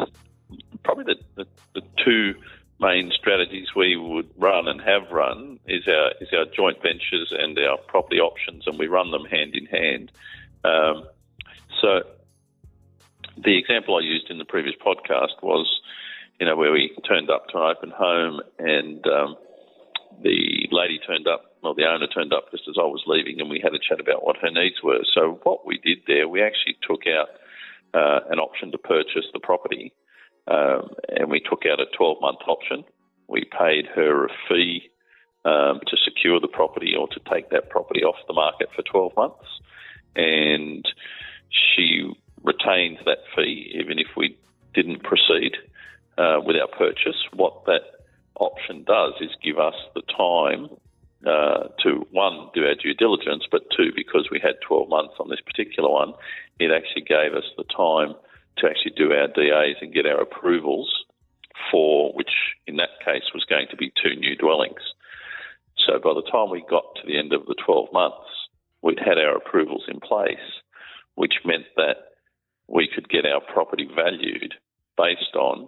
probably 0.84 1.02
the, 1.02 1.16
the, 1.34 1.46
the 1.74 1.82
two 2.04 2.36
main 2.78 3.10
strategies 3.10 3.74
we 3.74 3.96
would 3.96 4.30
run 4.38 4.68
and 4.68 4.80
have 4.80 5.10
run 5.10 5.58
is 5.66 5.88
our 5.88 6.12
is 6.20 6.28
our 6.32 6.44
joint 6.56 6.80
ventures 6.80 7.34
and 7.36 7.58
our 7.58 7.76
property 7.88 8.20
options, 8.20 8.68
and 8.68 8.78
we 8.78 8.86
run 8.86 9.10
them 9.10 9.24
hand 9.24 9.56
in 9.56 9.66
hand. 9.66 10.12
Um, 10.62 11.08
so 11.82 12.02
the 13.36 13.58
example 13.58 13.96
I 13.96 14.02
used 14.02 14.30
in 14.30 14.38
the 14.38 14.44
previous 14.44 14.76
podcast 14.76 15.42
was, 15.42 15.66
you 16.38 16.46
know, 16.46 16.54
where 16.54 16.70
we 16.70 16.96
turned 17.04 17.30
up 17.30 17.48
to 17.48 17.56
an 17.56 17.74
open 17.76 17.90
home 17.90 18.40
and 18.60 19.04
um, 19.08 19.34
the 20.22 20.68
lady 20.70 21.00
turned 21.04 21.26
up, 21.26 21.47
well, 21.62 21.74
the 21.74 21.86
owner 21.86 22.06
turned 22.06 22.32
up 22.32 22.50
just 22.50 22.64
as 22.68 22.76
I 22.78 22.86
was 22.86 23.02
leaving, 23.06 23.40
and 23.40 23.50
we 23.50 23.60
had 23.62 23.74
a 23.74 23.78
chat 23.78 24.00
about 24.00 24.24
what 24.24 24.36
her 24.42 24.50
needs 24.50 24.76
were. 24.82 25.00
So 25.14 25.40
what 25.42 25.66
we 25.66 25.78
did 25.78 25.98
there, 26.06 26.28
we 26.28 26.42
actually 26.42 26.76
took 26.86 27.02
out 27.06 27.28
uh, 27.94 28.20
an 28.30 28.38
option 28.38 28.70
to 28.72 28.78
purchase 28.78 29.26
the 29.32 29.40
property, 29.40 29.92
um, 30.46 30.90
and 31.08 31.30
we 31.30 31.40
took 31.40 31.62
out 31.70 31.80
a 31.80 31.86
12-month 31.98 32.40
option. 32.46 32.84
We 33.28 33.44
paid 33.44 33.86
her 33.94 34.26
a 34.26 34.28
fee 34.48 34.90
um, 35.44 35.80
to 35.86 35.96
secure 36.04 36.40
the 36.40 36.48
property 36.48 36.94
or 36.98 37.08
to 37.08 37.20
take 37.32 37.50
that 37.50 37.70
property 37.70 38.02
off 38.02 38.16
the 38.26 38.34
market 38.34 38.68
for 38.74 38.82
12 38.82 39.12
months, 39.16 39.46
and 40.16 40.84
she 41.50 42.10
retained 42.42 42.98
that 43.04 43.18
fee 43.34 43.72
even 43.74 43.98
if 43.98 44.08
we 44.16 44.38
didn't 44.74 45.02
proceed 45.02 45.56
uh, 46.18 46.38
with 46.44 46.56
our 46.56 46.68
purchase. 46.68 47.16
What 47.34 47.64
that 47.66 47.82
option 48.38 48.84
does 48.84 49.14
is 49.20 49.30
give 49.42 49.58
us 49.58 49.74
the 49.94 50.02
time 50.16 50.68
uh, 51.26 51.68
to 51.82 52.06
one 52.12 52.48
do 52.54 52.64
our 52.64 52.74
due 52.74 52.94
diligence, 52.94 53.44
but 53.50 53.62
two 53.76 53.90
because 53.94 54.28
we 54.30 54.40
had 54.40 54.54
12 54.66 54.88
months 54.88 55.14
on 55.18 55.28
this 55.28 55.40
particular 55.40 55.90
one, 55.90 56.12
it 56.58 56.70
actually 56.70 57.02
gave 57.02 57.34
us 57.34 57.44
the 57.56 57.64
time 57.64 58.14
to 58.58 58.66
actually 58.66 58.92
do 58.96 59.12
our 59.12 59.28
DAs 59.28 59.76
and 59.80 59.94
get 59.94 60.06
our 60.06 60.20
approvals 60.20 61.04
for 61.70 62.12
which 62.14 62.30
in 62.66 62.76
that 62.76 63.02
case 63.04 63.34
was 63.34 63.44
going 63.44 63.66
to 63.70 63.76
be 63.76 63.92
two 64.02 64.14
new 64.14 64.36
dwellings. 64.36 64.80
So 65.86 65.98
by 65.98 66.14
the 66.14 66.28
time 66.30 66.50
we 66.50 66.64
got 66.68 66.84
to 66.96 67.06
the 67.06 67.18
end 67.18 67.32
of 67.32 67.46
the 67.46 67.56
12 67.64 67.92
months, 67.92 68.26
we'd 68.82 68.98
had 68.98 69.18
our 69.18 69.36
approvals 69.36 69.84
in 69.88 70.00
place, 70.00 70.62
which 71.14 71.34
meant 71.44 71.66
that 71.76 72.14
we 72.68 72.88
could 72.92 73.08
get 73.08 73.26
our 73.26 73.40
property 73.40 73.88
valued 73.92 74.54
based 74.96 75.34
on 75.34 75.66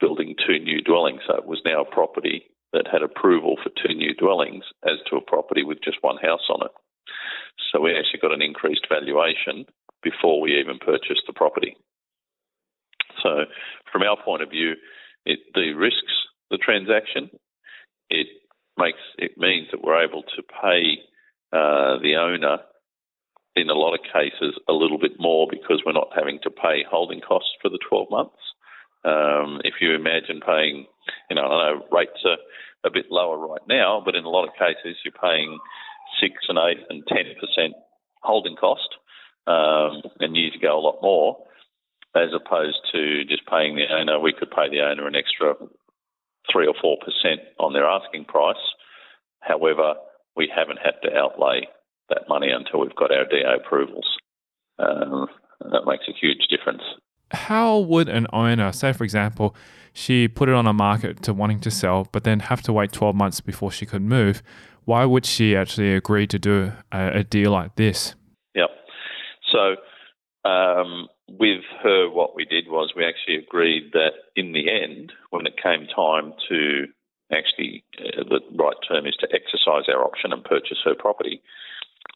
building 0.00 0.34
two 0.46 0.58
new 0.58 0.80
dwellings. 0.82 1.20
So 1.26 1.36
it 1.36 1.46
was 1.46 1.60
now 1.64 1.82
a 1.82 1.90
property 1.90 2.44
that 2.72 2.88
had 2.90 3.02
approval 3.02 3.56
for 3.62 3.70
two 3.70 3.94
new 3.94 4.14
dwellings 4.14 4.64
as 4.84 4.98
to 5.08 5.16
a 5.16 5.20
property 5.20 5.62
with 5.62 5.78
just 5.84 5.98
one 6.02 6.16
house 6.16 6.48
on 6.48 6.64
it. 6.64 6.72
So 7.70 7.80
we 7.80 7.96
actually 7.96 8.20
got 8.20 8.32
an 8.32 8.42
increased 8.42 8.86
valuation 8.88 9.66
before 10.02 10.40
we 10.40 10.58
even 10.58 10.78
purchased 10.78 11.22
the 11.26 11.32
property. 11.32 11.76
So 13.22 13.44
from 13.90 14.02
our 14.02 14.16
point 14.22 14.42
of 14.42 14.50
view, 14.50 14.74
it 15.24 15.38
de-risks 15.54 16.14
the 16.50 16.58
transaction. 16.58 17.30
It 18.10 18.26
makes 18.78 18.98
it 19.18 19.32
means 19.36 19.68
that 19.70 19.82
we're 19.82 20.02
able 20.02 20.22
to 20.22 20.42
pay 20.42 20.98
uh, 21.52 22.00
the 22.02 22.16
owner 22.16 22.58
in 23.54 23.68
a 23.68 23.74
lot 23.74 23.94
of 23.94 24.00
cases 24.12 24.58
a 24.68 24.72
little 24.72 24.98
bit 24.98 25.12
more 25.18 25.46
because 25.50 25.82
we're 25.84 25.92
not 25.92 26.08
having 26.16 26.38
to 26.42 26.50
pay 26.50 26.84
holding 26.88 27.20
costs 27.20 27.50
for 27.60 27.68
the 27.68 27.78
12 27.88 28.08
months. 28.10 28.36
Um, 29.04 29.60
if 29.64 29.74
you 29.80 29.94
imagine 29.94 30.40
paying, 30.44 30.86
you 31.28 31.36
know, 31.36 31.42
I 31.42 31.74
know 31.74 31.86
rates 31.90 32.22
are 32.24 32.38
a 32.84 32.90
bit 32.90 33.06
lower 33.10 33.38
right 33.38 33.66
now, 33.68 34.02
but 34.04 34.14
in 34.14 34.24
a 34.24 34.30
lot 34.30 34.46
of 34.46 34.54
cases 34.54 34.98
you're 35.04 35.12
paying 35.20 35.58
six 36.20 36.34
and 36.48 36.58
eight 36.58 36.84
and 36.88 37.02
ten 37.06 37.34
percent 37.40 37.74
holding 38.22 38.56
cost, 38.56 38.88
um, 39.46 40.02
and 40.20 40.36
years 40.36 40.54
ago 40.54 40.78
a 40.78 40.80
lot 40.80 41.02
more, 41.02 41.36
as 42.14 42.30
opposed 42.34 42.78
to 42.92 43.24
just 43.24 43.46
paying 43.46 43.74
the 43.74 43.92
owner. 43.92 44.20
We 44.20 44.32
could 44.32 44.50
pay 44.50 44.68
the 44.70 44.82
owner 44.82 45.06
an 45.06 45.16
extra 45.16 45.54
three 46.52 46.66
or 46.66 46.74
four 46.80 46.96
percent 46.98 47.40
on 47.58 47.72
their 47.72 47.86
asking 47.86 48.26
price. 48.26 48.62
However, 49.40 49.94
we 50.36 50.50
haven't 50.54 50.78
had 50.78 50.94
to 51.02 51.16
outlay 51.16 51.66
that 52.08 52.28
money 52.28 52.50
until 52.50 52.80
we've 52.80 52.94
got 52.94 53.10
our 53.10 53.24
DA 53.24 53.56
approvals. 53.64 54.06
Um, 54.78 55.26
that 55.60 55.86
makes 55.86 56.04
a 56.08 56.18
huge 56.18 56.46
difference 56.50 56.82
how 57.32 57.78
would 57.78 58.08
an 58.08 58.26
owner, 58.32 58.72
say 58.72 58.92
for 58.92 59.04
example, 59.04 59.54
she 59.92 60.28
put 60.28 60.48
it 60.48 60.54
on 60.54 60.66
a 60.66 60.72
market 60.72 61.22
to 61.22 61.34
wanting 61.34 61.60
to 61.60 61.70
sell, 61.70 62.08
but 62.12 62.24
then 62.24 62.40
have 62.40 62.62
to 62.62 62.72
wait 62.72 62.92
12 62.92 63.14
months 63.14 63.40
before 63.40 63.70
she 63.70 63.84
could 63.84 64.02
move, 64.02 64.42
why 64.84 65.04
would 65.04 65.26
she 65.26 65.54
actually 65.54 65.94
agree 65.94 66.26
to 66.26 66.38
do 66.38 66.72
a, 66.90 67.18
a 67.18 67.24
deal 67.24 67.52
like 67.52 67.76
this? 67.76 68.14
Yep. 68.54 68.70
So 69.50 69.76
um, 70.48 71.08
with 71.28 71.62
her, 71.82 72.10
what 72.10 72.34
we 72.34 72.44
did 72.44 72.68
was 72.68 72.92
we 72.96 73.04
actually 73.04 73.36
agreed 73.36 73.92
that 73.92 74.12
in 74.34 74.52
the 74.52 74.70
end, 74.70 75.12
when 75.30 75.46
it 75.46 75.54
came 75.62 75.86
time 75.94 76.32
to 76.48 76.86
actually, 77.32 77.84
uh, 77.98 78.24
the 78.28 78.40
right 78.56 78.76
term 78.88 79.06
is 79.06 79.16
to 79.20 79.28
exercise 79.32 79.88
our 79.88 80.04
option 80.04 80.32
and 80.32 80.44
purchase 80.44 80.78
her 80.84 80.94
property. 80.94 81.42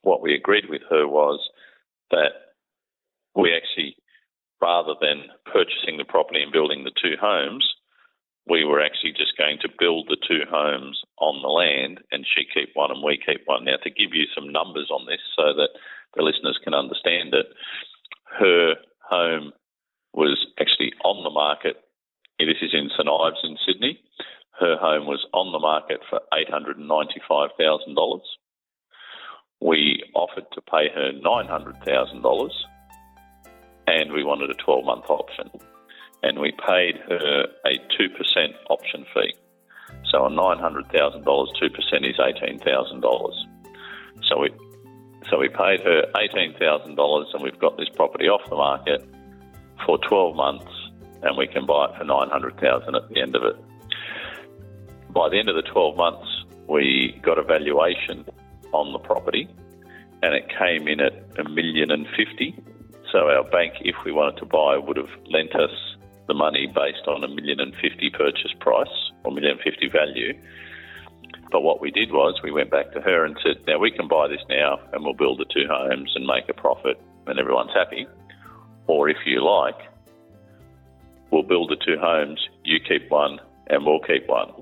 What 0.02 0.20
we 0.20 0.34
agreed 0.34 0.68
with 0.68 0.82
her 0.90 1.06
was 1.06 1.40
that 2.10 2.52
we 3.34 3.54
actually, 3.54 3.96
rather 4.60 4.94
than 5.00 5.28
purchasing 5.44 5.98
the 5.98 6.04
property 6.04 6.42
and 6.42 6.52
building 6.52 6.84
the 6.84 6.94
two 7.02 7.16
homes, 7.20 7.66
we 8.48 8.64
were 8.64 8.80
actually 8.80 9.12
just 9.12 9.36
going 9.36 9.58
to 9.60 9.68
build 9.78 10.06
the 10.08 10.16
two 10.16 10.46
homes 10.48 11.02
on 11.18 11.42
the 11.42 11.48
land 11.48 12.00
and 12.12 12.24
she 12.24 12.46
keep 12.46 12.70
one 12.74 12.90
and 12.90 13.02
we 13.02 13.18
keep 13.18 13.42
one. 13.46 13.64
Now, 13.64 13.76
to 13.82 13.90
give 13.90 14.14
you 14.14 14.24
some 14.34 14.52
numbers 14.52 14.88
on 14.90 15.06
this 15.06 15.20
so 15.34 15.52
that 15.54 15.70
the 16.14 16.22
listeners 16.22 16.58
can 16.62 16.74
understand 16.74 17.34
it, 17.34 17.46
her 18.38 18.74
home 19.02 19.52
was 20.14 20.46
actually 20.60 20.92
on 21.04 21.24
the 21.24 21.30
market. 21.30 21.76
This 22.38 22.62
is 22.62 22.72
in 22.72 22.90
St 22.96 23.08
Ives 23.08 23.42
in 23.42 23.56
Sydney. 23.66 23.98
Her 24.60 24.76
home 24.76 25.06
was 25.06 25.26
on 25.34 25.52
the 25.52 25.58
market 25.58 26.00
for 26.08 26.20
$895,000. 26.32 28.20
We 29.60 30.02
offered 30.14 30.46
to 30.52 30.60
pay 30.60 30.88
her 30.94 31.12
$900,000 31.12 32.50
and 33.86 34.12
we 34.12 34.24
wanted 34.24 34.50
a 34.50 34.54
12 34.54 34.84
month 34.84 35.04
option. 35.08 35.50
And 36.22 36.38
we 36.40 36.52
paid 36.52 36.96
her 37.08 37.46
a 37.64 37.78
2% 38.00 38.54
option 38.70 39.06
fee. 39.14 39.34
So 40.10 40.24
on 40.24 40.34
$900,000, 40.34 41.24
2% 41.24 42.10
is 42.10 42.16
$18,000. 42.16 43.32
So 44.28 44.40
we, 44.40 44.50
so 45.30 45.38
we 45.38 45.48
paid 45.48 45.80
her 45.80 46.02
$18,000 46.14 47.34
and 47.34 47.42
we've 47.42 47.58
got 47.58 47.76
this 47.76 47.88
property 47.94 48.26
off 48.28 48.48
the 48.48 48.56
market 48.56 49.04
for 49.84 49.98
12 50.08 50.34
months 50.34 50.72
and 51.22 51.36
we 51.36 51.46
can 51.46 51.66
buy 51.66 51.86
it 51.86 51.98
for 51.98 52.04
900,000 52.04 52.94
at 52.94 53.08
the 53.08 53.20
end 53.20 53.36
of 53.36 53.42
it. 53.42 53.56
By 55.12 55.28
the 55.28 55.38
end 55.38 55.48
of 55.48 55.56
the 55.56 55.62
12 55.62 55.96
months, 55.96 56.28
we 56.68 57.20
got 57.22 57.38
a 57.38 57.42
valuation 57.42 58.24
on 58.72 58.92
the 58.92 58.98
property 58.98 59.48
and 60.22 60.34
it 60.34 60.48
came 60.58 60.88
in 60.88 61.00
at 61.00 61.12
a 61.38 61.48
million 61.48 61.90
and 61.90 62.06
fifty. 62.16 62.58
So 63.16 63.30
our 63.30 63.44
bank, 63.44 63.72
if 63.80 63.96
we 64.04 64.12
wanted 64.12 64.36
to 64.40 64.44
buy, 64.44 64.76
would 64.76 64.98
have 64.98 65.08
lent 65.24 65.54
us 65.54 65.70
the 66.28 66.34
money 66.34 66.66
based 66.66 67.08
on 67.08 67.24
a 67.24 67.28
million 67.28 67.60
and 67.60 67.72
fifty 67.76 68.10
purchase 68.10 68.52
price 68.60 68.92
or 69.24 69.32
million 69.32 69.52
and 69.52 69.60
fifty 69.60 69.88
value. 69.88 70.38
But 71.50 71.62
what 71.62 71.80
we 71.80 71.90
did 71.90 72.12
was 72.12 72.38
we 72.44 72.52
went 72.52 72.70
back 72.70 72.92
to 72.92 73.00
her 73.00 73.24
and 73.24 73.34
said, 73.42 73.64
now 73.66 73.78
we 73.78 73.90
can 73.90 74.06
buy 74.06 74.28
this 74.28 74.44
now 74.50 74.80
and 74.92 75.02
we'll 75.02 75.14
build 75.14 75.38
the 75.40 75.46
two 75.46 75.64
homes 75.66 76.12
and 76.14 76.26
make 76.26 76.46
a 76.50 76.52
profit 76.52 77.00
and 77.26 77.38
everyone's 77.38 77.72
happy. 77.72 78.06
Or 78.86 79.08
if 79.08 79.16
you 79.24 79.42
like, 79.42 79.80
we'll 81.30 81.42
build 81.42 81.70
the 81.70 81.82
two 81.82 81.96
homes, 81.98 82.38
you 82.64 82.80
keep 82.86 83.10
one 83.10 83.38
and 83.68 83.86
we'll 83.86 84.00
keep 84.00 84.28
one. 84.28 84.52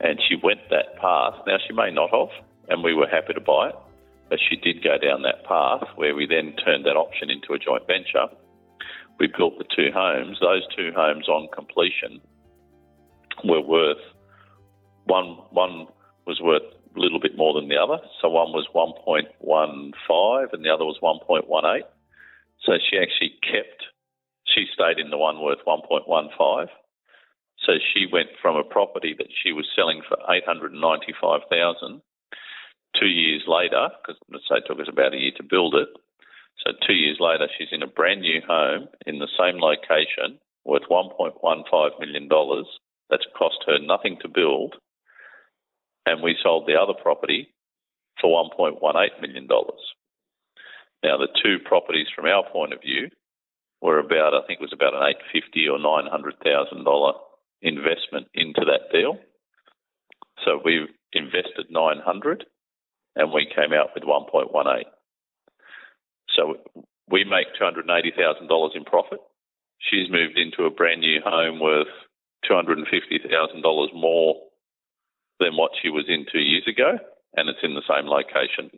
And 0.00 0.18
she 0.26 0.36
went 0.42 0.60
that 0.70 0.96
path. 0.96 1.34
Now 1.46 1.58
she 1.66 1.74
may 1.74 1.90
not 1.90 2.08
have, 2.08 2.30
and 2.70 2.82
we 2.82 2.94
were 2.94 3.06
happy 3.06 3.34
to 3.34 3.40
buy 3.40 3.68
it, 3.68 3.76
but 4.28 4.38
she 4.38 4.56
did 4.56 4.82
go 4.82 4.96
down 4.98 5.22
that 5.22 5.44
path 5.44 5.88
where 5.96 6.14
we 6.14 6.26
then 6.26 6.54
turned 6.64 6.84
that 6.86 6.96
option 6.96 7.30
into 7.30 7.52
a 7.52 7.58
joint 7.58 7.86
venture. 7.86 8.26
We 9.18 9.28
built 9.28 9.58
the 9.58 9.64
two 9.64 9.90
homes. 9.94 10.38
Those 10.40 10.66
two 10.76 10.90
homes 10.96 11.28
on 11.28 11.48
completion 11.54 12.20
were 13.44 13.60
worth 13.60 14.02
one 15.04 15.38
one 15.50 15.86
was 16.26 16.40
worth 16.40 16.62
a 16.96 17.00
little 17.00 17.20
bit 17.20 17.36
more 17.36 17.52
than 17.54 17.68
the 17.68 17.76
other. 17.76 17.98
So 18.20 18.28
one 18.30 18.52
was 18.52 18.66
1.15 18.74 20.52
and 20.52 20.64
the 20.64 20.70
other 20.70 20.84
was 20.84 20.98
1.18. 21.02 21.80
So 22.64 22.72
she 22.78 22.96
actually 22.96 23.34
kept, 23.42 23.82
she 24.46 24.66
stayed 24.72 24.98
in 24.98 25.10
the 25.10 25.18
one 25.18 25.40
worth 25.42 25.58
1.15. 25.66 26.68
So 27.66 27.72
she 27.92 28.06
went 28.10 28.28
from 28.40 28.56
a 28.56 28.64
property 28.64 29.14
that 29.18 29.28
she 29.42 29.52
was 29.52 29.66
selling 29.74 30.02
for 30.08 30.16
895,000 30.30 32.00
two 32.98 33.08
years 33.08 33.42
later, 33.46 33.88
because 34.00 34.20
let's 34.30 34.44
say 34.48 34.56
it 34.58 34.64
took 34.66 34.80
us 34.80 34.88
about 34.90 35.14
a 35.14 35.18
year 35.18 35.32
to 35.36 35.42
build 35.42 35.74
it. 35.74 35.88
So 36.64 36.72
two 36.86 36.94
years 36.94 37.18
later, 37.20 37.48
she's 37.56 37.72
in 37.72 37.82
a 37.82 37.86
brand 37.86 38.20
new 38.20 38.40
home 38.46 38.88
in 39.06 39.18
the 39.18 39.28
same 39.38 39.60
location 39.60 40.38
worth 40.64 40.88
$1.15 40.90 42.00
million. 42.00 42.28
That's 43.10 43.26
cost 43.36 43.64
her 43.66 43.78
nothing 43.78 44.18
to 44.22 44.28
build. 44.28 44.76
And 46.06 46.22
we 46.22 46.36
sold 46.42 46.66
the 46.66 46.80
other 46.80 46.94
property 46.94 47.54
for 48.20 48.30
$1.18 48.58 49.20
million. 49.20 49.48
Now, 49.48 51.18
the 51.18 51.28
two 51.42 51.58
properties 51.64 52.06
from 52.14 52.26
our 52.26 52.44
point 52.50 52.72
of 52.72 52.80
view 52.80 53.08
were 53.82 53.98
about, 53.98 54.32
I 54.32 54.46
think 54.46 54.60
it 54.60 54.64
was 54.64 54.72
about 54.72 54.94
an 54.94 55.02
850 55.34 55.68
or 55.68 55.78
$900,000 55.78 57.12
investment 57.60 58.28
into 58.34 58.62
that 58.64 58.90
deal. 58.92 59.18
So 60.44 60.60
we've 60.64 60.88
invested 61.12 61.66
900 61.70 62.44
and 63.16 63.32
we 63.32 63.46
came 63.46 63.72
out 63.72 63.90
with 63.94 64.04
1.18. 64.04 64.82
So 66.36 66.56
we 67.08 67.24
make 67.24 67.48
$280,000 67.60 68.76
in 68.76 68.84
profit. 68.84 69.20
She's 69.78 70.10
moved 70.10 70.38
into 70.38 70.64
a 70.64 70.70
brand 70.70 71.00
new 71.00 71.20
home 71.24 71.60
worth 71.60 71.88
$250,000 72.50 73.94
more 73.94 74.36
than 75.40 75.56
what 75.56 75.72
she 75.80 75.90
was 75.90 76.04
in 76.08 76.26
two 76.30 76.38
years 76.40 76.64
ago, 76.68 76.98
and 77.36 77.48
it's 77.48 77.58
in 77.62 77.74
the 77.74 77.82
same 77.88 78.06
location. 78.06 78.70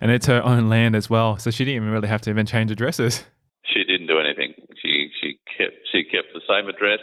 And 0.00 0.10
it's 0.10 0.26
her 0.26 0.42
own 0.42 0.68
land 0.68 0.96
as 0.96 1.10
well, 1.10 1.36
so 1.36 1.50
she 1.50 1.64
didn't 1.64 1.76
even 1.76 1.90
really 1.90 2.08
have 2.08 2.22
to 2.22 2.30
even 2.30 2.46
change 2.46 2.70
addresses. 2.70 3.24
She 3.64 3.84
didn't 3.84 4.06
do 4.06 4.18
anything. 4.18 4.54
She 4.82 5.10
she 5.20 5.38
kept 5.46 5.76
she 5.92 6.04
kept 6.04 6.34
the 6.34 6.42
same 6.48 6.68
address. 6.68 7.00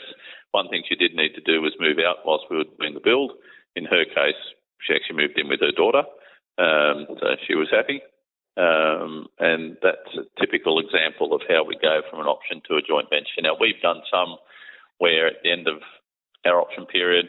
One 0.51 0.67
thing 0.69 0.83
she 0.87 0.95
did 0.95 1.15
need 1.15 1.33
to 1.35 1.41
do 1.41 1.61
was 1.61 1.73
move 1.79 1.97
out 1.99 2.25
whilst 2.25 2.45
we 2.49 2.57
were 2.57 2.69
doing 2.79 2.93
the 2.93 2.99
build. 2.99 3.33
In 3.75 3.85
her 3.85 4.03
case, 4.03 4.41
she 4.81 4.93
actually 4.93 5.17
moved 5.17 5.37
in 5.37 5.47
with 5.47 5.61
her 5.61 5.71
daughter, 5.71 6.03
um, 6.59 7.07
so 7.19 7.25
she 7.47 7.55
was 7.55 7.71
happy. 7.71 8.01
Um, 8.59 9.27
and 9.39 9.77
that's 9.81 10.11
a 10.19 10.27
typical 10.35 10.79
example 10.79 11.33
of 11.33 11.41
how 11.47 11.63
we 11.63 11.79
go 11.81 12.01
from 12.09 12.19
an 12.19 12.27
option 12.27 12.61
to 12.67 12.75
a 12.75 12.83
joint 12.83 13.07
venture. 13.09 13.39
Now, 13.39 13.55
we've 13.55 13.79
done 13.81 14.03
some 14.11 14.35
where 14.97 15.27
at 15.27 15.39
the 15.43 15.51
end 15.51 15.67
of 15.67 15.79
our 16.45 16.59
option 16.59 16.85
period, 16.85 17.27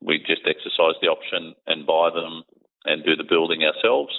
we 0.00 0.18
just 0.18 0.46
exercise 0.46 0.94
the 1.02 1.10
option 1.10 1.54
and 1.66 1.86
buy 1.86 2.10
them 2.14 2.44
and 2.84 3.04
do 3.04 3.16
the 3.16 3.26
building 3.26 3.66
ourselves. 3.66 4.14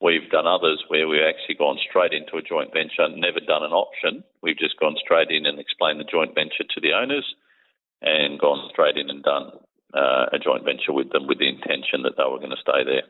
We've 0.00 0.30
done 0.30 0.46
others 0.46 0.82
where 0.86 1.08
we've 1.08 1.26
actually 1.26 1.56
gone 1.56 1.78
straight 1.82 2.12
into 2.12 2.36
a 2.36 2.42
joint 2.42 2.72
venture, 2.72 3.10
never 3.10 3.40
done 3.40 3.62
an 3.62 3.74
option. 3.74 4.22
We've 4.42 4.58
just 4.58 4.78
gone 4.78 4.94
straight 5.02 5.30
in 5.30 5.46
and 5.46 5.58
explained 5.58 5.98
the 5.98 6.10
joint 6.10 6.34
venture 6.34 6.66
to 6.66 6.80
the 6.80 6.94
owners 6.94 7.26
and 8.02 8.38
gone 8.38 8.70
straight 8.70 8.96
in 8.96 9.10
and 9.10 9.22
done 9.22 9.50
uh, 9.94 10.26
a 10.32 10.38
joint 10.38 10.64
venture 10.64 10.92
with 10.92 11.10
them 11.10 11.26
with 11.26 11.38
the 11.38 11.48
intention 11.48 12.02
that 12.02 12.14
they 12.16 12.26
were 12.26 12.38
going 12.38 12.54
to 12.54 12.62
stay 12.62 12.82
there. 12.86 13.06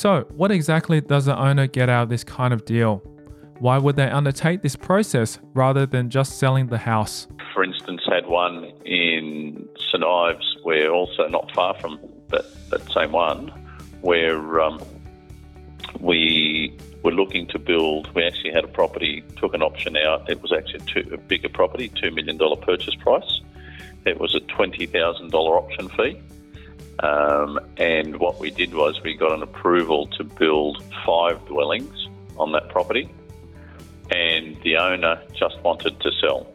So, 0.00 0.24
what 0.30 0.50
exactly 0.50 1.02
does 1.02 1.26
the 1.26 1.38
owner 1.38 1.66
get 1.66 1.90
out 1.90 2.04
of 2.04 2.08
this 2.08 2.24
kind 2.24 2.54
of 2.54 2.64
deal? 2.64 3.02
Why 3.58 3.76
would 3.76 3.96
they 3.96 4.08
undertake 4.08 4.62
this 4.62 4.74
process 4.74 5.38
rather 5.52 5.84
than 5.84 6.08
just 6.08 6.38
selling 6.38 6.68
the 6.68 6.78
house? 6.78 7.28
For 7.52 7.62
instance, 7.62 8.00
had 8.08 8.26
one 8.26 8.72
in 8.86 9.68
St 9.92 10.02
Ives, 10.02 10.56
where 10.62 10.90
also 10.90 11.28
not 11.28 11.52
far 11.52 11.78
from 11.80 12.00
that, 12.30 12.46
that 12.70 12.90
same 12.90 13.12
one, 13.12 13.48
where 14.00 14.62
um, 14.62 14.82
we 15.98 16.74
were 17.02 17.12
looking 17.12 17.46
to 17.48 17.58
build. 17.58 18.08
We 18.14 18.24
actually 18.24 18.52
had 18.52 18.64
a 18.64 18.68
property, 18.68 19.22
took 19.36 19.52
an 19.52 19.60
option 19.60 19.98
out. 19.98 20.30
It 20.30 20.40
was 20.40 20.50
actually 20.50 20.80
a, 20.80 21.02
two, 21.02 21.10
a 21.12 21.18
bigger 21.18 21.50
property, 21.50 21.90
$2 21.90 22.14
million 22.14 22.38
purchase 22.62 22.94
price. 22.94 23.42
It 24.06 24.18
was 24.18 24.34
a 24.34 24.40
$20,000 24.40 25.34
option 25.34 25.90
fee. 25.90 26.22
Um, 27.02 27.58
and 27.78 28.18
what 28.18 28.38
we 28.38 28.50
did 28.50 28.74
was 28.74 29.00
we 29.02 29.14
got 29.14 29.32
an 29.32 29.42
approval 29.42 30.06
to 30.18 30.24
build 30.24 30.82
five 31.06 31.44
dwellings 31.46 32.08
on 32.36 32.52
that 32.52 32.68
property, 32.68 33.08
and 34.10 34.60
the 34.62 34.76
owner 34.76 35.22
just 35.34 35.58
wanted 35.60 35.98
to 36.00 36.10
sell. 36.20 36.46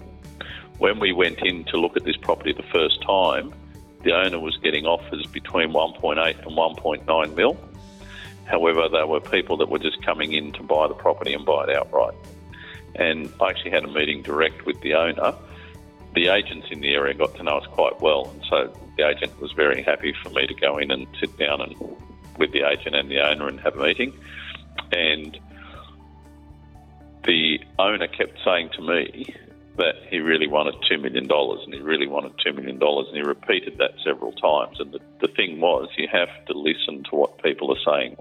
When 0.78 1.00
we 1.00 1.14
went 1.14 1.40
in 1.40 1.64
to 1.66 1.78
look 1.78 1.98
at 1.98 2.04
this 2.04 2.18
property 2.18 2.54
the 2.54 2.64
first 2.64 3.02
time, 3.02 3.54
the 4.04 4.14
owner 4.14 4.40
was 4.40 4.56
getting 4.58 4.86
offers 4.86 5.26
between 5.28 5.72
1.8 5.72 6.46
and 6.46 6.56
1.9 6.56 7.36
mil. 7.36 7.58
However, 8.46 8.88
there 8.92 9.08
were 9.08 9.22
people 9.22 9.58
that 9.58 9.70
were 9.70 9.80
just 9.80 10.04
coming 10.06 10.34
in 10.34 10.52
to 10.54 10.64
buy 10.64 10.88
the 10.88 10.94
property 10.94 11.34
and 11.34 11.44
buy 11.44 11.64
it 11.64 11.76
outright. 11.76 12.14
And 12.94 13.34
I 13.42 13.50
actually 13.50 13.72
had 13.72 13.84
a 13.84 13.88
meeting 13.88 14.22
direct 14.22 14.68
with 14.68 14.80
the 14.82 14.94
owner. 14.94 15.34
The 16.14 16.28
agents 16.28 16.68
in 16.70 16.82
the 16.82 16.94
area 16.94 17.16
got 17.16 17.36
to 17.36 17.44
know 17.44 17.58
us 17.58 17.66
quite 17.72 18.00
well, 18.00 18.30
and 18.32 18.44
so 18.48 18.85
the 18.98 19.08
agent 19.08 19.40
was 19.40 19.52
very 19.52 19.84
happy 19.84 20.14
for 20.24 20.30
me 20.30 20.48
to 20.48 20.54
go 20.54 20.78
in 20.78 20.92
and 20.92 21.08
sit 21.20 21.38
down 21.38 21.62
and 21.62 21.76
with 22.38 22.52
the 22.52 22.64
agent 22.64 22.96
and 22.96 23.10
the 23.10 23.20
owner 23.20 23.48
and 23.48 23.60
have 23.60 23.78
a 23.78 23.84
meeting. 23.84 24.14
And 24.92 25.38
the 27.24 27.60
owner 27.80 28.08
kept 28.08 28.40
saying 28.44 28.70
to 28.76 28.82
me 28.82 29.36
that 29.78 29.96
he 30.10 30.20
really 30.20 30.48
wanted 30.48 30.76
$2 30.90 31.02
million 31.02 31.28
and 31.30 31.74
he 31.74 31.82
really 31.82 32.08
wanted 32.08 32.34
$2 32.38 32.56
million 32.56 32.80
and 32.82 33.16
he 33.16 33.22
repeated 33.22 33.78
that 33.80 33.92
several 34.04 34.32
times. 34.32 34.80
And 34.80 34.92
the, 34.92 35.00
the 35.22 35.28
thing 35.28 35.60
was, 35.60 35.90
you 35.98 36.08
have 36.12 36.30
to 36.48 36.54
listen 36.54 37.04
to 37.10 37.16
what 37.16 37.42
people 37.44 37.72
are 37.72 38.00
saying. 38.00 38.16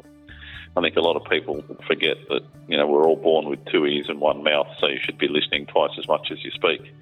I 0.76 0.80
think 0.80 0.96
a 0.96 1.00
lot 1.00 1.16
of 1.16 1.24
people 1.30 1.62
forget 1.86 2.16
that, 2.28 2.42
you 2.66 2.76
know, 2.76 2.88
we're 2.88 3.06
all 3.06 3.16
born 3.16 3.48
with 3.48 3.64
two 3.66 3.86
ears 3.86 4.08
and 4.08 4.20
one 4.20 4.42
mouth, 4.42 4.66
so 4.80 4.88
you 4.88 4.98
should 5.00 5.18
be 5.18 5.28
listening 5.28 5.66
twice 5.66 5.92
as 5.98 6.08
much 6.08 6.32
as 6.32 6.42
you 6.42 6.50
speak. 6.50 6.92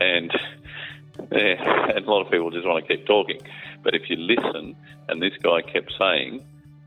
And 0.00 0.30
Yeah, 1.32 1.90
and 1.96 2.04
a 2.06 2.10
lot 2.10 2.24
of 2.24 2.30
people 2.30 2.50
just 2.50 2.66
want 2.66 2.86
to 2.86 2.96
keep 2.96 3.06
talking. 3.06 3.40
But 3.82 3.94
if 3.94 4.08
you 4.10 4.16
listen, 4.16 4.76
and 5.08 5.22
this 5.22 5.32
guy 5.42 5.62
kept 5.62 5.92
saying 5.98 6.44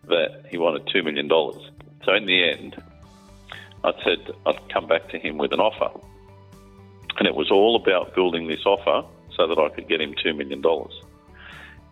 that 0.07 0.45
he 0.49 0.57
wanted 0.57 0.85
$2 0.87 1.03
million. 1.03 1.29
So 2.03 2.13
in 2.13 2.25
the 2.25 2.49
end, 2.49 2.81
I 3.83 3.91
said 4.03 4.33
I'd 4.45 4.69
come 4.69 4.87
back 4.87 5.09
to 5.09 5.19
him 5.19 5.37
with 5.37 5.53
an 5.53 5.59
offer. 5.59 5.99
And 7.17 7.27
it 7.27 7.35
was 7.35 7.51
all 7.51 7.75
about 7.75 8.15
building 8.15 8.47
this 8.47 8.65
offer 8.65 9.07
so 9.35 9.47
that 9.47 9.57
I 9.57 9.69
could 9.69 9.87
get 9.87 10.01
him 10.01 10.13
$2 10.13 10.35
million. 10.35 10.63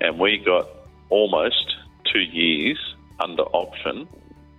And 0.01 0.19
we 0.19 0.37
got 0.37 0.67
almost 1.09 1.75
two 2.11 2.21
years 2.21 2.77
under 3.19 3.43
option 3.43 4.07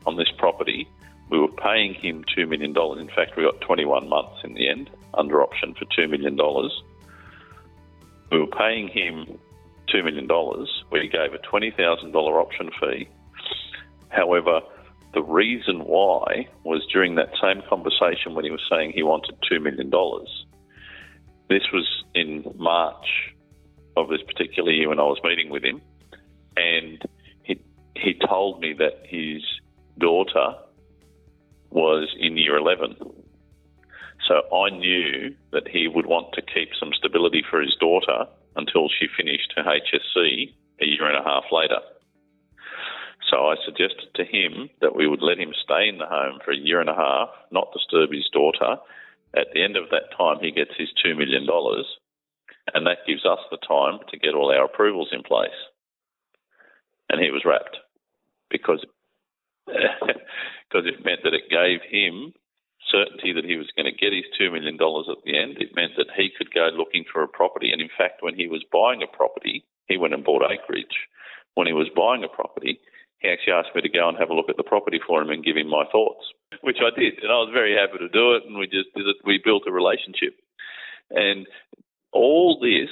on 0.06 0.16
this 0.16 0.30
property. 0.38 0.88
We 1.30 1.38
were 1.38 1.48
paying 1.48 1.94
him 1.94 2.24
$2 2.36 2.48
million. 2.48 2.76
In 2.98 3.08
fact, 3.08 3.36
we 3.36 3.42
got 3.42 3.60
21 3.60 4.08
months 4.08 4.40
in 4.44 4.54
the 4.54 4.68
end 4.68 4.90
under 5.14 5.42
option 5.42 5.74
for 5.74 5.84
$2 5.86 6.10
million. 6.10 6.38
We 8.32 8.38
were 8.38 8.46
paying 8.46 8.88
him 8.88 9.38
$2 9.94 10.04
million. 10.04 10.26
We 10.90 11.06
gave 11.08 11.34
a 11.34 11.38
$20,000 11.38 12.14
option 12.14 12.70
fee. 12.80 13.06
However, 14.08 14.60
the 15.12 15.22
reason 15.22 15.80
why 15.80 16.48
was 16.64 16.82
during 16.90 17.16
that 17.16 17.28
same 17.42 17.62
conversation 17.68 18.34
when 18.34 18.46
he 18.46 18.50
was 18.50 18.62
saying 18.70 18.92
he 18.94 19.02
wanted 19.02 19.34
$2 19.52 19.62
million. 19.62 19.90
This 21.50 21.62
was 21.74 22.04
in 22.14 22.42
March 22.56 23.34
of 23.98 24.08
this 24.08 24.22
particular 24.26 24.70
year 24.70 24.88
when 24.88 24.98
I 24.98 25.02
was 25.02 25.20
meeting 25.22 25.50
with 25.50 25.62
him. 25.62 25.82
And 26.56 27.02
he, 27.42 27.62
he 27.94 28.14
told 28.26 28.60
me 28.60 28.72
that 28.78 29.02
his 29.04 29.42
daughter 29.98 30.54
was 31.68 32.08
in 32.18 32.38
year 32.38 32.56
11. 32.56 32.96
So 34.26 34.42
I 34.54 34.70
knew 34.70 35.34
that 35.52 35.68
he 35.68 35.88
would 35.88 36.06
want 36.06 36.32
to 36.34 36.42
keep 36.42 36.70
some 36.78 36.92
stability 36.92 37.42
for 37.48 37.60
his 37.60 37.74
daughter 37.80 38.26
until 38.56 38.88
she 38.88 39.06
finished 39.16 39.52
her 39.56 39.64
HSC 39.64 40.52
a 40.80 40.86
year 40.86 41.06
and 41.06 41.16
a 41.16 41.28
half 41.28 41.44
later. 41.50 41.80
So 43.28 43.48
I 43.48 43.56
suggested 43.64 44.14
to 44.14 44.24
him 44.24 44.68
that 44.80 44.94
we 44.94 45.06
would 45.06 45.22
let 45.22 45.38
him 45.38 45.54
stay 45.64 45.88
in 45.88 45.98
the 45.98 46.06
home 46.06 46.38
for 46.44 46.52
a 46.52 46.56
year 46.56 46.80
and 46.80 46.90
a 46.90 46.94
half, 46.94 47.30
not 47.50 47.72
disturb 47.72 48.12
his 48.12 48.28
daughter. 48.32 48.76
At 49.34 49.48
the 49.54 49.64
end 49.64 49.76
of 49.76 49.88
that 49.90 50.12
time, 50.16 50.38
he 50.40 50.50
gets 50.50 50.72
his 50.76 50.90
$2 51.04 51.16
million, 51.16 51.46
and 52.74 52.86
that 52.86 53.06
gives 53.06 53.24
us 53.24 53.38
the 53.50 53.56
time 53.56 54.00
to 54.10 54.18
get 54.18 54.34
all 54.34 54.52
our 54.52 54.66
approvals 54.66 55.08
in 55.12 55.22
place. 55.22 55.50
And 57.08 57.20
he 57.20 57.30
was 57.30 57.44
wrapped 57.44 57.76
because 58.50 58.84
because 59.66 60.86
it 60.86 61.04
meant 61.04 61.20
that 61.24 61.34
it 61.34 61.48
gave 61.48 61.80
him 61.88 62.34
certainty 62.90 63.32
that 63.32 63.44
he 63.44 63.56
was 63.56 63.70
going 63.76 63.86
to 63.86 63.94
get 63.94 64.12
his 64.12 64.26
$2 64.40 64.52
million 64.52 64.74
at 64.74 65.22
the 65.24 65.36
end. 65.38 65.60
It 65.60 65.76
meant 65.76 65.92
that 65.96 66.10
he 66.16 66.30
could 66.32 66.52
go 66.52 66.70
looking 66.72 67.04
for 67.06 67.22
a 67.22 67.28
property. 67.28 67.70
And 67.72 67.80
in 67.80 67.90
fact, 67.96 68.22
when 68.22 68.34
he 68.34 68.48
was 68.48 68.64
buying 68.72 69.02
a 69.02 69.10
property, 69.10 69.64
he 69.88 69.96
went 69.96 70.14
and 70.14 70.24
bought 70.24 70.48
acreage. 70.50 71.08
When 71.54 71.66
he 71.66 71.72
was 71.72 71.92
buying 71.94 72.24
a 72.24 72.32
property, 72.32 72.80
he 73.20 73.28
actually 73.28 73.54
asked 73.54 73.74
me 73.74 73.82
to 73.82 73.92
go 73.92 74.08
and 74.08 74.18
have 74.18 74.30
a 74.30 74.34
look 74.34 74.48
at 74.48 74.56
the 74.56 74.66
property 74.66 74.98
for 74.98 75.22
him 75.22 75.30
and 75.30 75.44
give 75.44 75.56
him 75.56 75.68
my 75.68 75.84
thoughts, 75.92 76.24
which 76.62 76.82
I 76.82 76.90
did. 76.98 77.22
And 77.22 77.30
I 77.30 77.38
was 77.38 77.52
very 77.52 77.76
happy 77.76 77.98
to 77.98 78.08
do 78.08 78.34
it. 78.34 78.42
And 78.46 78.58
we 78.58 78.66
just 78.66 78.90
did 78.96 79.06
it. 79.06 79.22
We 79.24 79.38
built 79.38 79.68
a 79.68 79.72
relationship. 79.72 80.34
And 81.10 81.46
all 82.12 82.58
this 82.58 82.90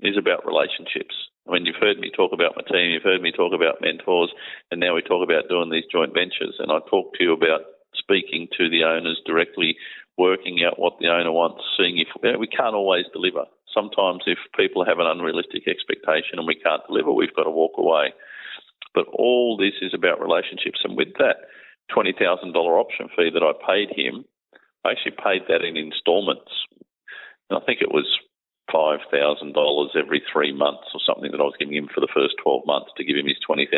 is 0.00 0.16
about 0.16 0.46
relationships. 0.46 1.14
I 1.48 1.52
mean, 1.52 1.66
you've 1.66 1.80
heard 1.80 1.98
me 1.98 2.10
talk 2.14 2.32
about 2.32 2.56
my 2.56 2.62
team, 2.68 2.92
you've 2.92 3.08
heard 3.08 3.22
me 3.22 3.32
talk 3.32 3.54
about 3.54 3.80
mentors, 3.80 4.30
and 4.70 4.78
now 4.78 4.94
we 4.94 5.00
talk 5.00 5.24
about 5.24 5.48
doing 5.48 5.70
these 5.70 5.88
joint 5.90 6.12
ventures. 6.12 6.56
And 6.58 6.70
I 6.70 6.78
talk 6.90 7.14
to 7.14 7.24
you 7.24 7.32
about 7.32 7.62
speaking 8.08 8.48
to 8.56 8.70
the 8.70 8.84
owners 8.84 9.20
directly, 9.26 9.76
working 10.16 10.64
out 10.64 10.78
what 10.80 10.96
the 10.98 11.08
owner 11.08 11.30
wants, 11.30 11.62
seeing 11.76 12.00
if 12.00 12.08
we 12.40 12.48
can't 12.48 12.74
always 12.74 13.04
deliver. 13.12 13.44
Sometimes, 13.68 14.24
if 14.26 14.38
people 14.56 14.84
have 14.84 14.98
an 14.98 15.06
unrealistic 15.06 15.68
expectation 15.68 16.40
and 16.40 16.46
we 16.48 16.56
can't 16.56 16.82
deliver, 16.88 17.12
we've 17.12 17.36
got 17.36 17.44
to 17.44 17.52
walk 17.52 17.76
away. 17.76 18.16
But 18.94 19.06
all 19.12 19.56
this 19.60 19.76
is 19.82 19.92
about 19.92 20.20
relationships. 20.24 20.80
And 20.82 20.96
with 20.96 21.12
that 21.20 21.44
$20,000 21.92 22.16
option 22.56 23.08
fee 23.14 23.30
that 23.32 23.44
I 23.44 23.52
paid 23.60 23.92
him, 23.92 24.24
I 24.84 24.92
actually 24.92 25.20
paid 25.20 25.44
that 25.48 25.62
in 25.62 25.76
installments. 25.76 26.50
And 27.50 27.60
I 27.60 27.64
think 27.64 27.80
it 27.84 27.92
was 27.92 28.08
$5,000 28.72 29.04
every 29.96 30.22
three 30.32 30.52
months 30.52 30.88
or 30.94 31.00
something 31.04 31.30
that 31.30 31.40
I 31.40 31.44
was 31.44 31.60
giving 31.60 31.76
him 31.76 31.88
for 31.92 32.00
the 32.00 32.12
first 32.12 32.36
12 32.42 32.64
months 32.66 32.90
to 32.96 33.04
give 33.04 33.16
him 33.16 33.28
his 33.28 33.40
$20,000. 33.44 33.68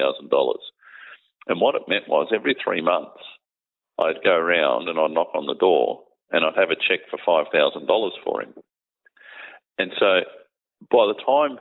And 1.49 1.61
what 1.61 1.75
it 1.75 1.89
meant 1.89 2.09
was 2.09 2.31
every 2.35 2.55
three 2.63 2.81
months, 2.81 3.19
I'd 4.01 4.25
go 4.25 4.35
around 4.35 4.89
and 4.89 4.99
I'd 4.99 5.11
knock 5.13 5.31
on 5.35 5.47
the 5.47 5.55
door 5.55 6.03
and 6.31 6.45
I'd 6.45 6.57
have 6.57 6.71
a 6.71 6.77
check 6.77 7.01
for 7.11 7.19
$5,000 7.19 8.11
for 8.25 8.43
him. 8.43 8.55
And 9.79 9.93
so 9.99 10.21
by 10.91 11.07
the 11.07 11.21
time 11.25 11.59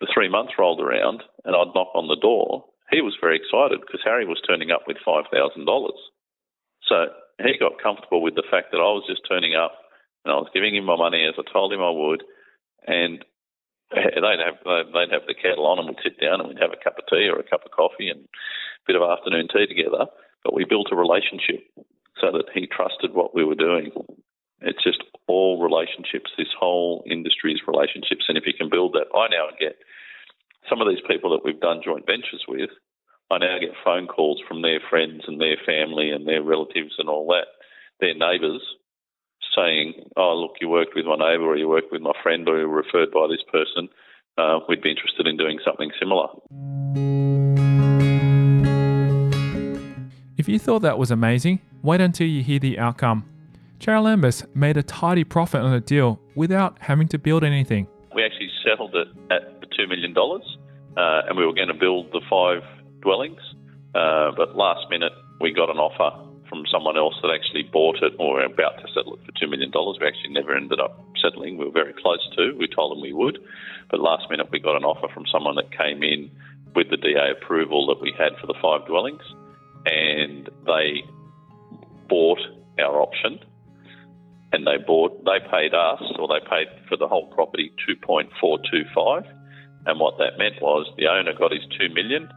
the 0.00 0.08
three 0.12 0.28
months 0.28 0.54
rolled 0.58 0.80
around 0.80 1.22
and 1.44 1.54
I'd 1.54 1.74
knock 1.74 1.94
on 1.94 2.08
the 2.08 2.20
door, 2.20 2.64
he 2.90 3.00
was 3.00 3.16
very 3.20 3.36
excited 3.36 3.80
because 3.80 4.00
Harry 4.04 4.26
was 4.26 4.42
turning 4.46 4.70
up 4.70 4.82
with 4.86 4.96
$5,000. 5.06 5.90
So 6.82 7.06
he 7.38 7.58
got 7.58 7.82
comfortable 7.82 8.22
with 8.22 8.34
the 8.34 8.46
fact 8.50 8.72
that 8.72 8.82
I 8.82 8.90
was 8.90 9.04
just 9.08 9.22
turning 9.28 9.54
up 9.54 9.72
and 10.24 10.32
I 10.32 10.36
was 10.36 10.50
giving 10.52 10.74
him 10.74 10.84
my 10.84 10.96
money 10.96 11.22
as 11.22 11.34
I 11.38 11.46
told 11.52 11.72
him 11.72 11.80
I 11.80 11.90
would. 11.90 12.24
And 12.86 13.24
they'd 13.94 14.44
have 14.44 14.58
they'd 14.64 15.12
have 15.12 15.26
the 15.26 15.34
kettle 15.34 15.66
on 15.66 15.78
and 15.78 15.88
we'd 15.88 16.02
sit 16.02 16.20
down 16.20 16.40
and 16.40 16.48
we'd 16.48 16.62
have 16.62 16.72
a 16.72 16.82
cup 16.82 16.98
of 16.98 17.06
tea 17.06 17.28
or 17.28 17.38
a 17.38 17.48
cup 17.48 17.64
of 17.64 17.70
coffee 17.70 18.08
and 18.08 18.20
a 18.20 18.86
bit 18.86 18.96
of 18.96 19.02
afternoon 19.02 19.48
tea 19.52 19.66
together. 19.66 20.06
But 20.44 20.54
we 20.54 20.64
built 20.64 20.88
a 20.92 20.96
relationship 20.96 21.66
so 22.20 22.32
that 22.32 22.50
he 22.54 22.66
trusted 22.66 23.14
what 23.14 23.34
we 23.34 23.44
were 23.44 23.54
doing. 23.54 23.92
It's 24.60 24.82
just 24.82 25.02
all 25.26 25.62
relationships. 25.62 26.30
This 26.36 26.52
whole 26.58 27.02
industry 27.10 27.52
is 27.52 27.60
relationships, 27.66 28.26
and 28.28 28.36
if 28.36 28.44
you 28.46 28.52
can 28.52 28.68
build 28.68 28.92
that, 28.92 29.08
I 29.16 29.28
now 29.28 29.48
get 29.58 29.76
some 30.68 30.80
of 30.80 30.88
these 30.88 31.02
people 31.08 31.30
that 31.30 31.44
we've 31.44 31.60
done 31.60 31.80
joint 31.84 32.06
ventures 32.06 32.44
with. 32.46 32.70
I 33.30 33.38
now 33.38 33.58
get 33.58 33.70
phone 33.84 34.06
calls 34.06 34.42
from 34.46 34.60
their 34.60 34.80
friends 34.90 35.22
and 35.26 35.40
their 35.40 35.56
family 35.64 36.10
and 36.10 36.26
their 36.26 36.42
relatives 36.42 36.94
and 36.98 37.08
all 37.08 37.26
that, 37.28 37.46
their 38.00 38.14
neighbours, 38.14 38.62
saying, 39.54 40.10
"Oh, 40.16 40.34
look, 40.34 40.56
you 40.60 40.68
worked 40.68 40.94
with 40.94 41.06
my 41.06 41.16
neighbour, 41.16 41.44
or 41.44 41.56
you 41.56 41.68
worked 41.68 41.92
with 41.92 42.02
my 42.02 42.12
friend, 42.22 42.48
or 42.48 42.58
you 42.58 42.68
were 42.68 42.82
referred 42.82 43.12
by 43.12 43.28
this 43.28 43.42
person. 43.50 43.88
Uh, 44.36 44.60
we'd 44.68 44.82
be 44.82 44.90
interested 44.90 45.26
in 45.26 45.36
doing 45.36 45.58
something 45.64 45.90
similar." 45.98 46.28
If 50.40 50.48
you 50.48 50.58
thought 50.58 50.80
that 50.80 50.96
was 50.96 51.10
amazing, 51.10 51.60
wait 51.82 52.00
until 52.00 52.26
you 52.26 52.42
hear 52.42 52.58
the 52.58 52.78
outcome. 52.78 53.28
Charalambous 53.78 54.46
made 54.56 54.78
a 54.78 54.82
tidy 54.82 55.22
profit 55.22 55.60
on 55.60 55.70
the 55.70 55.80
deal 55.80 56.18
without 56.34 56.78
having 56.80 57.08
to 57.08 57.18
build 57.18 57.44
anything. 57.44 57.86
We 58.14 58.24
actually 58.24 58.48
settled 58.64 58.94
it 58.96 59.08
at 59.30 59.60
$2 59.78 59.86
million 59.86 60.16
uh, 60.16 61.28
and 61.28 61.36
we 61.36 61.44
were 61.44 61.52
going 61.52 61.68
to 61.68 61.74
build 61.74 62.10
the 62.12 62.22
five 62.30 62.62
dwellings. 63.02 63.42
Uh, 63.94 64.32
but 64.34 64.56
last 64.56 64.88
minute, 64.88 65.12
we 65.42 65.52
got 65.52 65.68
an 65.68 65.76
offer 65.76 66.08
from 66.48 66.64
someone 66.72 66.96
else 66.96 67.16
that 67.20 67.28
actually 67.28 67.64
bought 67.64 67.96
it 68.00 68.14
or 68.18 68.36
were 68.36 68.44
about 68.44 68.80
to 68.80 68.88
settle 68.96 69.16
it 69.16 69.20
for 69.26 69.32
$2 69.32 69.50
million. 69.50 69.70
We 69.76 70.08
actually 70.08 70.32
never 70.32 70.56
ended 70.56 70.80
up 70.80 71.04
settling. 71.20 71.58
We 71.58 71.66
were 71.66 71.70
very 71.70 71.92
close 72.00 72.26
to. 72.38 72.56
We 72.58 72.66
told 72.66 72.96
them 72.96 73.02
we 73.02 73.12
would. 73.12 73.36
But 73.90 74.00
last 74.00 74.24
minute, 74.30 74.48
we 74.50 74.58
got 74.58 74.76
an 74.76 74.84
offer 74.84 75.12
from 75.12 75.24
someone 75.30 75.56
that 75.56 75.68
came 75.76 76.02
in 76.02 76.30
with 76.74 76.88
the 76.88 76.96
DA 76.96 77.36
approval 77.36 77.86
that 77.88 78.00
we 78.00 78.14
had 78.16 78.40
for 78.40 78.46
the 78.46 78.56
five 78.62 78.86
dwellings 78.88 79.20
and 79.86 80.48
they 80.66 81.02
bought 82.08 82.40
our 82.78 83.00
option. 83.00 83.38
And 84.52 84.66
they 84.66 84.78
bought 84.84 85.24
they 85.24 85.38
paid 85.50 85.74
us 85.74 86.02
or 86.18 86.26
they 86.26 86.40
paid 86.48 86.66
for 86.88 86.96
the 86.96 87.06
whole 87.06 87.28
property 87.28 87.72
2.425 87.88 89.24
and 89.86 89.98
what 89.98 90.18
that 90.18 90.38
meant 90.38 90.60
was 90.60 90.92
the 90.98 91.06
owner 91.06 91.32
got 91.32 91.52
his 91.52 91.62
2 91.78 91.94
million 91.94 92.28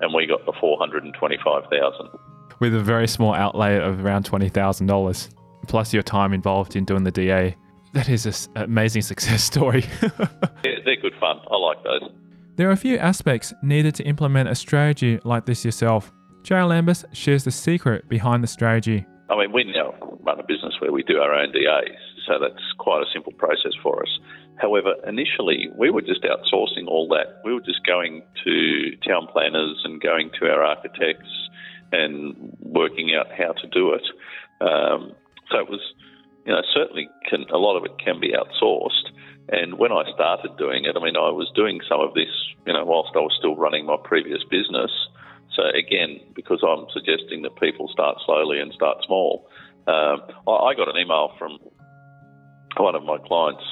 and 0.00 0.14
we 0.14 0.26
got 0.26 0.44
the 0.44 0.52
425,000 0.60 2.08
with 2.60 2.74
a 2.74 2.80
very 2.80 3.08
small 3.08 3.34
outlay 3.34 3.78
of 3.78 4.04
around 4.04 4.24
$20,000 4.24 5.34
plus 5.66 5.94
your 5.94 6.02
time 6.02 6.34
involved 6.34 6.76
in 6.76 6.84
doing 6.84 7.04
the 7.04 7.10
DA 7.10 7.56
that 7.92 8.08
is 8.08 8.26
an 8.26 8.62
amazing 8.62 9.02
success 9.12 9.42
story. 9.42 9.84
Yeah, 10.64 10.78
they're 10.84 10.96
good 10.96 11.14
fun. 11.18 11.40
I 11.50 11.56
like 11.56 11.82
those. 11.82 12.10
There 12.54 12.68
are 12.68 12.72
a 12.72 12.76
few 12.76 12.96
aspects 12.96 13.52
needed 13.64 13.96
to 13.96 14.04
implement 14.04 14.48
a 14.48 14.54
strategy 14.54 15.18
like 15.24 15.44
this 15.44 15.64
yourself 15.64 16.12
Charalambous 16.42 17.04
shares 17.12 17.44
the 17.44 17.50
secret 17.50 18.08
behind 18.08 18.42
the 18.42 18.48
strategy. 18.48 19.06
I 19.30 19.38
mean, 19.38 19.52
we 19.52 19.64
now 19.64 19.94
run 20.20 20.40
a 20.40 20.42
business 20.42 20.74
where 20.80 20.92
we 20.92 21.02
do 21.02 21.18
our 21.18 21.32
own 21.32 21.52
DAs, 21.52 21.96
so 22.26 22.38
that's 22.40 22.62
quite 22.78 23.02
a 23.02 23.06
simple 23.12 23.32
process 23.32 23.72
for 23.82 24.02
us. 24.02 24.10
However, 24.56 24.94
initially 25.06 25.68
we 25.76 25.90
were 25.90 26.02
just 26.02 26.22
outsourcing 26.22 26.86
all 26.86 27.08
that. 27.08 27.40
We 27.44 27.54
were 27.54 27.60
just 27.60 27.86
going 27.86 28.22
to 28.44 28.96
town 29.06 29.26
planners 29.32 29.80
and 29.84 30.00
going 30.00 30.30
to 30.40 30.50
our 30.50 30.62
architects 30.62 31.30
and 31.92 32.56
working 32.60 33.14
out 33.14 33.26
how 33.30 33.52
to 33.52 33.66
do 33.68 33.94
it. 33.94 34.04
Um, 34.60 35.12
so 35.50 35.58
it 35.58 35.68
was, 35.68 35.80
you 36.44 36.52
know, 36.52 36.62
certainly 36.74 37.08
can, 37.28 37.44
a 37.52 37.58
lot 37.58 37.76
of 37.76 37.84
it 37.84 37.92
can 38.04 38.20
be 38.20 38.32
outsourced. 38.32 39.10
And 39.48 39.78
when 39.78 39.92
I 39.92 40.04
started 40.14 40.56
doing 40.56 40.84
it, 40.84 40.96
I 40.96 41.02
mean, 41.02 41.16
I 41.16 41.30
was 41.30 41.50
doing 41.54 41.80
some 41.88 42.00
of 42.00 42.14
this, 42.14 42.30
you 42.66 42.72
know, 42.72 42.84
whilst 42.84 43.10
I 43.14 43.20
was 43.20 43.34
still 43.38 43.56
running 43.56 43.86
my 43.86 43.96
previous 44.02 44.42
business. 44.50 44.90
So 45.56 45.62
again, 45.68 46.20
because 46.34 46.64
I'm 46.66 46.86
suggesting 46.92 47.42
that 47.42 47.56
people 47.60 47.88
start 47.92 48.18
slowly 48.24 48.60
and 48.60 48.72
start 48.72 48.98
small, 49.06 49.48
um, 49.86 50.22
I, 50.48 50.74
got 50.74 50.88
an 50.88 50.96
email 50.96 51.32
from 51.38 51.58
one 52.76 52.94
of 52.94 53.02
my 53.02 53.18
clients 53.18 53.64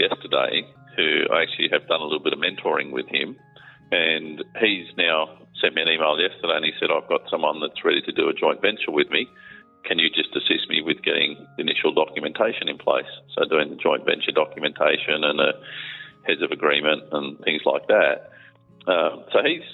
yesterday 0.00 0.66
who 0.96 1.30
I 1.32 1.42
actually 1.42 1.68
have 1.70 1.86
done 1.86 2.00
a 2.00 2.04
little 2.04 2.22
bit 2.22 2.32
of 2.32 2.40
mentoring 2.40 2.90
with 2.90 3.06
him. 3.08 3.36
And 3.92 4.42
he's 4.60 4.88
now 4.96 5.38
sent 5.60 5.74
me 5.74 5.82
an 5.82 5.88
email 5.88 6.18
yesterday 6.18 6.56
and 6.56 6.64
he 6.64 6.72
said, 6.80 6.90
I've 6.90 7.08
got 7.08 7.22
someone 7.30 7.60
that's 7.60 7.84
ready 7.84 8.02
to 8.02 8.12
do 8.12 8.28
a 8.28 8.34
joint 8.34 8.60
venture 8.60 8.90
with 8.90 9.10
me. 9.10 9.28
Can 9.84 9.98
you 9.98 10.10
just 10.10 10.34
assist 10.34 10.68
me 10.68 10.82
with 10.82 11.02
getting 11.02 11.38
initial 11.56 11.94
documentation 11.94 12.68
in 12.68 12.78
place? 12.78 13.08
So, 13.32 13.48
doing 13.48 13.70
the 13.70 13.76
joint 13.76 14.04
venture 14.04 14.32
documentation 14.32 15.22
and 15.22 15.40
a 15.40 15.52
heads 16.26 16.42
of 16.42 16.50
agreement 16.50 17.04
and 17.12 17.38
things 17.40 17.62
like 17.64 17.86
that. 17.86 18.28
Um, 18.90 19.24
so, 19.32 19.38
he's 19.46 19.64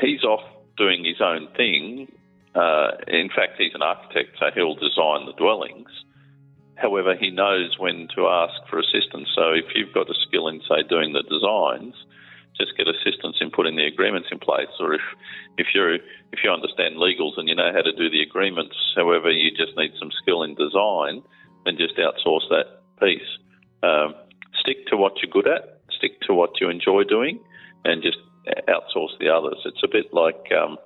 he's 0.00 0.24
off 0.24 0.44
doing 0.76 1.04
his 1.04 1.20
own 1.20 1.48
thing. 1.56 2.10
Uh, 2.54 2.92
in 3.06 3.28
fact, 3.28 3.54
he's 3.58 3.74
an 3.74 3.82
architect, 3.82 4.36
so 4.38 4.46
he'll 4.54 4.74
design 4.74 5.26
the 5.26 5.34
dwellings. 5.36 5.90
However, 6.76 7.14
he 7.14 7.30
knows 7.30 7.76
when 7.78 8.08
to 8.16 8.26
ask 8.26 8.54
for 8.68 8.78
assistance. 8.80 9.28
So 9.36 9.52
if 9.52 9.66
you've 9.74 9.92
got 9.92 10.08
a 10.08 10.14
skill 10.26 10.48
in, 10.48 10.60
say, 10.66 10.82
doing 10.88 11.12
the 11.12 11.22
designs, 11.22 11.94
just 12.56 12.76
get 12.76 12.88
assistance 12.88 13.36
in 13.40 13.50
putting 13.50 13.76
the 13.76 13.84
agreements 13.84 14.28
in 14.32 14.38
place. 14.38 14.72
Or 14.80 14.94
if 14.94 15.04
if 15.58 15.68
you 15.74 16.00
if 16.32 16.40
you 16.42 16.50
understand 16.50 16.96
legals 16.96 17.36
and 17.36 17.48
you 17.48 17.54
know 17.54 17.70
how 17.72 17.82
to 17.82 17.92
do 17.92 18.10
the 18.10 18.22
agreements, 18.22 18.76
however, 18.96 19.30
you 19.30 19.50
just 19.50 19.76
need 19.76 19.92
some 19.98 20.10
skill 20.22 20.42
in 20.42 20.54
design, 20.54 21.22
then 21.64 21.76
just 21.76 21.96
outsource 21.96 22.48
that 22.48 22.80
piece. 22.98 23.30
Um, 23.82 24.14
stick 24.60 24.86
to 24.88 24.96
what 24.96 25.20
you're 25.22 25.30
good 25.30 25.48
at. 25.48 25.80
Stick 25.96 26.20
to 26.22 26.34
what 26.34 26.60
you 26.60 26.68
enjoy 26.70 27.04
doing, 27.04 27.40
and 27.84 28.02
just 28.02 28.18
outsource 28.68 29.18
the 29.18 29.28
others. 29.28 29.58
It's 29.64 29.82
a 29.84 29.88
bit 29.88 30.12
like 30.12 30.50
um, 30.52 30.78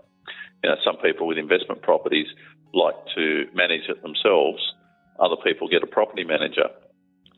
you 0.62 0.70
know 0.70 0.76
some 0.84 0.96
people 0.96 1.26
with 1.26 1.38
investment 1.38 1.82
properties 1.82 2.26
like 2.72 2.96
to 3.14 3.46
manage 3.54 3.88
it 3.88 4.02
themselves 4.02 4.60
other 5.20 5.36
people 5.36 5.68
get 5.68 5.82
a 5.82 5.86
property 5.86 6.24
manager. 6.24 6.68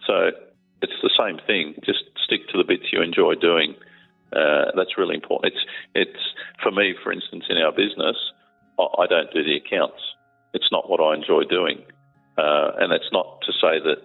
So 0.06 0.30
it's 0.82 1.00
the 1.02 1.10
same 1.18 1.38
thing. 1.46 1.74
Just 1.84 2.04
stick 2.24 2.48
to 2.48 2.58
the 2.58 2.64
bits 2.64 2.84
you 2.92 3.02
enjoy 3.02 3.34
doing. 3.34 3.74
Uh, 4.32 4.72
that's 4.76 4.98
really 4.98 5.14
important. 5.14 5.52
It's 5.52 5.64
it's 5.94 6.24
for 6.62 6.70
me, 6.70 6.94
for 7.02 7.12
instance, 7.12 7.44
in 7.48 7.58
our 7.58 7.72
business, 7.72 8.16
I 8.78 9.06
don't 9.06 9.32
do 9.32 9.42
the 9.42 9.56
accounts. 9.56 10.00
It's 10.52 10.70
not 10.72 10.88
what 10.90 11.00
I 11.00 11.14
enjoy 11.14 11.44
doing, 11.44 11.84
uh, 12.36 12.72
and 12.78 12.92
it's 12.92 13.10
not 13.12 13.40
to 13.42 13.52
say 13.52 13.78
that 13.80 14.02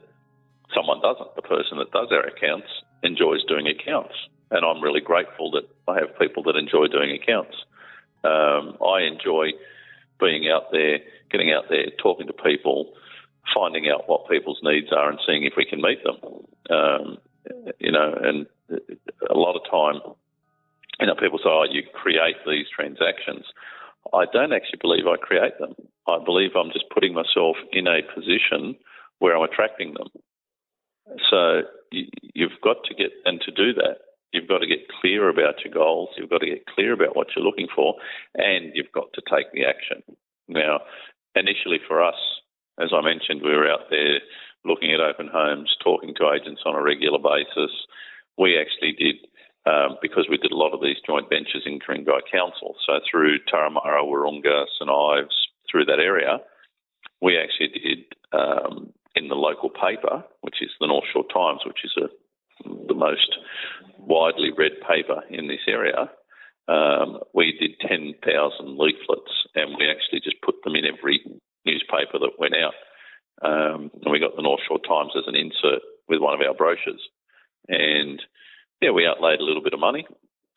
someone 0.75 1.01
doesn't. 1.01 1.35
The 1.35 1.41
person 1.41 1.77
that 1.79 1.91
does 1.91 2.09
our 2.11 2.25
accounts 2.27 2.67
enjoys 3.03 3.43
doing 3.45 3.67
accounts, 3.67 4.13
and 4.51 4.65
I'm 4.65 4.81
really 4.81 5.01
grateful 5.01 5.51
that 5.51 5.67
I 5.87 5.95
have 5.99 6.17
people 6.19 6.43
that 6.43 6.55
enjoy 6.55 6.87
doing 6.87 7.11
accounts. 7.11 7.55
Um, 8.23 8.77
I 8.85 9.01
enjoy 9.01 9.51
being 10.19 10.49
out 10.49 10.71
there, 10.71 10.99
getting 11.31 11.51
out 11.51 11.65
there, 11.69 11.85
talking 12.01 12.27
to 12.27 12.33
people, 12.33 12.93
finding 13.53 13.89
out 13.89 14.07
what 14.07 14.29
people's 14.29 14.59
needs 14.61 14.91
are 14.91 15.09
and 15.09 15.19
seeing 15.25 15.43
if 15.43 15.53
we 15.57 15.65
can 15.65 15.81
meet 15.81 16.03
them. 16.03 16.17
Um, 16.69 17.17
you 17.79 17.91
know, 17.91 18.13
and 18.21 18.45
a 19.29 19.33
lot 19.33 19.55
of 19.55 19.63
time, 19.69 20.01
you 20.99 21.07
know, 21.07 21.15
people 21.15 21.39
say, 21.39 21.49
"Oh, 21.49 21.65
you 21.69 21.81
create 21.93 22.37
these 22.45 22.67
transactions." 22.69 23.45
I 24.13 24.25
don't 24.31 24.53
actually 24.53 24.79
believe 24.81 25.07
I 25.07 25.17
create 25.17 25.57
them. 25.59 25.75
I 26.07 26.17
believe 26.23 26.51
I'm 26.55 26.71
just 26.71 26.89
putting 26.89 27.13
myself 27.13 27.55
in 27.71 27.87
a 27.87 28.01
position 28.13 28.75
where 29.19 29.35
I'm 29.35 29.43
attracting 29.43 29.93
them. 29.93 30.07
So 31.29 31.61
you've 31.91 32.59
got 32.63 32.83
to 32.85 32.95
get, 32.95 33.11
and 33.25 33.41
to 33.41 33.51
do 33.51 33.73
that, 33.73 33.97
you've 34.31 34.47
got 34.47 34.59
to 34.59 34.67
get 34.67 34.87
clear 35.01 35.29
about 35.29 35.63
your 35.63 35.73
goals. 35.73 36.09
You've 36.17 36.29
got 36.29 36.41
to 36.41 36.47
get 36.47 36.65
clear 36.67 36.93
about 36.93 37.15
what 37.15 37.27
you're 37.35 37.45
looking 37.45 37.67
for, 37.73 37.95
and 38.35 38.71
you've 38.73 38.91
got 38.93 39.13
to 39.13 39.21
take 39.29 39.51
the 39.53 39.65
action. 39.65 40.03
Now, 40.47 40.81
initially 41.35 41.79
for 41.87 42.03
us, 42.03 42.19
as 42.79 42.89
I 42.93 43.01
mentioned, 43.01 43.41
we 43.43 43.55
were 43.55 43.69
out 43.69 43.89
there 43.89 44.19
looking 44.65 44.93
at 44.93 44.99
open 44.99 45.29
homes, 45.31 45.75
talking 45.83 46.13
to 46.15 46.31
agents 46.31 46.61
on 46.65 46.75
a 46.75 46.81
regular 46.81 47.19
basis. 47.19 47.71
We 48.37 48.57
actually 48.59 48.93
did, 48.93 49.15
um, 49.65 49.97
because 50.01 50.27
we 50.29 50.37
did 50.37 50.51
a 50.51 50.57
lot 50.57 50.73
of 50.73 50.81
these 50.81 50.97
joint 51.05 51.29
ventures 51.29 51.63
in 51.65 51.79
Ku-ring-gai 51.79 52.21
Council, 52.31 52.75
so 52.85 52.99
through 53.09 53.39
Turramurra, 53.51 54.05
Wahroonga, 54.05 54.65
St 54.79 54.89
Ives, 54.89 55.35
through 55.69 55.85
that 55.85 55.99
area, 55.99 56.39
we 57.21 57.37
actually 57.37 57.69
did 57.69 57.99
um, 58.33 58.91
in 59.15 59.27
the 59.27 59.35
local 59.35 59.69
paper, 59.69 60.23
which 60.41 60.61
is 60.61 60.69
the 60.79 60.87
North 60.87 61.05
Shore 61.11 61.25
Times, 61.33 61.61
which 61.65 61.83
is 61.83 61.93
a, 61.97 62.07
the 62.87 62.95
most 62.95 63.37
widely 63.97 64.51
read 64.55 64.73
paper 64.87 65.21
in 65.29 65.47
this 65.47 65.65
area. 65.67 66.09
Um, 66.67 67.19
we 67.33 67.57
did 67.59 67.79
10,000 67.87 68.17
leaflets 68.77 69.33
and 69.55 69.75
we 69.77 69.89
actually 69.89 70.21
just 70.23 70.41
put 70.41 70.55
them 70.63 70.75
in 70.75 70.85
every 70.85 71.19
newspaper 71.65 72.19
that 72.19 72.39
went 72.39 72.55
out. 72.55 72.73
Um, 73.41 73.91
and 74.01 74.11
we 74.11 74.19
got 74.19 74.35
the 74.35 74.43
North 74.43 74.61
Shore 74.67 74.79
Times 74.79 75.13
as 75.17 75.25
an 75.27 75.35
insert 75.35 75.81
with 76.07 76.21
one 76.21 76.33
of 76.33 76.45
our 76.45 76.53
brochures. 76.53 77.01
And 77.67 78.21
yeah, 78.81 78.91
we 78.91 79.07
outlaid 79.07 79.39
a 79.39 79.43
little 79.43 79.63
bit 79.63 79.73
of 79.73 79.79
money. 79.79 80.05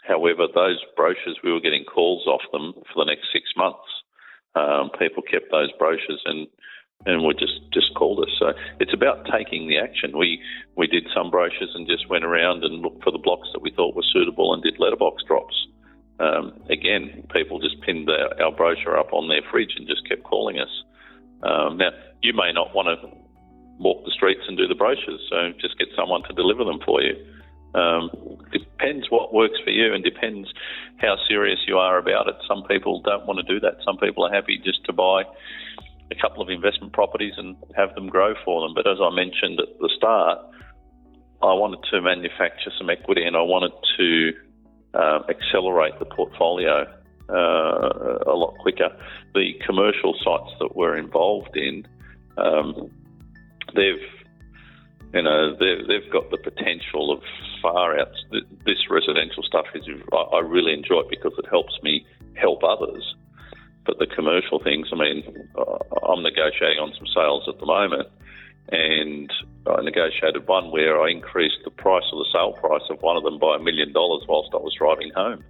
However, 0.06 0.46
those 0.52 0.80
brochures, 0.96 1.38
we 1.42 1.52
were 1.52 1.64
getting 1.64 1.84
calls 1.84 2.26
off 2.26 2.42
them 2.52 2.74
for 2.92 3.04
the 3.04 3.08
next 3.08 3.32
six 3.32 3.46
months. 3.56 3.88
Um, 4.54 4.90
people 4.98 5.22
kept 5.22 5.50
those 5.50 5.72
brochures 5.78 6.22
and 6.26 6.46
and 7.06 7.24
we 7.24 7.34
just 7.34 7.60
just 7.72 7.94
called 7.94 8.20
us. 8.20 8.32
So 8.38 8.52
it's 8.80 8.94
about 8.94 9.26
taking 9.30 9.68
the 9.68 9.78
action. 9.78 10.16
We 10.16 10.40
we 10.76 10.86
did 10.86 11.06
some 11.14 11.30
brochures 11.30 11.72
and 11.74 11.86
just 11.86 12.08
went 12.08 12.24
around 12.24 12.64
and 12.64 12.80
looked 12.82 13.04
for 13.04 13.10
the 13.10 13.18
blocks 13.18 13.48
that 13.52 13.60
we 13.60 13.70
thought 13.70 13.94
were 13.94 14.06
suitable 14.12 14.54
and 14.54 14.62
did 14.62 14.78
letterbox 14.78 15.22
drops. 15.24 15.54
Um, 16.20 16.62
again, 16.70 17.26
people 17.32 17.58
just 17.58 17.80
pinned 17.82 18.08
our, 18.08 18.40
our 18.40 18.52
brochure 18.52 18.98
up 18.98 19.12
on 19.12 19.28
their 19.28 19.42
fridge 19.50 19.74
and 19.76 19.86
just 19.86 20.08
kept 20.08 20.22
calling 20.22 20.58
us. 20.60 20.70
Um, 21.42 21.76
now, 21.76 21.90
you 22.22 22.32
may 22.32 22.52
not 22.52 22.74
want 22.74 22.88
to 22.88 23.08
walk 23.78 24.04
the 24.04 24.12
streets 24.12 24.42
and 24.46 24.56
do 24.56 24.68
the 24.68 24.76
brochures, 24.76 25.20
so 25.28 25.50
just 25.60 25.76
get 25.76 25.88
someone 25.96 26.22
to 26.22 26.32
deliver 26.32 26.64
them 26.64 26.78
for 26.86 27.02
you. 27.02 27.14
Um, 27.74 28.08
depends 28.52 29.10
what 29.10 29.34
works 29.34 29.58
for 29.64 29.70
you 29.70 29.92
and 29.92 30.04
depends 30.04 30.48
how 30.98 31.16
serious 31.28 31.58
you 31.66 31.76
are 31.76 31.98
about 31.98 32.28
it. 32.28 32.36
Some 32.46 32.62
people 32.70 33.02
don't 33.02 33.26
want 33.26 33.44
to 33.44 33.52
do 33.52 33.58
that. 33.60 33.78
Some 33.84 33.98
people 33.98 34.24
are 34.24 34.32
happy 34.32 34.60
just 34.64 34.84
to 34.84 34.92
buy 34.92 35.24
a 36.10 36.14
couple 36.20 36.42
of 36.42 36.48
investment 36.48 36.92
properties 36.92 37.34
and 37.36 37.56
have 37.76 37.94
them 37.94 38.08
grow 38.08 38.34
for 38.44 38.62
them. 38.62 38.74
But 38.74 38.86
as 38.86 38.98
I 39.00 39.14
mentioned 39.14 39.60
at 39.60 39.78
the 39.78 39.90
start, 39.96 40.38
I 41.42 41.52
wanted 41.52 41.80
to 41.90 42.00
manufacture 42.00 42.70
some 42.78 42.90
equity 42.90 43.24
and 43.24 43.36
I 43.36 43.42
wanted 43.42 43.72
to 43.98 44.32
uh, 44.94 45.20
accelerate 45.28 45.98
the 45.98 46.06
portfolio 46.06 46.86
uh, 47.28 48.18
a 48.26 48.36
lot 48.36 48.56
quicker. 48.58 48.88
The 49.34 49.52
commercial 49.66 50.14
sites 50.24 50.52
that 50.60 50.76
we're 50.76 50.96
involved 50.96 51.56
in, 51.56 51.86
um, 52.36 52.90
they've 53.74 54.02
you 55.12 55.22
know 55.22 55.54
they've, 55.56 55.86
they've 55.86 56.12
got 56.12 56.30
the 56.30 56.38
potential 56.38 57.12
of 57.12 57.22
far 57.62 57.98
out. 57.98 58.12
This 58.66 58.90
residential 58.90 59.42
stuff 59.42 59.66
is 59.74 59.84
I 60.12 60.40
really 60.40 60.72
enjoy 60.72 61.00
it 61.00 61.10
because 61.10 61.32
it 61.38 61.46
helps 61.48 61.74
me 61.82 62.06
help 62.34 62.62
others. 62.64 63.14
But 63.86 63.98
the 63.98 64.06
commercial 64.06 64.58
things, 64.62 64.88
I 64.92 64.96
mean, 64.96 65.48
I'm 66.02 66.22
negotiating 66.22 66.78
on 66.78 66.92
some 66.96 67.06
sales 67.06 67.44
at 67.48 67.58
the 67.60 67.66
moment, 67.66 68.08
and 68.70 69.30
I 69.66 69.82
negotiated 69.82 70.46
one 70.46 70.70
where 70.70 71.00
I 71.00 71.10
increased 71.10 71.58
the 71.64 71.70
price 71.70 72.04
of 72.12 72.18
the 72.18 72.28
sale 72.32 72.52
price 72.52 72.88
of 72.90 73.02
one 73.02 73.16
of 73.16 73.24
them 73.24 73.38
by 73.38 73.56
a 73.56 73.58
million 73.58 73.92
dollars 73.92 74.24
whilst 74.28 74.50
I 74.54 74.56
was 74.56 74.74
driving 74.78 75.10
home 75.14 75.44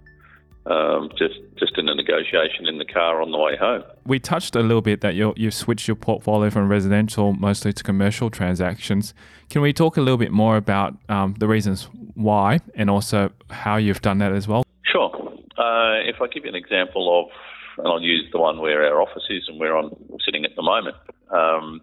um, 0.67 1.09
just 1.17 1.35
just 1.57 1.77
in 1.77 1.87
a 1.89 1.95
negotiation 1.95 2.67
in 2.67 2.77
the 2.77 2.85
car 2.85 3.21
on 3.21 3.31
the 3.31 3.37
way 3.37 3.55
home. 3.55 3.83
We 4.05 4.19
touched 4.19 4.55
a 4.55 4.61
little 4.61 4.81
bit 4.81 5.01
that 5.01 5.15
you 5.15 5.33
you've 5.37 5.53
switched 5.53 5.87
your 5.87 5.95
portfolio 5.95 6.49
from 6.49 6.69
residential 6.69 7.33
mostly 7.33 7.73
to 7.73 7.83
commercial 7.83 8.29
transactions. 8.29 9.13
Can 9.49 9.61
we 9.61 9.73
talk 9.73 9.97
a 9.97 10.01
little 10.01 10.17
bit 10.17 10.31
more 10.31 10.57
about 10.57 10.95
um, 11.09 11.35
the 11.37 11.47
reasons 11.47 11.87
why 12.15 12.59
and 12.75 12.89
also 12.89 13.31
how 13.49 13.77
you've 13.77 14.01
done 14.01 14.17
that 14.19 14.31
as 14.31 14.47
well? 14.47 14.65
Sure. 14.83 15.11
Uh, 15.57 16.01
if 16.03 16.21
I 16.21 16.27
give 16.27 16.45
you 16.45 16.49
an 16.49 16.55
example 16.55 17.21
of, 17.21 17.31
and 17.77 17.87
I'll 17.87 18.01
use 18.01 18.29
the 18.31 18.39
one 18.39 18.59
where 18.59 18.85
our 18.85 19.01
office 19.01 19.23
is 19.29 19.43
and 19.47 19.59
where 19.59 19.75
I'm 19.75 19.91
sitting 20.25 20.45
at 20.45 20.55
the 20.55 20.63
moment, 20.63 20.97
um, 21.29 21.81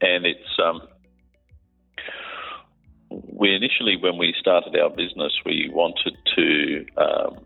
and 0.00 0.26
it's. 0.26 0.58
Um, 0.62 0.82
we 3.10 3.54
initially, 3.54 3.96
when 3.96 4.18
we 4.18 4.34
started 4.38 4.76
our 4.76 4.90
business, 4.90 5.32
we 5.46 5.70
wanted 5.72 6.14
to 6.36 6.84
um, 6.98 7.38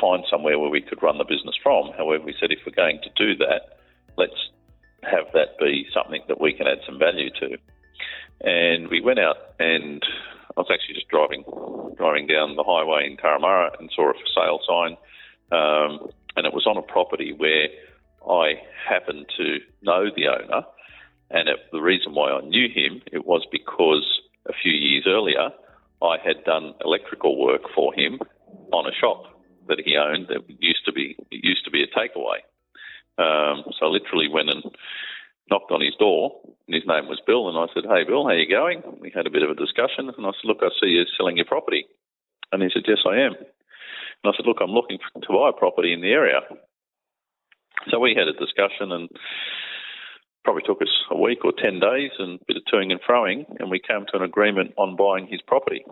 find 0.00 0.24
somewhere 0.30 0.58
where 0.58 0.70
we 0.70 0.80
could 0.80 1.02
run 1.02 1.18
the 1.18 1.24
business 1.24 1.56
from. 1.62 1.90
However, 1.96 2.24
we 2.24 2.34
said 2.38 2.52
if 2.52 2.60
we're 2.64 2.74
going 2.74 3.00
to 3.02 3.10
do 3.16 3.36
that, 3.38 3.78
let's 4.16 4.50
have 5.02 5.26
that 5.34 5.58
be 5.58 5.86
something 5.92 6.22
that 6.28 6.40
we 6.40 6.52
can 6.52 6.66
add 6.66 6.78
some 6.86 6.98
value 6.98 7.30
to. 7.40 7.58
And 8.40 8.88
we 8.88 9.00
went 9.00 9.18
out 9.18 9.36
and 9.58 10.02
I 10.56 10.60
was 10.60 10.70
actually 10.72 10.94
just 10.94 11.08
driving 11.08 11.44
driving 11.96 12.26
down 12.26 12.56
the 12.56 12.64
highway 12.64 13.06
in 13.06 13.16
Turramurra 13.16 13.78
and 13.78 13.90
saw 13.94 14.10
a 14.10 14.14
for 14.14 14.26
sale 14.34 14.60
sign. 14.66 14.96
Um, 15.52 16.10
and 16.36 16.46
it 16.46 16.52
was 16.52 16.66
on 16.66 16.76
a 16.76 16.82
property 16.82 17.32
where 17.32 17.68
I 18.28 18.54
happened 18.88 19.26
to 19.36 19.58
know 19.82 20.06
the 20.14 20.28
owner. 20.28 20.62
And 21.30 21.48
it, 21.48 21.56
the 21.72 21.80
reason 21.80 22.14
why 22.14 22.30
I 22.30 22.40
knew 22.42 22.68
him, 22.68 23.02
it 23.10 23.26
was 23.26 23.46
because 23.50 24.04
a 24.48 24.52
few 24.52 24.72
years 24.72 25.04
earlier, 25.06 25.50
I 26.02 26.16
had 26.22 26.44
done 26.44 26.74
electrical 26.84 27.40
work 27.40 27.62
for 27.74 27.94
him 27.94 28.18
on 28.72 28.86
a 28.86 28.94
shop 28.94 29.24
that 29.68 29.80
he 29.84 29.96
owned 29.96 30.28
that 30.28 30.42
used 30.60 30.84
to 30.84 30.92
be 30.92 31.16
used 31.30 31.64
to 31.64 31.70
be 31.70 31.82
a 31.82 31.86
takeaway. 31.86 32.42
Um, 33.18 33.64
so 33.78 33.86
I 33.86 33.88
literally 33.88 34.28
went 34.28 34.50
and 34.50 34.64
knocked 35.50 35.70
on 35.70 35.80
his 35.80 35.94
door, 35.98 36.40
and 36.66 36.74
his 36.74 36.86
name 36.86 37.06
was 37.08 37.20
Bill. 37.26 37.48
And 37.48 37.56
I 37.56 37.72
said, 37.72 37.84
"Hey, 37.88 38.04
Bill, 38.04 38.26
how 38.26 38.32
you 38.34 38.48
going?" 38.48 38.82
We 39.00 39.12
had 39.14 39.26
a 39.26 39.30
bit 39.30 39.42
of 39.42 39.50
a 39.50 39.54
discussion, 39.54 40.10
and 40.10 40.26
I 40.26 40.30
said, 40.32 40.44
"Look, 40.44 40.62
I 40.62 40.70
see 40.80 40.90
you're 40.90 41.06
selling 41.16 41.36
your 41.36 41.46
property," 41.46 41.86
and 42.50 42.62
he 42.62 42.70
said, 42.72 42.84
"Yes, 42.86 42.98
I 43.06 43.18
am." 43.18 43.36
And 44.22 44.32
I 44.32 44.36
said, 44.36 44.46
"Look, 44.46 44.58
I'm 44.60 44.70
looking 44.70 44.98
to 44.98 45.28
buy 45.28 45.50
a 45.50 45.52
property 45.52 45.92
in 45.92 46.00
the 46.00 46.12
area." 46.12 46.40
So 47.90 47.98
we 47.98 48.14
had 48.14 48.28
a 48.28 48.32
discussion, 48.32 48.92
and 48.92 49.08
probably 50.44 50.62
took 50.62 50.82
us 50.82 51.04
a 51.10 51.18
week 51.18 51.44
or 51.44 51.52
ten 51.52 51.80
days, 51.80 52.10
and 52.18 52.40
a 52.40 52.44
bit 52.46 52.56
of 52.56 52.64
toing 52.72 52.92
and 52.92 53.00
froing, 53.02 53.46
and 53.58 53.70
we 53.70 53.80
came 53.80 54.06
to 54.06 54.16
an 54.16 54.22
agreement 54.22 54.74
on 54.76 54.96
buying 54.96 55.26
his 55.26 55.40
property. 55.42 55.84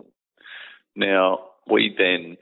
Now 0.95 1.51
we 1.67 1.95
then 1.97 2.37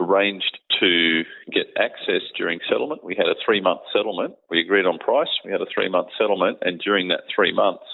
arranged 0.00 0.58
to 0.80 1.22
get 1.52 1.66
access 1.78 2.22
during 2.36 2.58
settlement. 2.68 3.04
We 3.04 3.14
had 3.14 3.26
a 3.26 3.34
three 3.44 3.60
month 3.60 3.80
settlement. 3.92 4.34
We 4.48 4.60
agreed 4.60 4.86
on 4.86 4.98
price. 4.98 5.28
We 5.44 5.52
had 5.52 5.60
a 5.60 5.66
three 5.72 5.88
month 5.88 6.08
settlement. 6.18 6.58
And 6.62 6.80
during 6.80 7.08
that 7.08 7.24
three 7.34 7.52
months, 7.52 7.84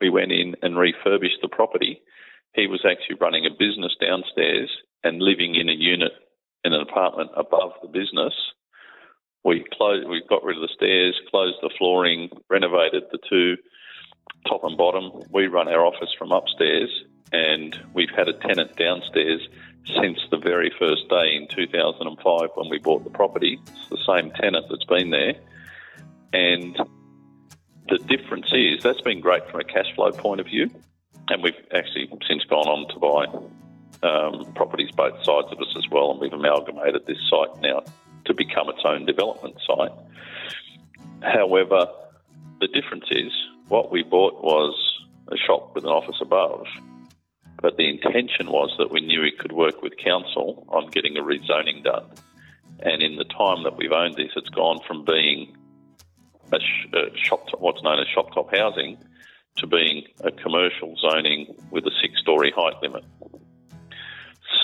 we 0.00 0.10
went 0.10 0.32
in 0.32 0.54
and 0.62 0.78
refurbished 0.78 1.40
the 1.42 1.48
property. 1.48 2.00
He 2.56 2.66
was 2.66 2.84
actually 2.84 3.16
running 3.20 3.44
a 3.44 3.50
business 3.50 3.94
downstairs 4.00 4.70
and 5.04 5.20
living 5.20 5.54
in 5.54 5.68
a 5.68 5.72
unit 5.72 6.12
in 6.64 6.72
an 6.72 6.80
apartment 6.80 7.30
above 7.36 7.72
the 7.82 7.88
business. 7.88 8.32
We 9.44 9.64
closed, 9.74 10.08
we 10.08 10.22
got 10.28 10.42
rid 10.42 10.56
of 10.56 10.62
the 10.62 10.74
stairs, 10.74 11.14
closed 11.30 11.58
the 11.60 11.70
flooring, 11.78 12.30
renovated 12.48 13.04
the 13.12 13.18
two 13.28 13.56
top 14.48 14.64
and 14.64 14.76
bottom. 14.76 15.22
We 15.30 15.46
run 15.46 15.68
our 15.68 15.84
office 15.84 16.12
from 16.18 16.32
upstairs, 16.32 16.90
and 17.30 17.78
we've 17.92 18.10
had 18.10 18.28
a 18.28 18.32
tenant 18.32 18.74
downstairs 18.76 19.46
since 20.00 20.18
the 20.30 20.38
very 20.38 20.72
first 20.78 21.08
day 21.08 21.36
in 21.36 21.46
2005 21.54 22.50
when 22.54 22.70
we 22.70 22.78
bought 22.78 23.04
the 23.04 23.10
property. 23.10 23.60
It's 23.68 23.88
the 23.88 23.98
same 24.06 24.32
tenant 24.32 24.66
that's 24.68 24.84
been 24.84 25.10
there. 25.10 25.34
And 26.32 26.76
the 27.88 27.98
difference 27.98 28.50
is 28.52 28.82
that's 28.82 29.02
been 29.02 29.20
great 29.20 29.48
from 29.50 29.60
a 29.60 29.64
cash 29.64 29.94
flow 29.94 30.10
point 30.10 30.40
of 30.40 30.46
view. 30.46 30.70
And 31.28 31.42
we've 31.42 31.54
actually 31.74 32.08
since 32.28 32.44
gone 32.44 32.66
on 32.66 32.88
to 32.94 32.98
buy 33.00 34.08
um, 34.08 34.52
properties 34.54 34.90
both 34.92 35.16
sides 35.24 35.48
of 35.50 35.58
us 35.58 35.74
as 35.76 35.88
well. 35.90 36.12
And 36.12 36.20
we've 36.20 36.32
amalgamated 36.32 37.06
this 37.06 37.18
site 37.30 37.60
now 37.60 37.82
to 38.26 38.34
become 38.34 38.68
its 38.68 38.82
own 38.84 39.06
development 39.06 39.56
site. 39.66 39.92
However, 41.22 41.88
the 42.60 42.68
difference 42.68 43.06
is 43.10 43.32
what 43.68 43.90
we 43.90 44.02
bought 44.02 44.42
was 44.42 44.74
a 45.32 45.36
shop 45.36 45.74
with 45.74 45.84
an 45.84 45.90
office 45.90 46.18
above 46.20 46.66
but 47.60 47.76
the 47.76 47.88
intention 47.88 48.50
was 48.50 48.74
that 48.78 48.90
we 48.90 49.00
knew 49.00 49.22
we 49.22 49.32
could 49.32 49.52
work 49.52 49.82
with 49.82 49.96
council 49.96 50.64
on 50.68 50.88
getting 50.90 51.16
a 51.16 51.22
rezoning 51.22 51.82
done. 51.82 52.04
And 52.80 53.02
in 53.02 53.16
the 53.16 53.24
time 53.24 53.64
that 53.64 53.76
we've 53.76 53.92
owned 53.92 54.16
this, 54.16 54.30
it's 54.36 54.50
gone 54.50 54.80
from 54.86 55.04
being 55.04 55.56
a, 56.52 56.60
sh- 56.60 56.92
a 56.92 57.16
shop 57.16 57.48
top, 57.48 57.60
what's 57.60 57.82
known 57.82 57.98
as 57.98 58.06
shop 58.08 58.32
top 58.34 58.54
housing 58.54 58.98
to 59.56 59.66
being 59.66 60.04
a 60.20 60.30
commercial 60.30 60.96
zoning 60.96 61.54
with 61.70 61.86
a 61.86 61.90
six 62.02 62.20
story 62.20 62.52
height 62.54 62.74
limit. 62.82 63.04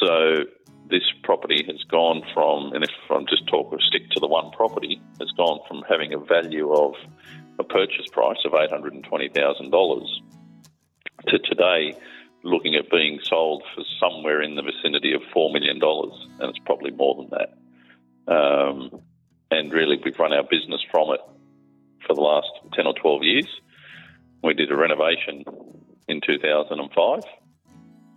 So 0.01 0.45
this 0.90 1.03
property 1.22 1.64
has 1.66 1.82
gone 1.84 2.22
from, 2.34 2.72
and 2.74 2.84
if 2.84 2.90
I'm 3.11 3.26
just 3.26 3.47
talking, 3.47 3.78
stick 3.88 4.11
to 4.11 4.20
the 4.20 4.26
one 4.26 4.51
property, 4.51 5.01
has 5.20 5.30
gone 5.32 5.61
from 5.66 5.82
having 5.88 6.12
a 6.12 6.18
value 6.18 6.72
of 6.72 6.95
a 7.59 7.64
purchase 7.64 8.07
price 8.12 8.38
of 8.45 8.53
$820,000 8.53 10.07
to 11.28 11.38
today 11.38 11.97
looking 12.45 12.74
at 12.74 12.90
being 12.90 13.20
sold 13.22 13.62
for 13.74 13.84
somewhere 14.01 14.43
in 14.43 14.57
the 14.57 14.62
vicinity 14.62 15.12
of 15.12 15.22
$4 15.34 15.53
million, 15.53 15.80
and 15.82 16.51
it's 16.51 16.59
probably 16.64 16.90
more 16.90 17.14
than 17.16 17.30
that. 17.30 18.32
Um, 18.32 19.01
and 19.51 19.72
really, 19.72 20.01
we've 20.05 20.18
run 20.18 20.32
our 20.32 20.43
business 20.43 20.80
from 20.90 21.11
it 21.11 21.20
for 22.07 22.14
the 22.14 22.20
last 22.20 22.49
10 22.74 22.86
or 22.86 22.95
12 22.95 23.22
years. 23.22 23.49
We 24.43 24.55
did 24.55 24.70
a 24.70 24.76
renovation 24.76 25.45
in 26.09 26.20
2005, 26.20 27.22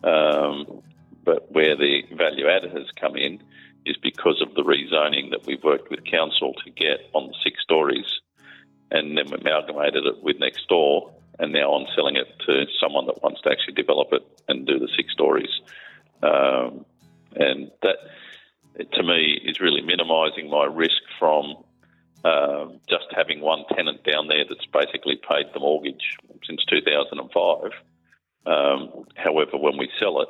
um, 0.03 0.81
but 1.23 1.51
where 1.51 1.75
the 1.75 2.03
value 2.15 2.47
added 2.47 2.71
has 2.71 2.89
come 2.99 3.15
in 3.15 3.43
is 3.85 3.97
because 3.97 4.41
of 4.41 4.55
the 4.55 4.63
rezoning 4.63 5.31
that 5.31 5.45
we've 5.45 5.63
worked 5.63 5.89
with 5.91 6.03
council 6.05 6.53
to 6.65 6.71
get 6.71 7.09
on 7.13 7.27
the 7.27 7.35
six 7.43 7.61
stories, 7.61 8.05
and 8.89 9.17
then 9.17 9.25
we 9.29 9.37
amalgamated 9.37 10.05
it 10.05 10.23
with 10.23 10.39
next 10.39 10.67
door 10.67 11.15
and 11.39 11.51
now 11.51 11.73
I'm 11.73 11.87
selling 11.95 12.15
it 12.15 12.27
to 12.45 12.65
someone 12.79 13.07
that 13.07 13.21
wants 13.21 13.41
to 13.41 13.51
actually 13.51 13.73
develop 13.73 14.09
it 14.13 14.23
and 14.47 14.65
do 14.65 14.79
the 14.79 14.87
six 14.95 15.11
stories. 15.11 15.49
Um, 16.23 16.85
and 17.35 17.71
that, 17.81 17.97
to 18.93 19.03
me, 19.03 19.41
is 19.43 19.59
really 19.59 19.81
minimising 19.81 20.49
my 20.49 20.65
risk 20.65 21.01
from 21.19 21.64
um, 22.25 22.79
just 22.89 23.05
having 23.15 23.39
one 23.39 23.63
tenant 23.75 24.03
down 24.03 24.27
there 24.27 24.43
that's 24.49 24.65
basically 24.73 25.19
paid 25.29 25.45
the 25.53 25.59
mortgage 25.59 26.17
since 26.47 26.65
2005. 26.65 27.71
Um, 28.47 29.05
however, 29.15 29.57
when 29.57 29.77
we 29.77 29.89
sell 29.99 30.21
it, 30.21 30.29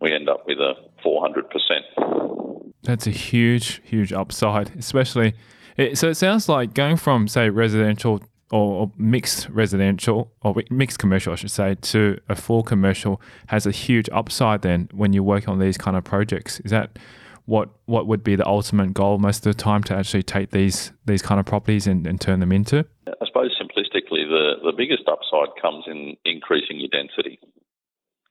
we 0.00 0.12
end 0.12 0.28
up 0.28 0.46
with 0.46 0.58
a 0.58 0.74
400%. 1.04 2.72
That's 2.82 3.06
a 3.06 3.10
huge, 3.10 3.82
huge 3.84 4.12
upside, 4.12 4.74
especially. 4.76 5.34
It, 5.76 5.98
so 5.98 6.08
it 6.08 6.14
sounds 6.14 6.48
like 6.48 6.72
going 6.72 6.96
from, 6.96 7.28
say, 7.28 7.50
residential 7.50 8.22
or, 8.50 8.90
mixed 8.96 9.48
residential 9.50 10.32
or 10.42 10.54
mixed 10.70 10.98
commercial, 10.98 11.32
I 11.32 11.36
should 11.36 11.50
say, 11.50 11.74
to 11.74 12.18
a 12.28 12.36
full 12.36 12.62
commercial 12.62 13.20
has 13.48 13.66
a 13.66 13.70
huge 13.70 14.08
upside. 14.12 14.62
Then 14.62 14.88
when 14.92 15.12
you 15.12 15.22
work 15.22 15.48
on 15.48 15.58
these 15.58 15.76
kind 15.76 15.96
of 15.96 16.04
projects, 16.04 16.60
is 16.60 16.70
that 16.70 16.98
what 17.46 17.70
what 17.86 18.06
would 18.06 18.22
be 18.22 18.36
the 18.36 18.46
ultimate 18.46 18.92
goal 18.92 19.18
most 19.18 19.46
of 19.46 19.56
the 19.56 19.62
time 19.62 19.82
to 19.84 19.94
actually 19.94 20.22
take 20.22 20.50
these 20.50 20.92
these 21.06 21.22
kind 21.22 21.40
of 21.40 21.46
properties 21.46 21.86
and, 21.86 22.06
and 22.06 22.20
turn 22.20 22.40
them 22.40 22.52
into? 22.52 22.84
I 23.06 23.26
suppose 23.26 23.56
simplistically, 23.56 24.26
the 24.26 24.60
the 24.62 24.74
biggest 24.76 25.08
upside 25.08 25.54
comes 25.62 25.84
in 25.86 26.16
increasing 26.24 26.78
your 26.78 26.90
density, 26.90 27.38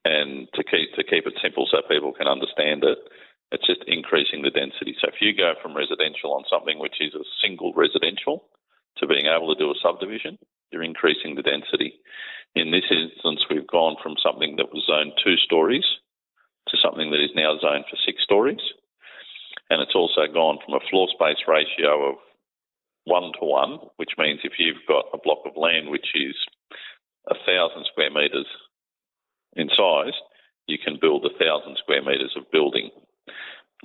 and 0.03 0.47
to 0.53 0.63
keep 0.63 0.93
to 0.95 1.03
keep 1.03 1.25
it 1.25 1.33
simple 1.41 1.67
so 1.71 1.79
people 1.89 2.13
can 2.13 2.27
understand 2.27 2.83
it. 2.83 2.99
It's 3.51 3.65
just 3.65 3.83
increasing 3.87 4.41
the 4.41 4.49
density. 4.51 4.95
So 4.99 5.07
if 5.07 5.21
you 5.21 5.31
go 5.31 5.53
from 5.61 5.77
residential 5.77 6.33
on 6.33 6.43
something 6.49 6.79
which 6.79 6.99
is 6.99 7.13
a 7.13 7.23
single 7.41 7.73
residential, 7.73 8.49
to 8.97 9.07
being 9.07 9.27
able 9.27 9.53
to 9.53 9.59
do 9.59 9.71
a 9.71 9.79
subdivision, 9.81 10.37
you're 10.71 10.83
increasing 10.83 11.35
the 11.35 11.45
density. 11.45 11.99
In 12.55 12.71
this 12.71 12.89
instance, 12.89 13.45
we've 13.49 13.67
gone 13.67 13.95
from 14.01 14.15
something 14.23 14.55
that 14.57 14.73
was 14.73 14.83
zoned 14.87 15.13
two 15.23 15.37
stories 15.37 15.85
to 16.69 16.77
something 16.81 17.11
that 17.11 17.23
is 17.23 17.35
now 17.35 17.55
zoned 17.61 17.85
for 17.89 17.97
six 18.05 18.23
stories. 18.23 18.59
And 19.69 19.81
it's 19.81 19.95
also 19.95 20.31
gone 20.31 20.59
from 20.63 20.75
a 20.75 20.87
floor 20.89 21.07
space 21.09 21.41
ratio 21.47 22.11
of 22.11 22.15
one 23.05 23.31
to 23.39 23.45
one, 23.45 23.79
which 23.97 24.17
means 24.17 24.41
if 24.43 24.53
you've 24.57 24.85
got 24.87 25.05
a 25.13 25.21
block 25.23 25.39
of 25.45 25.57
land 25.57 25.89
which 25.89 26.07
is 26.13 26.35
a 27.29 27.35
thousand 27.45 27.85
square 27.91 28.11
metres 28.11 28.47
in 29.55 29.69
size, 29.69 30.13
you 30.67 30.77
can 30.77 30.97
build 30.99 31.25
a 31.25 31.37
thousand 31.37 31.77
square 31.77 32.01
metres 32.01 32.35
of 32.37 32.51
building. 32.51 32.89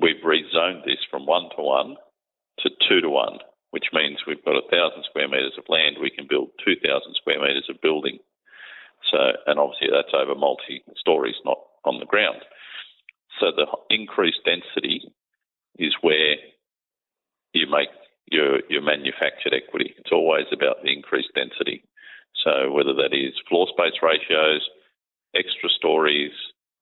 We've 0.01 0.25
rezoned 0.25 0.85
this 0.85 1.01
from 1.11 1.27
one 1.27 1.49
to 1.57 1.63
one 1.63 1.97
to 2.61 2.71
two 2.89 3.01
to 3.01 3.09
one 3.09 3.39
which 3.71 3.87
means 3.93 4.19
we've 4.27 4.45
got 4.45 4.59
a 4.59 4.71
thousand 4.71 5.05
square 5.09 5.29
metres 5.29 5.55
of 5.59 5.65
land, 5.69 5.97
we 6.01 6.11
can 6.11 6.27
build 6.29 6.51
2,000 6.65 6.83
square 7.15 7.41
metres 7.41 7.69
of 7.71 7.81
building. 7.81 8.19
So, 9.11 9.19
and 9.47 9.59
obviously 9.59 9.89
that's 9.91 10.15
over 10.15 10.35
multi 10.35 10.83
stories, 10.99 11.39
not 11.45 11.59
on 11.85 11.99
the 11.99 12.07
ground. 12.07 12.43
So 13.39 13.51
the 13.55 13.67
increased 13.89 14.45
density 14.45 15.09
is 15.79 15.95
where 16.01 16.37
you 17.53 17.67
make 17.71 17.89
your, 18.31 18.61
your 18.69 18.83
manufactured 18.83 19.55
equity. 19.55 19.95
It's 19.99 20.13
always 20.13 20.47
about 20.53 20.83
the 20.83 20.93
increased 20.93 21.31
density. 21.35 21.83
So 22.45 22.73
whether 22.73 22.95
that 22.95 23.13
is 23.13 23.35
floor 23.49 23.67
space 23.69 23.99
ratios, 24.03 24.69
extra 25.35 25.69
stories, 25.71 26.33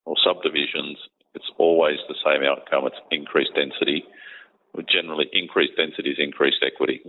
or 0.05 0.17
subdivisions, 0.25 0.99
it's 1.35 1.51
always 1.59 1.99
the 2.09 2.17
same 2.25 2.43
outcome. 2.43 2.87
It's 2.87 3.01
increased 3.11 3.55
density 3.55 4.05
generally 4.87 5.29
increase 5.33 5.71
densities, 5.77 6.17
increased 6.19 6.65
equity. 6.65 7.03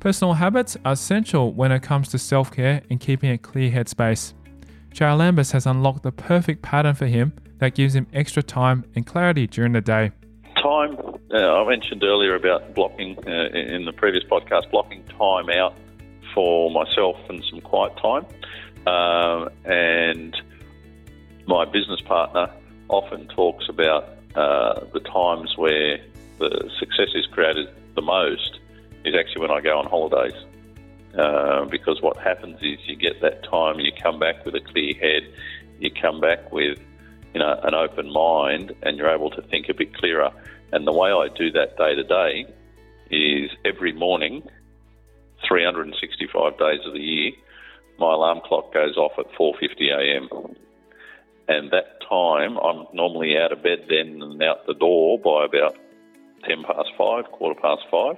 Personal 0.00 0.34
habits 0.34 0.76
are 0.84 0.92
essential 0.92 1.52
when 1.52 1.72
it 1.72 1.82
comes 1.82 2.08
to 2.08 2.18
self 2.18 2.50
care 2.50 2.82
and 2.90 2.98
keeping 2.98 3.30
a 3.30 3.38
clear 3.38 3.70
headspace. 3.70 4.32
Charalambous 4.94 5.52
has 5.52 5.66
unlocked 5.66 6.02
the 6.02 6.12
perfect 6.12 6.62
pattern 6.62 6.94
for 6.94 7.06
him 7.06 7.32
that 7.60 7.74
gives 7.74 7.94
him 7.94 8.06
extra 8.12 8.42
time 8.42 8.84
and 8.94 9.06
clarity 9.06 9.46
during 9.46 9.72
the 9.72 9.80
day. 9.80 10.10
Time, 10.60 10.98
uh, 11.32 11.62
I 11.62 11.68
mentioned 11.68 12.02
earlier 12.02 12.34
about 12.34 12.74
blocking 12.74 13.16
uh, 13.26 13.48
in 13.52 13.84
the 13.84 13.92
previous 13.92 14.24
podcast, 14.24 14.70
blocking 14.70 15.04
time 15.04 15.48
out 15.50 15.76
for 16.34 16.70
myself 16.70 17.16
and 17.28 17.42
some 17.50 17.60
quiet 17.60 17.96
time. 17.96 18.26
Uh, 18.86 19.48
and 19.64 20.36
my 21.46 21.64
business 21.64 22.00
partner 22.00 22.50
often 22.88 23.28
talks 23.28 23.68
about 23.68 24.08
uh, 24.34 24.80
the 24.92 25.00
times 25.00 25.56
where 25.56 25.98
the 26.38 26.70
success 26.78 27.08
is 27.14 27.26
created 27.26 27.68
the 27.94 28.02
most 28.02 28.58
is 29.04 29.14
actually 29.14 29.42
when 29.42 29.50
I 29.50 29.60
go 29.60 29.78
on 29.78 29.86
holidays. 29.86 30.38
Uh, 31.16 31.64
because 31.64 32.00
what 32.00 32.16
happens 32.16 32.56
is 32.62 32.78
you 32.86 32.94
get 32.96 33.20
that 33.20 33.42
time, 33.44 33.80
you 33.80 33.90
come 34.00 34.18
back 34.18 34.44
with 34.44 34.54
a 34.54 34.60
clear 34.60 34.94
head, 34.94 35.22
you 35.80 35.90
come 35.90 36.20
back 36.20 36.52
with 36.52 36.78
you 37.34 37.40
know 37.40 37.58
an 37.62 37.74
open 37.74 38.12
mind, 38.12 38.72
and 38.82 38.96
you're 38.96 39.14
able 39.14 39.30
to 39.30 39.42
think 39.42 39.68
a 39.68 39.74
bit 39.74 39.94
clearer. 39.94 40.30
And 40.72 40.86
the 40.86 40.92
way 40.92 41.10
I 41.10 41.28
do 41.36 41.50
that 41.52 41.76
day 41.76 41.94
to 41.94 42.04
day 42.04 42.46
is 43.10 43.50
every 43.64 43.92
morning, 43.92 44.42
365 45.48 46.58
days 46.58 46.80
of 46.86 46.92
the 46.92 47.00
year, 47.00 47.32
my 47.98 48.14
alarm 48.14 48.40
clock 48.44 48.72
goes 48.72 48.96
off 48.96 49.12
at 49.18 49.26
4:50 49.32 49.90
a.m. 49.90 50.56
And 51.48 51.70
that 51.72 52.00
time, 52.08 52.56
I'm 52.58 52.86
normally 52.92 53.36
out 53.36 53.52
of 53.52 53.62
bed 53.62 53.86
then 53.88 54.22
and 54.22 54.42
out 54.42 54.66
the 54.66 54.74
door 54.74 55.18
by 55.18 55.46
about 55.46 55.76
10 56.46 56.62
past 56.62 56.90
five, 56.96 57.24
quarter 57.32 57.60
past 57.60 57.82
five. 57.90 58.16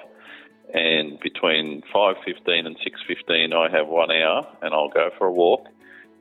And 0.75 1.19
between 1.21 1.83
5.15 1.95 2.67
and 2.67 2.77
6.15, 2.79 3.55
I 3.55 3.77
have 3.77 3.89
one 3.89 4.11
hour 4.11 4.47
and 4.63 4.73
I'll 4.73 4.89
go 4.89 5.11
for 5.19 5.27
a 5.27 5.33
walk 5.33 5.67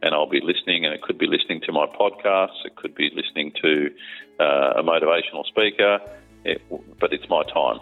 and 0.02 0.16
I'll 0.16 0.30
be 0.30 0.42
listening, 0.42 0.86
and 0.86 0.94
it 0.94 1.02
could 1.02 1.18
be 1.18 1.28
listening 1.28 1.62
to 1.62 1.72
my 1.72 1.86
podcasts, 1.86 2.66
it 2.66 2.76
could 2.76 2.96
be 2.96 3.12
listening 3.14 3.52
to 3.62 3.90
uh, 4.40 4.80
a 4.80 4.84
motivational 4.84 5.46
speaker, 5.46 6.00
it, 6.44 6.62
but 7.00 7.14
it's 7.14 7.30
my 7.30 7.44
time. 7.44 7.80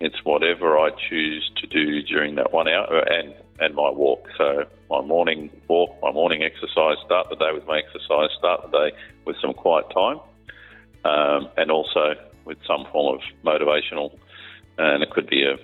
It's 0.00 0.24
whatever 0.24 0.78
I 0.78 0.90
choose 1.08 1.50
to 1.56 1.66
do 1.66 2.02
during 2.02 2.36
that 2.36 2.52
one 2.52 2.68
hour 2.68 3.00
and, 3.00 3.34
and 3.58 3.74
my 3.74 3.90
walk. 3.90 4.28
So, 4.38 4.64
my 4.88 5.02
morning 5.02 5.50
walk, 5.68 5.96
my 6.00 6.12
morning 6.12 6.42
exercise, 6.42 6.96
start 7.04 7.28
the 7.28 7.36
day 7.36 7.50
with 7.52 7.66
my 7.66 7.78
exercise, 7.78 8.30
start 8.38 8.70
the 8.70 8.78
day 8.78 8.96
with 9.26 9.36
some 9.42 9.52
quiet 9.52 9.86
time, 9.92 10.20
um, 11.04 11.48
and 11.56 11.70
also 11.70 12.14
with 12.44 12.58
some 12.66 12.86
form 12.92 13.16
of 13.16 13.20
motivational. 13.44 14.16
And 14.78 15.02
it 15.02 15.10
could 15.10 15.28
be 15.28 15.42
a, 15.44 15.56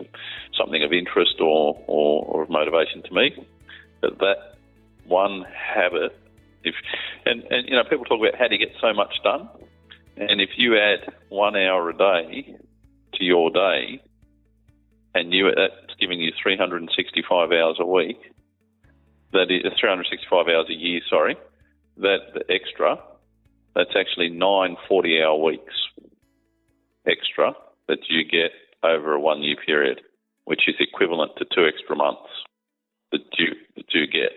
something 0.59 0.83
of 0.83 0.93
interest 0.93 1.37
or, 1.41 1.81
or, 1.87 2.25
or 2.27 2.43
of 2.43 2.51
motivation 2.51 3.03
to 3.05 3.15
me. 3.15 3.47
But 4.03 4.19
that 4.19 4.56
one 5.07 5.45
habit. 5.45 6.17
If 6.65 6.75
and, 7.25 7.43
and 7.45 7.69
you 7.69 7.77
know 7.77 7.85
people 7.89 8.05
talk 8.05 8.21
about 8.21 8.39
how 8.39 8.49
do 8.49 8.57
you 8.57 8.67
get 8.67 8.75
so 8.81 8.93
much 8.93 9.15
done, 9.23 9.49
and 10.17 10.41
if 10.41 10.51
you 10.57 10.77
add 10.77 11.13
one 11.29 11.57
hour 11.57 11.91
a 11.91 11.97
day 11.97 12.57
to 13.15 13.25
your 13.25 13.51
day, 13.51 14.01
and 15.15 15.33
you 15.33 15.51
that's 15.55 15.95
giving 15.99 16.21
you 16.21 16.33
365 16.41 17.51
hours 17.51 17.77
a 17.81 17.87
week. 17.87 18.19
That 19.33 19.51
is 19.51 19.73
365 19.81 20.47
hours 20.47 20.67
a 20.71 20.75
year. 20.75 21.01
Sorry, 21.11 21.37
that 21.99 22.19
the 22.35 22.45
extra. 22.53 22.99
That's 23.75 23.91
actually 23.95 24.31
nine 24.31 24.77
40-hour 24.91 25.43
weeks 25.43 25.75
extra 27.07 27.53
that 27.89 27.99
you 28.09 28.25
get 28.25 28.53
over 28.83 29.13
a 29.13 29.21
one-year 29.21 29.57
period, 29.67 30.01
which 30.45 30.63
is 30.67 30.77
equivalent 30.81 31.33
to 31.37 31.45
two 31.45 31.67
extra 31.67 31.95
months 31.95 32.31
that 33.13 33.21
you 33.39 33.49
that 33.77 33.87
you 33.93 34.07
get. 34.07 34.33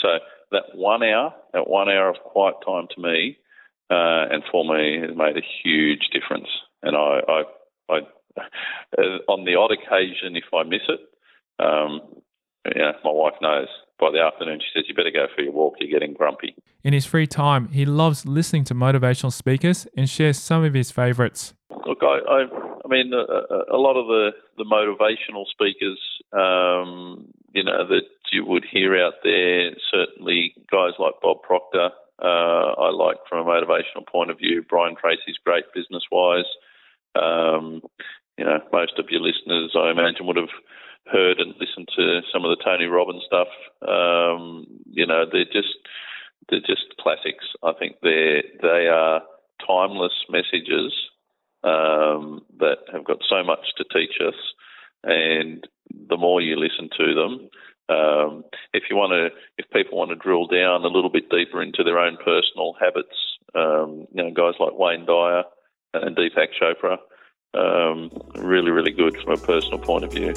So 0.00 0.08
that 0.50 0.62
one 0.74 1.02
hour, 1.02 1.34
that 1.52 1.68
one 1.68 1.88
hour 1.88 2.08
of 2.08 2.16
quiet 2.24 2.54
time 2.64 2.86
to 2.94 3.00
me 3.00 3.38
uh, 3.90 4.26
and 4.30 4.42
for 4.50 4.64
me 4.64 5.00
has 5.00 5.16
made 5.16 5.36
a 5.36 5.46
huge 5.62 6.08
difference. 6.12 6.48
And 6.82 6.96
I, 6.96 7.20
I, 7.28 7.42
I 7.90 7.98
uh, 8.98 9.18
on 9.28 9.44
the 9.44 9.54
odd 9.54 9.70
occasion, 9.70 10.36
if 10.36 10.44
I 10.52 10.62
miss 10.64 10.82
it, 10.88 11.00
um, 11.64 12.00
yeah, 12.74 12.92
my 13.04 13.10
wife 13.10 13.34
knows. 13.40 13.68
By 14.00 14.10
the 14.10 14.20
afternoon, 14.20 14.58
she 14.60 14.66
says, 14.74 14.88
"You 14.88 14.94
better 14.94 15.12
go 15.12 15.26
for 15.34 15.42
your 15.42 15.52
walk. 15.52 15.74
You're 15.78 15.88
getting 15.88 16.14
grumpy." 16.14 16.56
In 16.82 16.92
his 16.92 17.06
free 17.06 17.28
time, 17.28 17.68
he 17.68 17.84
loves 17.84 18.26
listening 18.26 18.64
to 18.64 18.74
motivational 18.74 19.32
speakers 19.32 19.86
and 19.96 20.10
shares 20.10 20.38
some 20.38 20.64
of 20.64 20.74
his 20.74 20.90
favourites. 20.90 21.54
Look, 21.86 21.98
I, 22.02 22.18
I, 22.28 22.40
I 22.84 22.88
mean, 22.88 23.12
a, 23.14 23.74
a, 23.74 23.78
lot 23.78 23.96
of 23.96 24.06
the, 24.06 24.30
the 24.58 24.64
motivational 24.64 25.44
speakers, 25.46 26.00
um, 26.32 27.28
you 27.52 27.62
know, 27.62 27.86
that 27.86 28.02
hear 28.74 28.96
out 28.98 29.14
there. 29.22 29.70
Certainly, 29.92 30.54
guys 30.70 30.98
like 30.98 31.14
Bob 31.22 31.42
Proctor, 31.42 31.90
uh, 32.20 32.74
I 32.74 32.90
like 32.90 33.16
from 33.28 33.46
a 33.46 33.50
motivational 33.50 34.06
point 34.10 34.30
of 34.30 34.38
view. 34.38 34.64
Brian 34.68 34.96
Tracy's 35.00 35.38
great 35.44 35.64
business 35.74 36.02
wise. 36.10 36.50
Um, 37.14 37.80
you 38.36 38.44
know, 38.44 38.58
most 38.72 38.98
of 38.98 39.06
your 39.08 39.20
listeners, 39.20 39.74
I 39.78 39.90
imagine, 39.90 40.26
would 40.26 40.36
have 40.36 40.54
heard 41.06 41.38
and 41.38 41.54
listened 41.60 41.88
to 41.96 42.20
some 42.32 42.44
of 42.44 42.56
the 42.56 42.62
Tony 42.64 42.86
Robbins 42.86 43.22
stuff. 43.26 43.48
Um, 43.86 44.66
you 44.90 45.06
know, 45.06 45.24
they're 45.30 45.44
just 45.44 45.78
they're 46.48 46.60
just 46.60 46.96
classics. 46.98 47.44
I 47.62 47.72
think 47.78 47.96
they 48.02 48.42
they 48.60 48.88
are 48.90 49.22
timeless 49.66 50.12
messages 50.28 50.92
um, 51.62 52.42
that 52.58 52.78
have 52.92 53.04
got 53.04 53.18
so 53.28 53.44
much 53.44 53.66
to 53.78 53.84
teach 53.92 54.18
us, 54.20 54.34
and 55.04 55.66
the 56.08 56.16
more 56.16 56.40
you 56.40 56.56
listen 56.56 56.90
to 56.98 57.14
them, 57.14 57.48
um, 57.88 58.44
if 58.72 58.84
you 58.88 58.96
want 58.96 59.12
to, 59.12 59.28
if 59.58 59.70
people 59.70 59.98
want 59.98 60.10
to 60.10 60.16
drill 60.16 60.46
down 60.46 60.84
a 60.84 60.88
little 60.88 61.10
bit 61.10 61.28
deeper 61.30 61.62
into 61.62 61.84
their 61.84 61.98
own 61.98 62.16
personal 62.16 62.74
habits, 62.80 63.16
um, 63.54 64.06
you 64.12 64.22
know, 64.22 64.30
guys 64.30 64.54
like 64.58 64.78
Wayne 64.78 65.04
Dyer 65.04 65.44
and 65.94 66.16
Deepak 66.16 66.48
Chopra, 66.60 66.98
um, 67.54 68.10
really, 68.36 68.70
really 68.70 68.90
good 68.90 69.16
from 69.22 69.34
a 69.34 69.36
personal 69.36 69.78
point 69.78 70.04
of 70.04 70.12
view. 70.12 70.34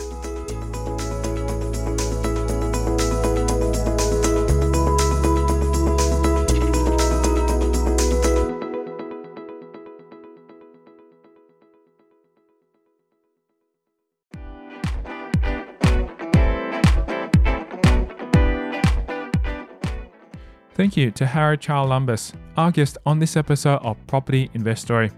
Thank 20.97 21.05
you 21.05 21.11
to 21.11 21.27
Harry 21.27 21.59
Charalambous, 21.59 22.33
our 22.57 22.71
guest 22.71 22.97
on 23.05 23.19
this 23.19 23.37
episode 23.37 23.77
of 23.83 23.97
Property 24.07 24.49
Investory. 24.55 25.11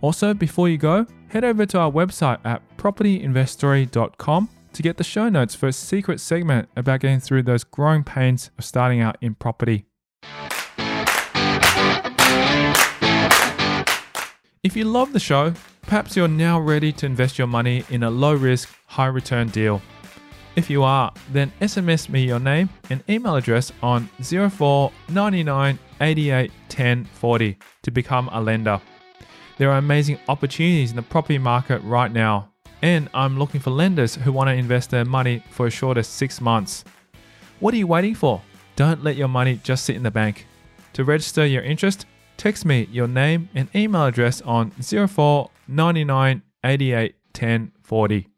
Also, 0.00 0.32
before 0.32 0.70
you 0.70 0.78
go, 0.78 1.04
head 1.28 1.44
over 1.44 1.66
to 1.66 1.78
our 1.78 1.92
website 1.92 2.38
at 2.46 2.62
propertyinvestory.com 2.78 4.48
to 4.72 4.82
get 4.82 4.96
the 4.96 5.04
show 5.04 5.28
notes 5.28 5.54
for 5.54 5.68
a 5.68 5.72
secret 5.74 6.18
segment 6.18 6.70
about 6.76 7.00
getting 7.00 7.20
through 7.20 7.42
those 7.42 7.62
growing 7.62 8.04
pains 8.04 8.50
of 8.56 8.64
starting 8.64 9.02
out 9.02 9.18
in 9.20 9.34
property. 9.34 9.84
If 14.62 14.76
you 14.76 14.86
love 14.86 15.12
the 15.12 15.20
show, 15.20 15.52
perhaps 15.82 16.16
you're 16.16 16.26
now 16.26 16.58
ready 16.58 16.90
to 16.92 17.04
invest 17.04 17.36
your 17.36 17.48
money 17.48 17.84
in 17.90 18.02
a 18.02 18.08
low 18.08 18.32
risk, 18.32 18.74
high 18.86 19.08
return 19.08 19.48
deal. 19.48 19.82
If 20.56 20.70
you 20.70 20.82
are, 20.84 21.12
then 21.30 21.52
SMS 21.60 22.08
me 22.08 22.24
your 22.24 22.40
name 22.40 22.70
and 22.88 23.04
email 23.10 23.36
address 23.36 23.70
on 23.82 24.08
0499 24.22 25.78
88 26.00 26.52
10 26.70 27.04
40 27.04 27.58
to 27.82 27.90
become 27.90 28.30
a 28.32 28.40
lender. 28.40 28.80
There 29.58 29.70
are 29.70 29.76
amazing 29.76 30.18
opportunities 30.28 30.90
in 30.90 30.96
the 30.96 31.02
property 31.02 31.36
market 31.36 31.80
right 31.80 32.10
now, 32.10 32.52
and 32.80 33.10
I'm 33.12 33.38
looking 33.38 33.60
for 33.60 33.70
lenders 33.70 34.14
who 34.14 34.32
want 34.32 34.48
to 34.48 34.54
invest 34.54 34.88
their 34.90 35.04
money 35.04 35.42
for 35.50 35.66
as 35.66 35.74
short 35.74 35.98
as 35.98 36.08
six 36.08 36.40
months. 36.40 36.84
What 37.60 37.74
are 37.74 37.78
you 37.78 37.86
waiting 37.86 38.14
for? 38.14 38.40
Don't 38.76 39.04
let 39.04 39.16
your 39.16 39.28
money 39.28 39.60
just 39.62 39.84
sit 39.84 39.96
in 39.96 40.02
the 40.02 40.10
bank. 40.10 40.46
To 40.94 41.04
register 41.04 41.44
your 41.44 41.62
interest, 41.62 42.06
text 42.38 42.64
me 42.64 42.88
your 42.90 43.08
name 43.08 43.50
and 43.54 43.68
email 43.74 44.06
address 44.06 44.40
on 44.40 44.70
0499 44.70 46.42
88 46.64 47.14
10 47.34 47.72
40. 47.82 48.28